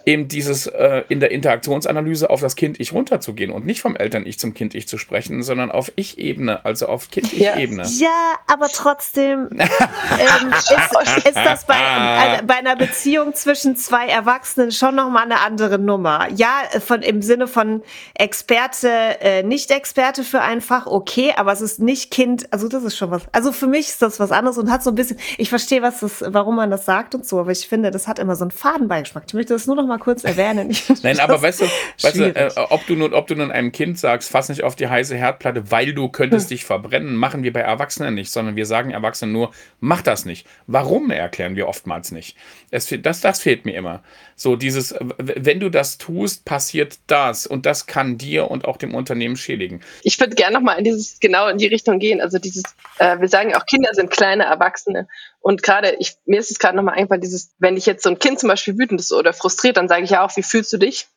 eben 0.06 0.28
dieses 0.28 0.68
äh, 0.68 1.04
in 1.10 1.20
der 1.20 1.32
Interaktionsanalyse 1.32 2.30
auf 2.30 2.42
das 2.42 2.56
Kind-Ich 2.56 2.94
runterzugehen 2.94 3.52
und 3.52 3.66
nicht 3.66 3.82
vom 3.82 3.96
Eltern-Ich 3.96 4.38
zum 4.38 4.54
Kind-Ich 4.54 4.88
zu 4.88 4.98
sprechen, 4.98 5.42
sondern 5.42 5.72
auf 5.72 5.92
Ich-Ebene, 5.96 6.64
also 6.64 6.88
auf 6.88 7.10
Kind-Ich 7.10 7.47
Sachebene. 7.52 7.84
Ja, 7.98 8.36
aber 8.48 8.68
trotzdem 8.70 9.50
ähm, 9.52 10.54
ist, 10.54 11.26
ist, 11.26 11.36
das 11.36 11.66
bei, 11.66 11.76
äh, 11.76 12.44
bei, 12.44 12.56
einer 12.56 12.76
Beziehung 12.76 13.34
zwischen 13.34 13.76
zwei 13.76 14.08
Erwachsenen 14.08 14.72
schon 14.72 14.96
nochmal 14.96 15.24
eine 15.24 15.42
andere 15.42 15.80
Nummer. 15.80 16.28
Ja, 16.36 16.64
von, 16.86 17.02
im 17.02 17.22
Sinne 17.22 17.48
von 17.48 17.84
Experte, 18.16 18.90
äh, 19.22 19.44
Nicht-Experte 19.44 20.24
für 20.24 20.42
ein 20.42 20.62
Fach, 20.62 20.86
okay, 20.86 21.34
aber 21.36 21.52
es 21.52 21.62
ist 21.62 21.80
nicht 21.80 22.12
Kind, 22.12 22.52
also 22.52 22.68
das 22.68 22.84
ist 22.84 22.98
schon 22.98 23.12
was. 23.12 23.24
Also 23.32 23.52
für 23.52 23.68
mich 23.68 23.90
ist 23.90 24.02
das 24.02 24.20
was 24.20 24.32
anderes 24.32 24.58
und 24.58 24.72
hat 24.72 24.84
so 24.84 24.92
ein 24.92 24.96
bisschen, 24.96 25.18
ich 25.38 25.50
verstehe, 25.50 25.82
was 25.82 26.00
das, 26.00 26.24
warum 26.28 26.56
man 26.56 26.72
das 26.72 26.86
sagt 26.86 27.16
und 27.16 27.26
so, 27.26 27.40
aber 27.40 27.52
ich 27.52 27.68
finde, 27.68 27.92
das 27.92 28.08
hat 28.08 28.20
immer 28.20 28.36
so 28.36 28.44
einen 28.44 28.52
Fadenbeigeschmack. 28.52 29.24
Ich 29.28 29.34
möchte 29.34 29.54
das 29.54 29.68
nur 29.68 29.76
noch 29.76 29.86
mal 29.86 30.00
kurz 30.00 30.24
erwähnen. 30.24 30.76
Nein, 31.04 31.20
aber 31.20 31.42
weißt 31.42 31.62
du, 31.62 31.66
weißt 32.02 32.16
du 32.16 32.36
äh, 32.36 32.52
ob 32.70 32.86
du 32.88 32.96
nun, 32.96 33.14
ob 33.14 33.28
du 33.28 33.36
nun 33.36 33.52
einem 33.52 33.72
Kind 33.72 34.00
sagst, 34.00 34.30
fass 34.30 34.50
nicht 34.50 34.64
auf 34.64 34.76
die 34.76 34.88
heiße 34.88 35.16
Herdplatte, 35.16 35.72
weil 35.72 35.94
du 35.94 36.10
könntest 36.10 36.50
hm. 36.50 36.56
dich 36.56 36.66
verbrennen, 36.66 37.16
machen 37.38 37.44
wir 37.44 37.54
bei 37.54 37.60
Erwachsenen 37.60 38.16
nicht, 38.16 38.32
sondern 38.32 38.56
wir 38.56 38.66
sagen 38.66 38.90
Erwachsenen 38.90 39.32
nur, 39.32 39.52
mach 39.80 40.02
das 40.02 40.26
nicht. 40.26 40.48
Warum 40.66 41.12
erklären 41.12 41.56
wir 41.56 41.68
oftmals 41.68 42.12
nicht? 42.12 42.36
Es, 42.72 42.92
das, 43.04 43.22
das 43.22 43.42
fehlt 43.42 43.64
mir 43.64 43.76
immer. 43.76 44.02
So 44.36 44.56
dieses, 44.56 44.96
wenn 45.20 45.60
du 45.60 45.70
das 45.70 46.00
tust, 46.00 46.46
passiert 46.46 46.98
das 47.06 47.46
und 47.46 47.68
das 47.68 47.86
kann 47.86 48.18
dir 48.18 48.50
und 48.50 48.66
auch 48.66 48.78
dem 48.78 48.96
Unternehmen 48.96 49.38
schädigen. 49.38 49.82
Ich 50.02 50.20
würde 50.20 50.34
gerne 50.34 50.56
nochmal 50.56 50.80
in 50.80 50.84
dieses, 50.84 51.20
genau 51.20 51.48
in 51.48 51.60
die 51.60 51.68
Richtung 51.68 52.00
gehen. 52.00 52.22
Also 52.22 52.40
dieses, 52.40 52.64
äh, 52.98 53.20
wir 53.20 53.30
sagen 53.30 53.54
auch, 53.54 53.68
Kinder 53.68 53.90
sind 53.94 54.10
kleine 54.10 54.46
Erwachsene. 54.46 55.08
Und 55.40 55.62
gerade, 55.62 55.96
mir 56.26 56.40
ist 56.40 56.50
es 56.50 56.58
gerade 56.58 56.76
nochmal 56.76 56.96
einfach 56.96 57.20
dieses, 57.20 57.54
wenn 57.60 57.78
ich 57.78 57.86
jetzt 57.86 58.02
so 58.02 58.10
ein 58.10 58.18
Kind 58.18 58.40
zum 58.40 58.50
Beispiel 58.50 58.80
wütend 58.80 59.00
ist 59.00 59.14
oder 59.14 59.32
frustriert, 59.32 59.78
dann 59.78 59.88
sage 59.88 60.04
ich 60.04 60.10
ja 60.10 60.26
auch, 60.26 60.36
wie 60.38 60.44
fühlst 60.44 60.74
du 60.74 60.78
dich? 60.78 61.08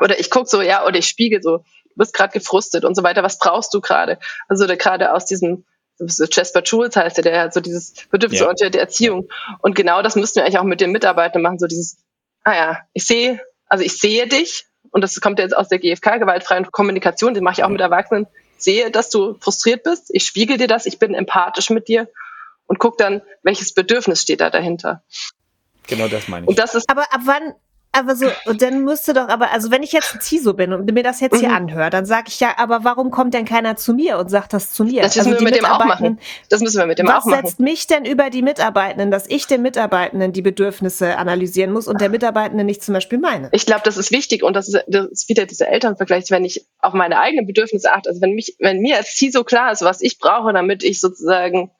Oder 0.00 0.18
ich 0.18 0.30
gucke 0.30 0.48
so, 0.48 0.60
ja, 0.60 0.84
oder 0.84 0.98
ich 0.98 1.06
spiegel 1.06 1.40
so, 1.40 1.62
bist 2.00 2.14
gerade 2.14 2.32
gefrustet 2.32 2.84
und 2.84 2.96
so 2.96 3.02
weiter, 3.02 3.22
was 3.22 3.38
brauchst 3.38 3.72
du 3.72 3.80
gerade? 3.80 4.18
Also 4.48 4.66
gerade 4.66 5.12
aus 5.12 5.26
diesem, 5.26 5.64
Jasper 5.98 6.62
Jules 6.64 6.96
heißt 6.96 7.18
der, 7.18 7.24
der 7.24 7.40
hat 7.42 7.54
so 7.54 7.60
dieses 7.60 7.94
bedürfnisorientierte 8.10 8.78
ja. 8.78 8.84
Erziehung. 8.84 9.28
Und 9.60 9.76
genau 9.76 10.02
das 10.02 10.16
müssten 10.16 10.36
wir 10.36 10.44
eigentlich 10.44 10.58
auch 10.58 10.64
mit 10.64 10.80
den 10.80 10.92
Mitarbeitern 10.92 11.42
machen, 11.42 11.58
so 11.58 11.66
dieses, 11.66 11.98
ah 12.42 12.54
ja, 12.54 12.78
ich 12.94 13.04
sehe, 13.04 13.40
also 13.66 13.84
ich 13.84 13.98
sehe 13.98 14.26
dich, 14.26 14.66
und 14.90 15.02
das 15.02 15.20
kommt 15.20 15.38
jetzt 15.38 15.56
aus 15.56 15.68
der 15.68 15.78
GfK, 15.78 16.18
gewaltfreien 16.18 16.70
Kommunikation, 16.72 17.34
den 17.34 17.44
mache 17.44 17.60
ich 17.60 17.64
auch 17.64 17.68
mit 17.68 17.80
Erwachsenen, 17.80 18.26
sehe, 18.56 18.90
dass 18.90 19.10
du 19.10 19.34
frustriert 19.40 19.82
bist, 19.84 20.06
ich 20.10 20.24
spiegel 20.24 20.56
dir 20.56 20.68
das, 20.68 20.86
ich 20.86 20.98
bin 20.98 21.14
empathisch 21.14 21.70
mit 21.70 21.88
dir 21.88 22.08
und 22.66 22.78
guck 22.78 22.98
dann, 22.98 23.22
welches 23.42 23.74
Bedürfnis 23.74 24.22
steht 24.22 24.40
da 24.40 24.50
dahinter. 24.50 25.02
Genau 25.86 26.08
das 26.08 26.28
meine 26.28 26.44
ich. 26.44 26.48
Und 26.48 26.58
das 26.58 26.74
ist 26.74 26.88
aber 26.88 27.12
ab 27.12 27.20
wann, 27.24 27.54
aber 27.92 28.14
so, 28.14 28.26
und 28.46 28.62
dann 28.62 28.84
müsste 28.84 29.14
doch, 29.14 29.28
aber, 29.28 29.50
also 29.50 29.72
wenn 29.72 29.82
ich 29.82 29.90
jetzt 29.90 30.14
ein 30.14 30.20
CISO 30.20 30.54
bin 30.54 30.72
und 30.72 30.92
mir 30.92 31.02
das 31.02 31.18
jetzt 31.18 31.34
mhm. 31.34 31.38
hier 31.40 31.52
anhöre, 31.52 31.90
dann 31.90 32.06
sage 32.06 32.26
ich 32.28 32.38
ja, 32.38 32.54
aber 32.56 32.84
warum 32.84 33.10
kommt 33.10 33.34
denn 33.34 33.44
keiner 33.44 33.74
zu 33.74 33.94
mir 33.94 34.18
und 34.18 34.30
sagt 34.30 34.52
das 34.52 34.72
zu 34.72 34.84
mir? 34.84 35.02
Das 35.02 35.16
müssen 35.16 35.32
also 35.32 35.40
wir 35.40 35.50
mit 35.50 35.56
dem 35.56 35.64
auch 35.64 35.84
machen. 35.84 36.20
Das 36.48 36.60
müssen 36.60 36.78
wir 36.78 36.86
mit 36.86 37.00
dem 37.00 37.08
auch 37.08 37.24
machen. 37.24 37.32
Was 37.32 37.40
setzt 37.40 37.60
mich 37.60 37.88
denn 37.88 38.04
über 38.04 38.30
die 38.30 38.42
Mitarbeitenden, 38.42 39.10
dass 39.10 39.26
ich 39.26 39.48
den 39.48 39.62
Mitarbeitenden 39.62 40.32
die 40.32 40.42
Bedürfnisse 40.42 41.18
analysieren 41.18 41.72
muss 41.72 41.88
und 41.88 42.00
der 42.00 42.10
Mitarbeitende 42.10 42.62
nicht 42.62 42.84
zum 42.84 42.94
Beispiel 42.94 43.18
meine? 43.18 43.48
Ich 43.50 43.66
glaube, 43.66 43.82
das 43.84 43.96
ist 43.96 44.12
wichtig 44.12 44.44
und 44.44 44.54
das 44.54 44.68
ist, 44.68 44.84
das 44.86 45.06
ist 45.06 45.28
wieder 45.28 45.46
dieser 45.46 45.68
Elternvergleich, 45.68 46.30
wenn 46.30 46.44
ich 46.44 46.64
auf 46.78 46.92
meine 46.92 47.18
eigenen 47.18 47.46
Bedürfnisse 47.46 47.92
achte. 47.92 48.08
Also 48.08 48.20
wenn 48.20 48.34
mich, 48.34 48.54
wenn 48.60 48.78
mir 48.78 48.98
als 48.98 49.16
CISO 49.16 49.42
klar 49.42 49.72
ist, 49.72 49.82
was 49.82 50.00
ich 50.00 50.20
brauche, 50.20 50.52
damit 50.52 50.84
ich 50.84 51.00
sozusagen 51.00 51.72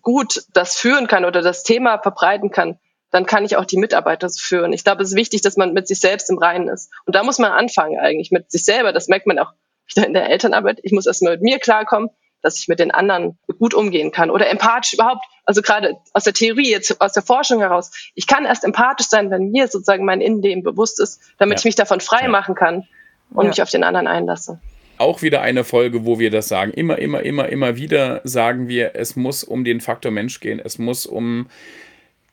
gut 0.00 0.44
das 0.54 0.76
führen 0.76 1.06
kann 1.06 1.26
oder 1.26 1.42
das 1.42 1.64
Thema 1.64 1.98
verbreiten 1.98 2.50
kann, 2.50 2.78
dann 3.10 3.26
kann 3.26 3.44
ich 3.44 3.56
auch 3.56 3.64
die 3.64 3.76
Mitarbeiter 3.76 4.28
führen. 4.30 4.72
Ich 4.72 4.84
glaube, 4.84 5.02
es 5.02 5.10
ist 5.10 5.16
wichtig, 5.16 5.42
dass 5.42 5.56
man 5.56 5.72
mit 5.72 5.88
sich 5.88 6.00
selbst 6.00 6.30
im 6.30 6.38
Reinen 6.38 6.68
ist. 6.68 6.90
Und 7.06 7.14
da 7.14 7.22
muss 7.22 7.38
man 7.38 7.52
anfangen 7.52 7.98
eigentlich 7.98 8.30
mit 8.30 8.50
sich 8.50 8.64
selber. 8.64 8.92
Das 8.92 9.08
merkt 9.08 9.26
man 9.26 9.38
auch 9.38 9.52
wieder 9.88 10.06
in 10.06 10.14
der 10.14 10.28
Elternarbeit. 10.28 10.78
Ich 10.82 10.92
muss 10.92 11.06
erstmal 11.06 11.32
mit 11.32 11.42
mir 11.42 11.58
klarkommen, 11.58 12.10
dass 12.42 12.58
ich 12.58 12.68
mit 12.68 12.78
den 12.78 12.90
anderen 12.90 13.38
gut 13.58 13.74
umgehen 13.74 14.12
kann 14.12 14.30
oder 14.30 14.48
empathisch 14.48 14.94
überhaupt, 14.94 15.24
also 15.44 15.62
gerade 15.62 15.96
aus 16.12 16.24
der 16.24 16.32
Theorie, 16.32 16.70
jetzt 16.70 17.00
aus 17.00 17.12
der 17.12 17.22
Forschung 17.22 17.60
heraus, 17.60 17.90
ich 18.14 18.26
kann 18.26 18.44
erst 18.44 18.64
empathisch 18.64 19.08
sein, 19.08 19.30
wenn 19.30 19.50
mir 19.50 19.68
sozusagen 19.68 20.04
mein 20.04 20.20
Innenleben 20.20 20.62
bewusst 20.62 21.00
ist, 21.00 21.20
damit 21.38 21.58
ja. 21.58 21.60
ich 21.60 21.64
mich 21.66 21.74
davon 21.74 22.00
frei 22.00 22.22
ja. 22.22 22.28
machen 22.28 22.54
kann 22.54 22.86
und 23.34 23.44
ja. 23.44 23.50
mich 23.50 23.62
auf 23.62 23.70
den 23.70 23.84
anderen 23.84 24.06
einlasse. 24.06 24.60
Auch 24.96 25.22
wieder 25.22 25.40
eine 25.40 25.64
Folge, 25.64 26.04
wo 26.04 26.18
wir 26.18 26.30
das 26.30 26.48
sagen. 26.48 26.72
Immer, 26.72 26.98
immer, 26.98 27.22
immer, 27.22 27.48
immer 27.48 27.76
wieder 27.76 28.20
sagen 28.24 28.68
wir, 28.68 28.92
es 28.94 29.16
muss 29.16 29.44
um 29.44 29.64
den 29.64 29.80
Faktor 29.80 30.12
Mensch 30.12 30.40
gehen. 30.40 30.60
Es 30.62 30.78
muss 30.78 31.06
um 31.06 31.48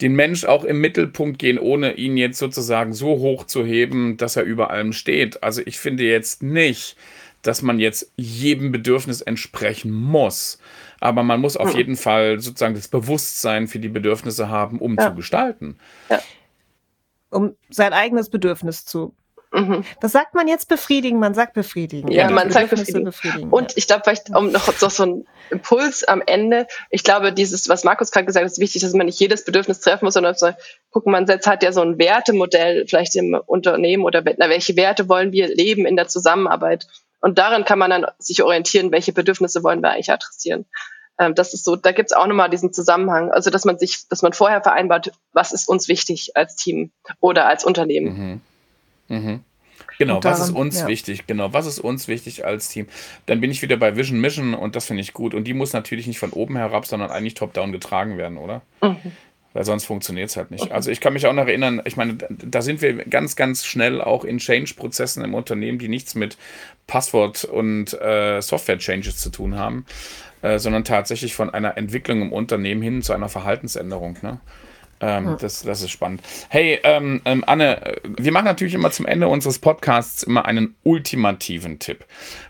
den 0.01 0.13
Mensch 0.13 0.45
auch 0.45 0.63
im 0.63 0.79
Mittelpunkt 0.79 1.39
gehen, 1.39 1.57
ohne 1.57 1.93
ihn 1.93 2.17
jetzt 2.17 2.37
sozusagen 2.37 2.93
so 2.93 3.07
hoch 3.17 3.45
zu 3.45 3.65
heben, 3.65 4.17
dass 4.17 4.35
er 4.35 4.43
über 4.43 4.69
allem 4.69 4.93
steht. 4.93 5.41
Also 5.43 5.61
ich 5.65 5.79
finde 5.79 6.03
jetzt 6.03 6.43
nicht, 6.43 6.95
dass 7.41 7.61
man 7.61 7.79
jetzt 7.79 8.11
jedem 8.15 8.71
Bedürfnis 8.71 9.21
entsprechen 9.21 9.91
muss. 9.91 10.59
Aber 10.99 11.23
man 11.23 11.39
muss 11.39 11.57
auf 11.57 11.71
hm. 11.71 11.77
jeden 11.77 11.95
Fall 11.95 12.39
sozusagen 12.39 12.75
das 12.75 12.87
Bewusstsein 12.87 13.67
für 13.67 13.79
die 13.79 13.89
Bedürfnisse 13.89 14.49
haben, 14.49 14.79
um 14.79 14.95
ja. 14.95 15.09
zu 15.09 15.15
gestalten. 15.15 15.77
Ja. 16.09 16.19
Um 17.29 17.55
sein 17.69 17.93
eigenes 17.93 18.29
Bedürfnis 18.29 18.85
zu 18.85 19.15
Mhm. 19.57 19.83
Was 20.01 20.11
sagt 20.11 20.35
man 20.35 20.47
jetzt 20.47 20.67
befriedigen? 20.67 21.19
Man 21.19 21.33
sagt 21.33 21.53
befriedigen. 21.53 22.11
Ja, 22.11 22.29
man 22.29 22.51
sagt 22.51 22.69
befriedigen. 22.69 23.03
befriedigen. 23.03 23.49
Und 23.49 23.75
ich 23.75 23.87
glaube, 23.87 24.03
vielleicht 24.03 24.29
um 24.29 24.51
noch 24.51 24.71
so, 24.73 24.89
so 24.89 25.03
ein 25.05 25.27
Impuls 25.49 26.03
am 26.03 26.21
Ende. 26.25 26.67
Ich 26.89 27.03
glaube, 27.03 27.33
dieses, 27.33 27.69
was 27.69 27.83
Markus 27.83 28.11
gerade 28.11 28.25
gesagt 28.25 28.43
hat, 28.43 28.51
ist 28.51 28.59
wichtig, 28.59 28.81
dass 28.81 28.93
man 28.93 29.05
nicht 29.05 29.19
jedes 29.19 29.45
Bedürfnis 29.45 29.79
treffen 29.79 30.05
muss, 30.05 30.13
sondern 30.13 30.35
so, 30.35 30.51
gucken, 30.91 31.11
man 31.11 31.27
setzt 31.27 31.47
hat 31.47 31.63
ja 31.63 31.71
so 31.71 31.81
ein 31.81 31.97
Wertemodell 31.97 32.85
vielleicht 32.87 33.15
im 33.15 33.39
Unternehmen 33.45 34.03
oder 34.03 34.23
na, 34.37 34.49
welche 34.49 34.75
Werte 34.75 35.09
wollen 35.09 35.31
wir 35.31 35.47
leben 35.47 35.85
in 35.85 35.95
der 35.95 36.07
Zusammenarbeit. 36.07 36.87
Und 37.19 37.39
darin 37.39 37.65
kann 37.65 37.79
man 37.79 37.89
dann 37.89 38.05
sich 38.19 38.43
orientieren, 38.43 38.91
welche 38.91 39.13
Bedürfnisse 39.13 39.63
wollen 39.63 39.81
wir 39.81 39.91
eigentlich 39.91 40.11
adressieren. 40.11 40.65
Ähm, 41.19 41.33
das 41.33 41.53
ist 41.53 41.65
so, 41.65 41.75
da 41.75 41.91
gibt's 41.91 42.13
auch 42.13 42.27
nochmal 42.27 42.49
diesen 42.49 42.73
Zusammenhang. 42.73 43.31
Also, 43.31 43.49
dass 43.49 43.65
man 43.65 43.79
sich, 43.79 44.07
dass 44.09 44.21
man 44.21 44.33
vorher 44.33 44.61
vereinbart, 44.61 45.11
was 45.33 45.51
ist 45.51 45.67
uns 45.67 45.87
wichtig 45.87 46.31
als 46.35 46.55
Team 46.55 46.91
oder 47.19 47.47
als 47.47 47.65
Unternehmen. 47.65 48.41
Mhm. 49.07 49.17
Mhm. 49.17 49.43
Genau, 49.97 50.19
daran, 50.19 50.39
was 50.39 50.49
ist 50.49 50.55
uns 50.55 50.79
ja. 50.81 50.87
wichtig? 50.87 51.27
Genau, 51.27 51.53
was 51.53 51.65
ist 51.65 51.79
uns 51.79 52.07
wichtig 52.07 52.45
als 52.45 52.69
Team? 52.69 52.87
Dann 53.25 53.41
bin 53.41 53.51
ich 53.51 53.61
wieder 53.61 53.77
bei 53.77 53.95
Vision 53.95 54.19
Mission 54.19 54.53
und 54.53 54.75
das 54.75 54.85
finde 54.85 55.01
ich 55.01 55.13
gut. 55.13 55.33
Und 55.33 55.45
die 55.45 55.53
muss 55.53 55.73
natürlich 55.73 56.07
nicht 56.07 56.19
von 56.19 56.31
oben 56.31 56.55
herab, 56.57 56.85
sondern 56.85 57.09
eigentlich 57.09 57.33
top-down 57.33 57.71
getragen 57.71 58.17
werden, 58.17 58.37
oder? 58.37 58.61
Mhm. 58.81 58.97
Weil 59.53 59.63
sonst 59.63 59.85
funktioniert 59.85 60.29
es 60.29 60.37
halt 60.37 60.51
nicht. 60.51 60.65
Mhm. 60.65 60.71
Also 60.71 60.91
ich 60.91 61.01
kann 61.01 61.13
mich 61.13 61.25
auch 61.25 61.33
noch 61.33 61.47
erinnern, 61.47 61.81
ich 61.85 61.97
meine, 61.97 62.15
da 62.29 62.61
sind 62.61 62.81
wir 62.81 63.05
ganz, 63.05 63.35
ganz 63.35 63.65
schnell 63.65 64.01
auch 64.01 64.23
in 64.23 64.37
Change-Prozessen 64.37 65.23
im 65.23 65.33
Unternehmen, 65.33 65.79
die 65.79 65.87
nichts 65.87 66.13
mit 66.13 66.37
Passwort 66.85 67.43
und 67.43 67.99
äh, 67.99 68.39
Software-Changes 68.39 69.17
zu 69.17 69.31
tun 69.31 69.57
haben, 69.57 69.85
äh, 70.43 70.59
sondern 70.59 70.83
tatsächlich 70.83 71.33
von 71.33 71.49
einer 71.49 71.75
Entwicklung 71.75 72.21
im 72.21 72.31
Unternehmen 72.31 72.83
hin 72.83 73.01
zu 73.01 73.13
einer 73.13 73.29
Verhaltensänderung. 73.29 74.17
Ne? 74.21 74.39
Ähm, 74.99 75.27
hm. 75.27 75.37
das, 75.39 75.61
das 75.61 75.81
ist 75.81 75.91
spannend. 75.91 76.21
Hey, 76.49 76.79
ähm, 76.83 77.21
ähm, 77.25 77.43
Anne, 77.45 77.99
wir 78.03 78.31
machen 78.31 78.45
natürlich 78.45 78.73
immer 78.73 78.91
zum 78.91 79.05
Ende 79.05 79.27
unseres 79.27 79.59
Podcasts 79.59 80.23
immer 80.23 80.45
einen 80.45 80.75
ultimativen 80.83 81.79
Tipp. 81.79 82.05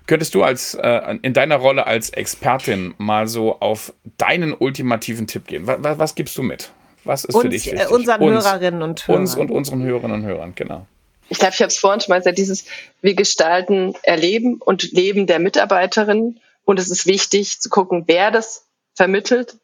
Könntest 0.06 0.34
du 0.36 0.44
als 0.44 0.74
äh, 0.76 1.18
in 1.22 1.34
deiner 1.34 1.58
Rolle 1.58 1.88
als 1.88 2.10
Expertin 2.10 2.94
mal 2.98 3.28
so 3.28 3.60
auf 3.60 3.94
deinen 4.18 4.54
ultimativen 4.54 5.28
Tipp 5.28 5.48
gehen? 5.48 5.68
Was, 5.68 5.78
was, 5.82 6.00
was 6.00 6.16
gibst 6.16 6.38
du 6.38 6.44
mit? 6.44 6.72
Was 7.04 7.26
ist 7.26 7.36
uns, 7.36 7.44
für 7.44 7.50
dich 7.50 7.68
äh, 7.68 7.74
wichtig? 7.74 7.90
Äh, 7.90 7.94
unseren 7.94 8.22
uns, 8.22 8.46
Hörerinnen 8.46 8.82
und 8.82 9.08
Hörern. 9.08 9.22
Uns 9.22 9.36
und 9.36 9.52
unseren 9.52 9.84
Hörerinnen 9.84 10.22
und 10.22 10.26
Hörern, 10.26 10.54
genau. 10.56 10.86
Ich 11.30 11.40
glaube, 11.40 11.54
ich 11.54 11.62
habe 11.62 11.68
es 11.68 11.78
vorhin 11.78 12.00
schon 12.00 12.14
mal 12.14 12.20
gesagt, 12.20 12.38
dieses 12.38 12.66
wir 13.02 13.14
gestalten 13.14 13.94
Erleben 14.04 14.62
und 14.62 14.92
Leben 14.92 15.28
der 15.28 15.40
Mitarbeiterin. 15.40 16.40
Und 16.64 16.80
es 16.80 16.90
ist 16.90 17.06
wichtig 17.06 17.60
zu 17.60 17.70
gucken, 17.70 18.04
wer 18.08 18.32
das 18.32 18.66
vermittelt, 18.94 19.58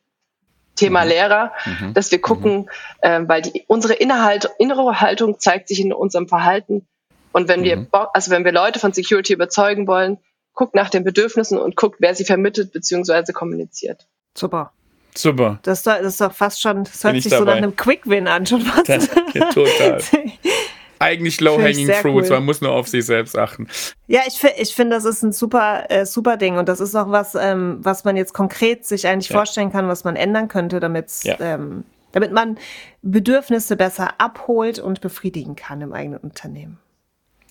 Thema 0.76 1.04
mhm. 1.04 1.10
Lehrer, 1.10 1.52
mhm. 1.66 1.94
dass 1.94 2.12
wir 2.12 2.22
gucken, 2.22 2.58
mhm. 2.58 2.68
äh, 3.02 3.22
weil 3.28 3.42
die, 3.42 3.64
unsere 3.68 3.94
Inhalt, 3.94 4.50
innere 4.60 5.02
Haltung 5.02 5.40
zeigt 5.40 5.68
sich 5.68 5.80
in 5.80 5.94
unserem 5.94 6.28
Verhalten. 6.28 6.88
Und 7.32 7.48
wenn 7.48 7.64
wir, 7.64 7.78
mhm. 7.78 7.88
also 7.92 8.32
wenn 8.32 8.46
wir 8.46 8.52
Leute 8.52 8.80
von 8.80 8.94
Security 8.94 9.34
überzeugen 9.34 9.88
wollen, 9.88 10.18
guckt 10.54 10.76
nach 10.76 10.90
den 10.90 11.04
Bedürfnissen 11.04 11.58
und 11.58 11.76
guckt, 11.76 11.98
wer 12.00 12.14
sie 12.16 12.26
vermittelt 12.26 12.72
bzw. 12.72 13.34
kommuniziert. 13.34 14.08
Super. 14.36 14.72
Super. 15.16 15.60
Das, 15.62 15.84
das 15.84 16.02
ist 16.02 16.22
doch 16.22 16.34
fast 16.34 16.62
schon, 16.62 16.86
das 16.86 17.04
hört 17.04 17.22
sich 17.22 17.32
so 17.32 17.44
nach 17.44 17.56
einem 17.56 17.76
Quick-Win 17.76 18.28
an, 18.28 18.46
schon 18.48 18.62
fast. 18.62 18.90
Das, 18.90 19.10
ja, 19.34 19.52
total. 19.52 20.02
eigentlich 21.04 21.42
low-hanging 21.42 21.92
fruits, 21.92 22.30
cool. 22.30 22.38
man 22.38 22.46
muss 22.46 22.62
nur 22.62 22.72
auf 22.72 22.88
sich 22.88 23.06
selbst 23.06 23.38
achten. 23.38 23.68
Ja, 24.08 24.22
ich 24.28 24.36
finde, 24.36 24.56
ich 24.60 24.74
finde, 24.74 24.96
das 24.96 25.06
ist 25.06 25.24
ein 25.24 25.32
super, 25.32 25.86
äh, 25.90 26.06
super 26.06 26.38
Ding 26.38 26.58
und 26.58 26.70
das 26.70 26.80
ist 26.80 26.96
auch 26.96 27.12
was, 27.12 27.36
ähm, 27.36 27.78
was 27.82 28.04
man 28.04 28.16
jetzt 28.18 28.34
konkret 28.34 28.86
sich 28.86 29.08
eigentlich 29.08 29.30
ja. 29.30 29.36
vorstellen 29.36 29.72
kann, 29.72 29.88
was 29.88 30.04
man 30.04 30.16
ändern 30.16 30.48
könnte, 30.48 30.80
damit 30.80 31.12
ja. 31.24 31.40
ähm, 31.40 31.84
damit 32.14 32.32
man 32.32 32.58
Bedürfnisse 33.02 33.76
besser 33.76 34.20
abholt 34.20 34.80
und 34.80 35.02
befriedigen 35.02 35.56
kann 35.56 35.82
im 35.82 35.94
eigenen 35.94 36.20
Unternehmen. 36.20 36.80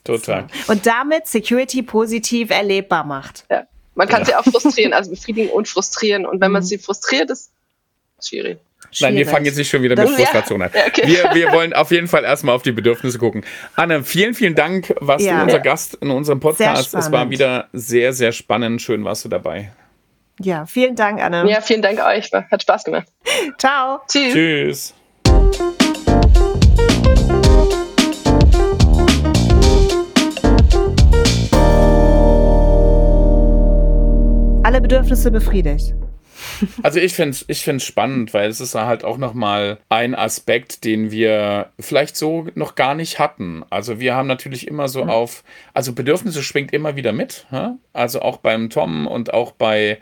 Total. 0.04 0.46
So. 0.66 0.72
Und 0.72 0.86
damit 0.86 1.26
Security 1.26 1.82
positiv 1.82 2.50
erlebbar 2.50 3.04
macht. 3.04 3.44
Ja. 3.50 3.64
Man 3.94 4.08
kann 4.08 4.20
ja. 4.20 4.26
sie 4.26 4.34
auch 4.36 4.44
frustrieren, 4.44 4.92
also 4.92 5.10
befriedigen 5.10 5.50
und 5.50 5.68
frustrieren. 5.68 6.24
Und 6.24 6.40
wenn 6.40 6.50
man 6.50 6.62
mhm. 6.62 6.66
sie 6.66 6.78
frustriert, 6.78 7.30
ist 7.30 7.52
schwierig. 8.20 8.58
Nein, 9.00 9.16
wir 9.16 9.26
fangen 9.26 9.46
jetzt 9.46 9.56
nicht 9.56 9.70
schon 9.70 9.82
wieder 9.82 9.96
mit 9.96 10.08
Frustration 10.10 10.60
ja. 10.60 10.66
an. 10.66 10.72
Okay. 10.88 11.02
wir, 11.06 11.34
wir 11.34 11.52
wollen 11.52 11.72
auf 11.72 11.90
jeden 11.90 12.08
Fall 12.08 12.24
erstmal 12.24 12.54
auf 12.54 12.62
die 12.62 12.72
Bedürfnisse 12.72 13.18
gucken. 13.18 13.44
Anne, 13.74 14.02
vielen, 14.02 14.34
vielen 14.34 14.54
Dank, 14.54 14.94
warst 15.00 15.24
ja. 15.24 15.38
du 15.38 15.42
unser 15.44 15.60
Gast 15.60 15.94
in 15.94 16.10
unserem 16.10 16.40
Podcast. 16.40 16.94
Es 16.94 17.10
war 17.10 17.30
wieder 17.30 17.68
sehr, 17.72 18.12
sehr 18.12 18.32
spannend. 18.32 18.82
Schön 18.82 19.04
warst 19.04 19.24
du 19.24 19.28
dabei. 19.28 19.72
Ja, 20.40 20.66
vielen 20.66 20.96
Dank, 20.96 21.22
Anne. 21.22 21.48
Ja, 21.48 21.60
vielen 21.60 21.82
Dank 21.82 22.00
euch. 22.04 22.30
Hat 22.32 22.62
Spaß 22.62 22.84
gemacht. 22.84 23.06
Ciao. 23.58 24.00
Tschüss. 24.08 24.32
Tschüss. 24.32 24.94
Alle 34.64 34.80
Bedürfnisse 34.80 35.30
befriedigt. 35.30 35.94
Also 36.82 37.00
ich 37.00 37.14
finde 37.14 37.30
es 37.30 37.44
ich 37.48 37.62
find's 37.62 37.84
spannend, 37.84 38.34
weil 38.34 38.48
es 38.48 38.60
ist 38.60 38.74
halt 38.74 39.04
auch 39.04 39.18
nochmal 39.18 39.78
ein 39.88 40.14
Aspekt, 40.14 40.84
den 40.84 41.10
wir 41.10 41.70
vielleicht 41.78 42.16
so 42.16 42.46
noch 42.54 42.74
gar 42.74 42.94
nicht 42.94 43.18
hatten. 43.18 43.64
Also 43.70 44.00
wir 44.00 44.14
haben 44.14 44.28
natürlich 44.28 44.66
immer 44.66 44.88
so 44.88 45.04
auf, 45.04 45.44
also 45.74 45.92
Bedürfnisse 45.92 46.42
schwingt 46.42 46.72
immer 46.72 46.96
wieder 46.96 47.12
mit. 47.12 47.46
Also 47.92 48.22
auch 48.22 48.38
beim 48.38 48.70
Tom 48.70 49.06
und 49.06 49.34
auch 49.34 49.52
bei 49.52 49.98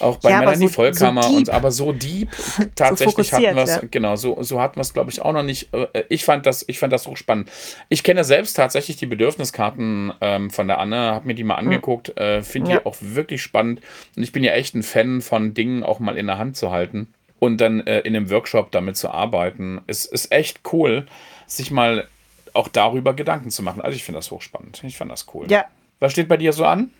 auch 0.00 0.16
bei 0.18 0.30
ja, 0.30 0.40
Melanie 0.40 0.68
so, 0.68 0.74
Vollkammer 0.74 1.22
so 1.22 1.36
und 1.36 1.50
aber 1.50 1.70
so 1.70 1.92
deep 1.92 2.30
tatsächlich 2.74 3.28
so 3.28 3.36
hatten 3.36 3.56
wir 3.56 3.62
es, 3.62 3.76
ja. 3.76 3.82
genau, 3.90 4.16
so, 4.16 4.42
so 4.42 4.60
hatten 4.60 4.76
wir 4.76 4.82
es, 4.82 4.92
glaube 4.92 5.10
ich, 5.10 5.22
auch 5.22 5.32
noch 5.32 5.42
nicht. 5.42 5.72
Äh, 5.74 6.04
ich 6.08 6.24
fand 6.24 6.46
das, 6.46 6.64
ich 6.68 6.78
fand 6.78 6.92
das 6.92 7.06
hochspannend. 7.06 7.50
Ich 7.88 8.02
kenne 8.02 8.24
selbst 8.24 8.54
tatsächlich 8.54 8.96
die 8.96 9.06
Bedürfniskarten 9.06 10.12
ähm, 10.20 10.50
von 10.50 10.68
der 10.68 10.78
Anne, 10.78 10.96
habe 10.96 11.26
mir 11.26 11.34
die 11.34 11.44
mal 11.44 11.58
hm. 11.58 11.66
angeguckt, 11.66 12.18
äh, 12.18 12.42
finde 12.42 12.70
ja. 12.70 12.78
die 12.78 12.86
auch 12.86 12.96
wirklich 13.00 13.42
spannend. 13.42 13.80
Und 14.16 14.22
ich 14.22 14.32
bin 14.32 14.44
ja 14.44 14.52
echt 14.52 14.74
ein 14.74 14.82
Fan 14.82 15.20
von 15.20 15.54
Dingen 15.54 15.82
auch 15.82 15.98
mal 15.98 16.16
in 16.16 16.26
der 16.26 16.38
Hand 16.38 16.56
zu 16.56 16.70
halten 16.70 17.08
und 17.38 17.60
dann 17.60 17.80
äh, 17.86 18.00
in 18.00 18.14
einem 18.14 18.30
Workshop 18.30 18.70
damit 18.70 18.96
zu 18.96 19.10
arbeiten. 19.10 19.80
Es 19.86 20.04
ist 20.04 20.32
echt 20.32 20.60
cool, 20.72 21.06
sich 21.46 21.70
mal 21.70 22.06
auch 22.52 22.68
darüber 22.68 23.14
Gedanken 23.14 23.50
zu 23.50 23.62
machen. 23.62 23.80
Also 23.80 23.96
ich 23.96 24.04
finde 24.04 24.18
das 24.18 24.30
hochspannend. 24.30 24.82
Ich 24.84 24.96
fand 24.96 25.10
das 25.10 25.26
cool. 25.34 25.46
Ja. 25.50 25.64
Was 25.98 26.12
steht 26.12 26.28
bei 26.28 26.36
dir 26.36 26.52
so 26.52 26.64
an? 26.64 26.90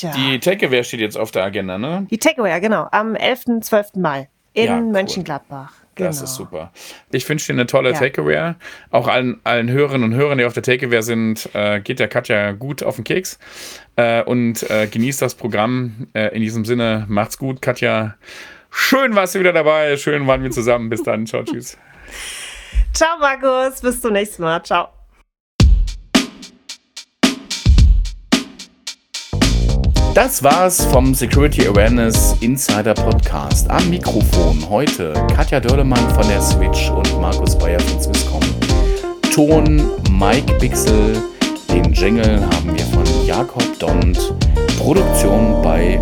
Ja. 0.00 0.12
Die 0.12 0.38
Takeaway 0.40 0.84
steht 0.84 1.00
jetzt 1.00 1.16
auf 1.16 1.30
der 1.30 1.44
Agenda, 1.44 1.78
ne? 1.78 2.06
Die 2.10 2.18
Takeaway, 2.18 2.60
genau. 2.60 2.88
Am 2.90 3.14
11. 3.14 3.60
12. 3.60 3.94
Mai 3.96 4.28
in 4.52 4.66
ja, 4.66 4.78
cool. 4.78 4.92
Mönchengladbach. 4.92 5.72
Genau. 5.96 6.10
Das 6.10 6.20
ist 6.20 6.34
super. 6.34 6.72
Ich 7.10 7.26
wünsche 7.26 7.46
dir 7.46 7.54
eine 7.54 7.66
tolle 7.66 7.92
ja. 7.92 7.98
Takeaway. 7.98 8.54
Auch 8.90 9.08
allen, 9.08 9.40
allen 9.44 9.70
Hörerinnen 9.70 10.12
und 10.12 10.14
Hörern, 10.14 10.36
die 10.36 10.44
auf 10.44 10.52
der 10.52 10.62
Takeaway 10.62 11.02
sind, 11.02 11.48
äh, 11.54 11.80
geht 11.80 11.98
der 11.98 12.08
Katja 12.08 12.52
gut 12.52 12.82
auf 12.82 12.96
den 12.96 13.04
Keks 13.04 13.38
äh, 13.96 14.22
und 14.22 14.68
äh, 14.70 14.88
genießt 14.88 15.22
das 15.22 15.34
Programm. 15.34 16.08
Äh, 16.12 16.34
in 16.34 16.42
diesem 16.42 16.66
Sinne, 16.66 17.06
macht's 17.08 17.38
gut, 17.38 17.62
Katja. 17.62 18.16
Schön 18.70 19.14
warst 19.14 19.34
du 19.34 19.40
wieder 19.40 19.54
dabei. 19.54 19.96
Schön 19.96 20.26
waren 20.26 20.42
wir 20.42 20.50
zusammen. 20.50 20.90
Bis 20.90 21.02
dann. 21.02 21.26
Ciao, 21.26 21.42
tschüss. 21.42 21.78
Ciao, 22.92 23.18
Markus. 23.18 23.80
Bis 23.80 24.00
zum 24.00 24.12
nächsten 24.12 24.42
Mal. 24.42 24.62
Ciao. 24.62 24.95
Das 30.16 30.42
war's 30.42 30.82
vom 30.86 31.14
Security 31.14 31.68
Awareness 31.68 32.36
Insider 32.40 32.94
Podcast. 32.94 33.70
Am 33.70 33.90
Mikrofon 33.90 34.66
heute 34.70 35.12
Katja 35.34 35.60
Dörlemann 35.60 36.08
von 36.14 36.26
der 36.26 36.40
Switch 36.40 36.90
und 36.90 37.20
Markus 37.20 37.54
Bayer 37.58 37.78
von 37.80 38.00
Swisscom. 38.00 38.40
Ton 39.30 39.90
Mike 40.10 40.50
Pixel. 40.54 41.22
Den 41.70 41.92
Jingle 41.92 42.40
haben 42.46 42.74
wir 42.74 42.84
von 42.86 43.04
Jakob 43.26 43.78
Dont. 43.78 44.32
Produktion 44.78 45.60
bei 45.62 46.00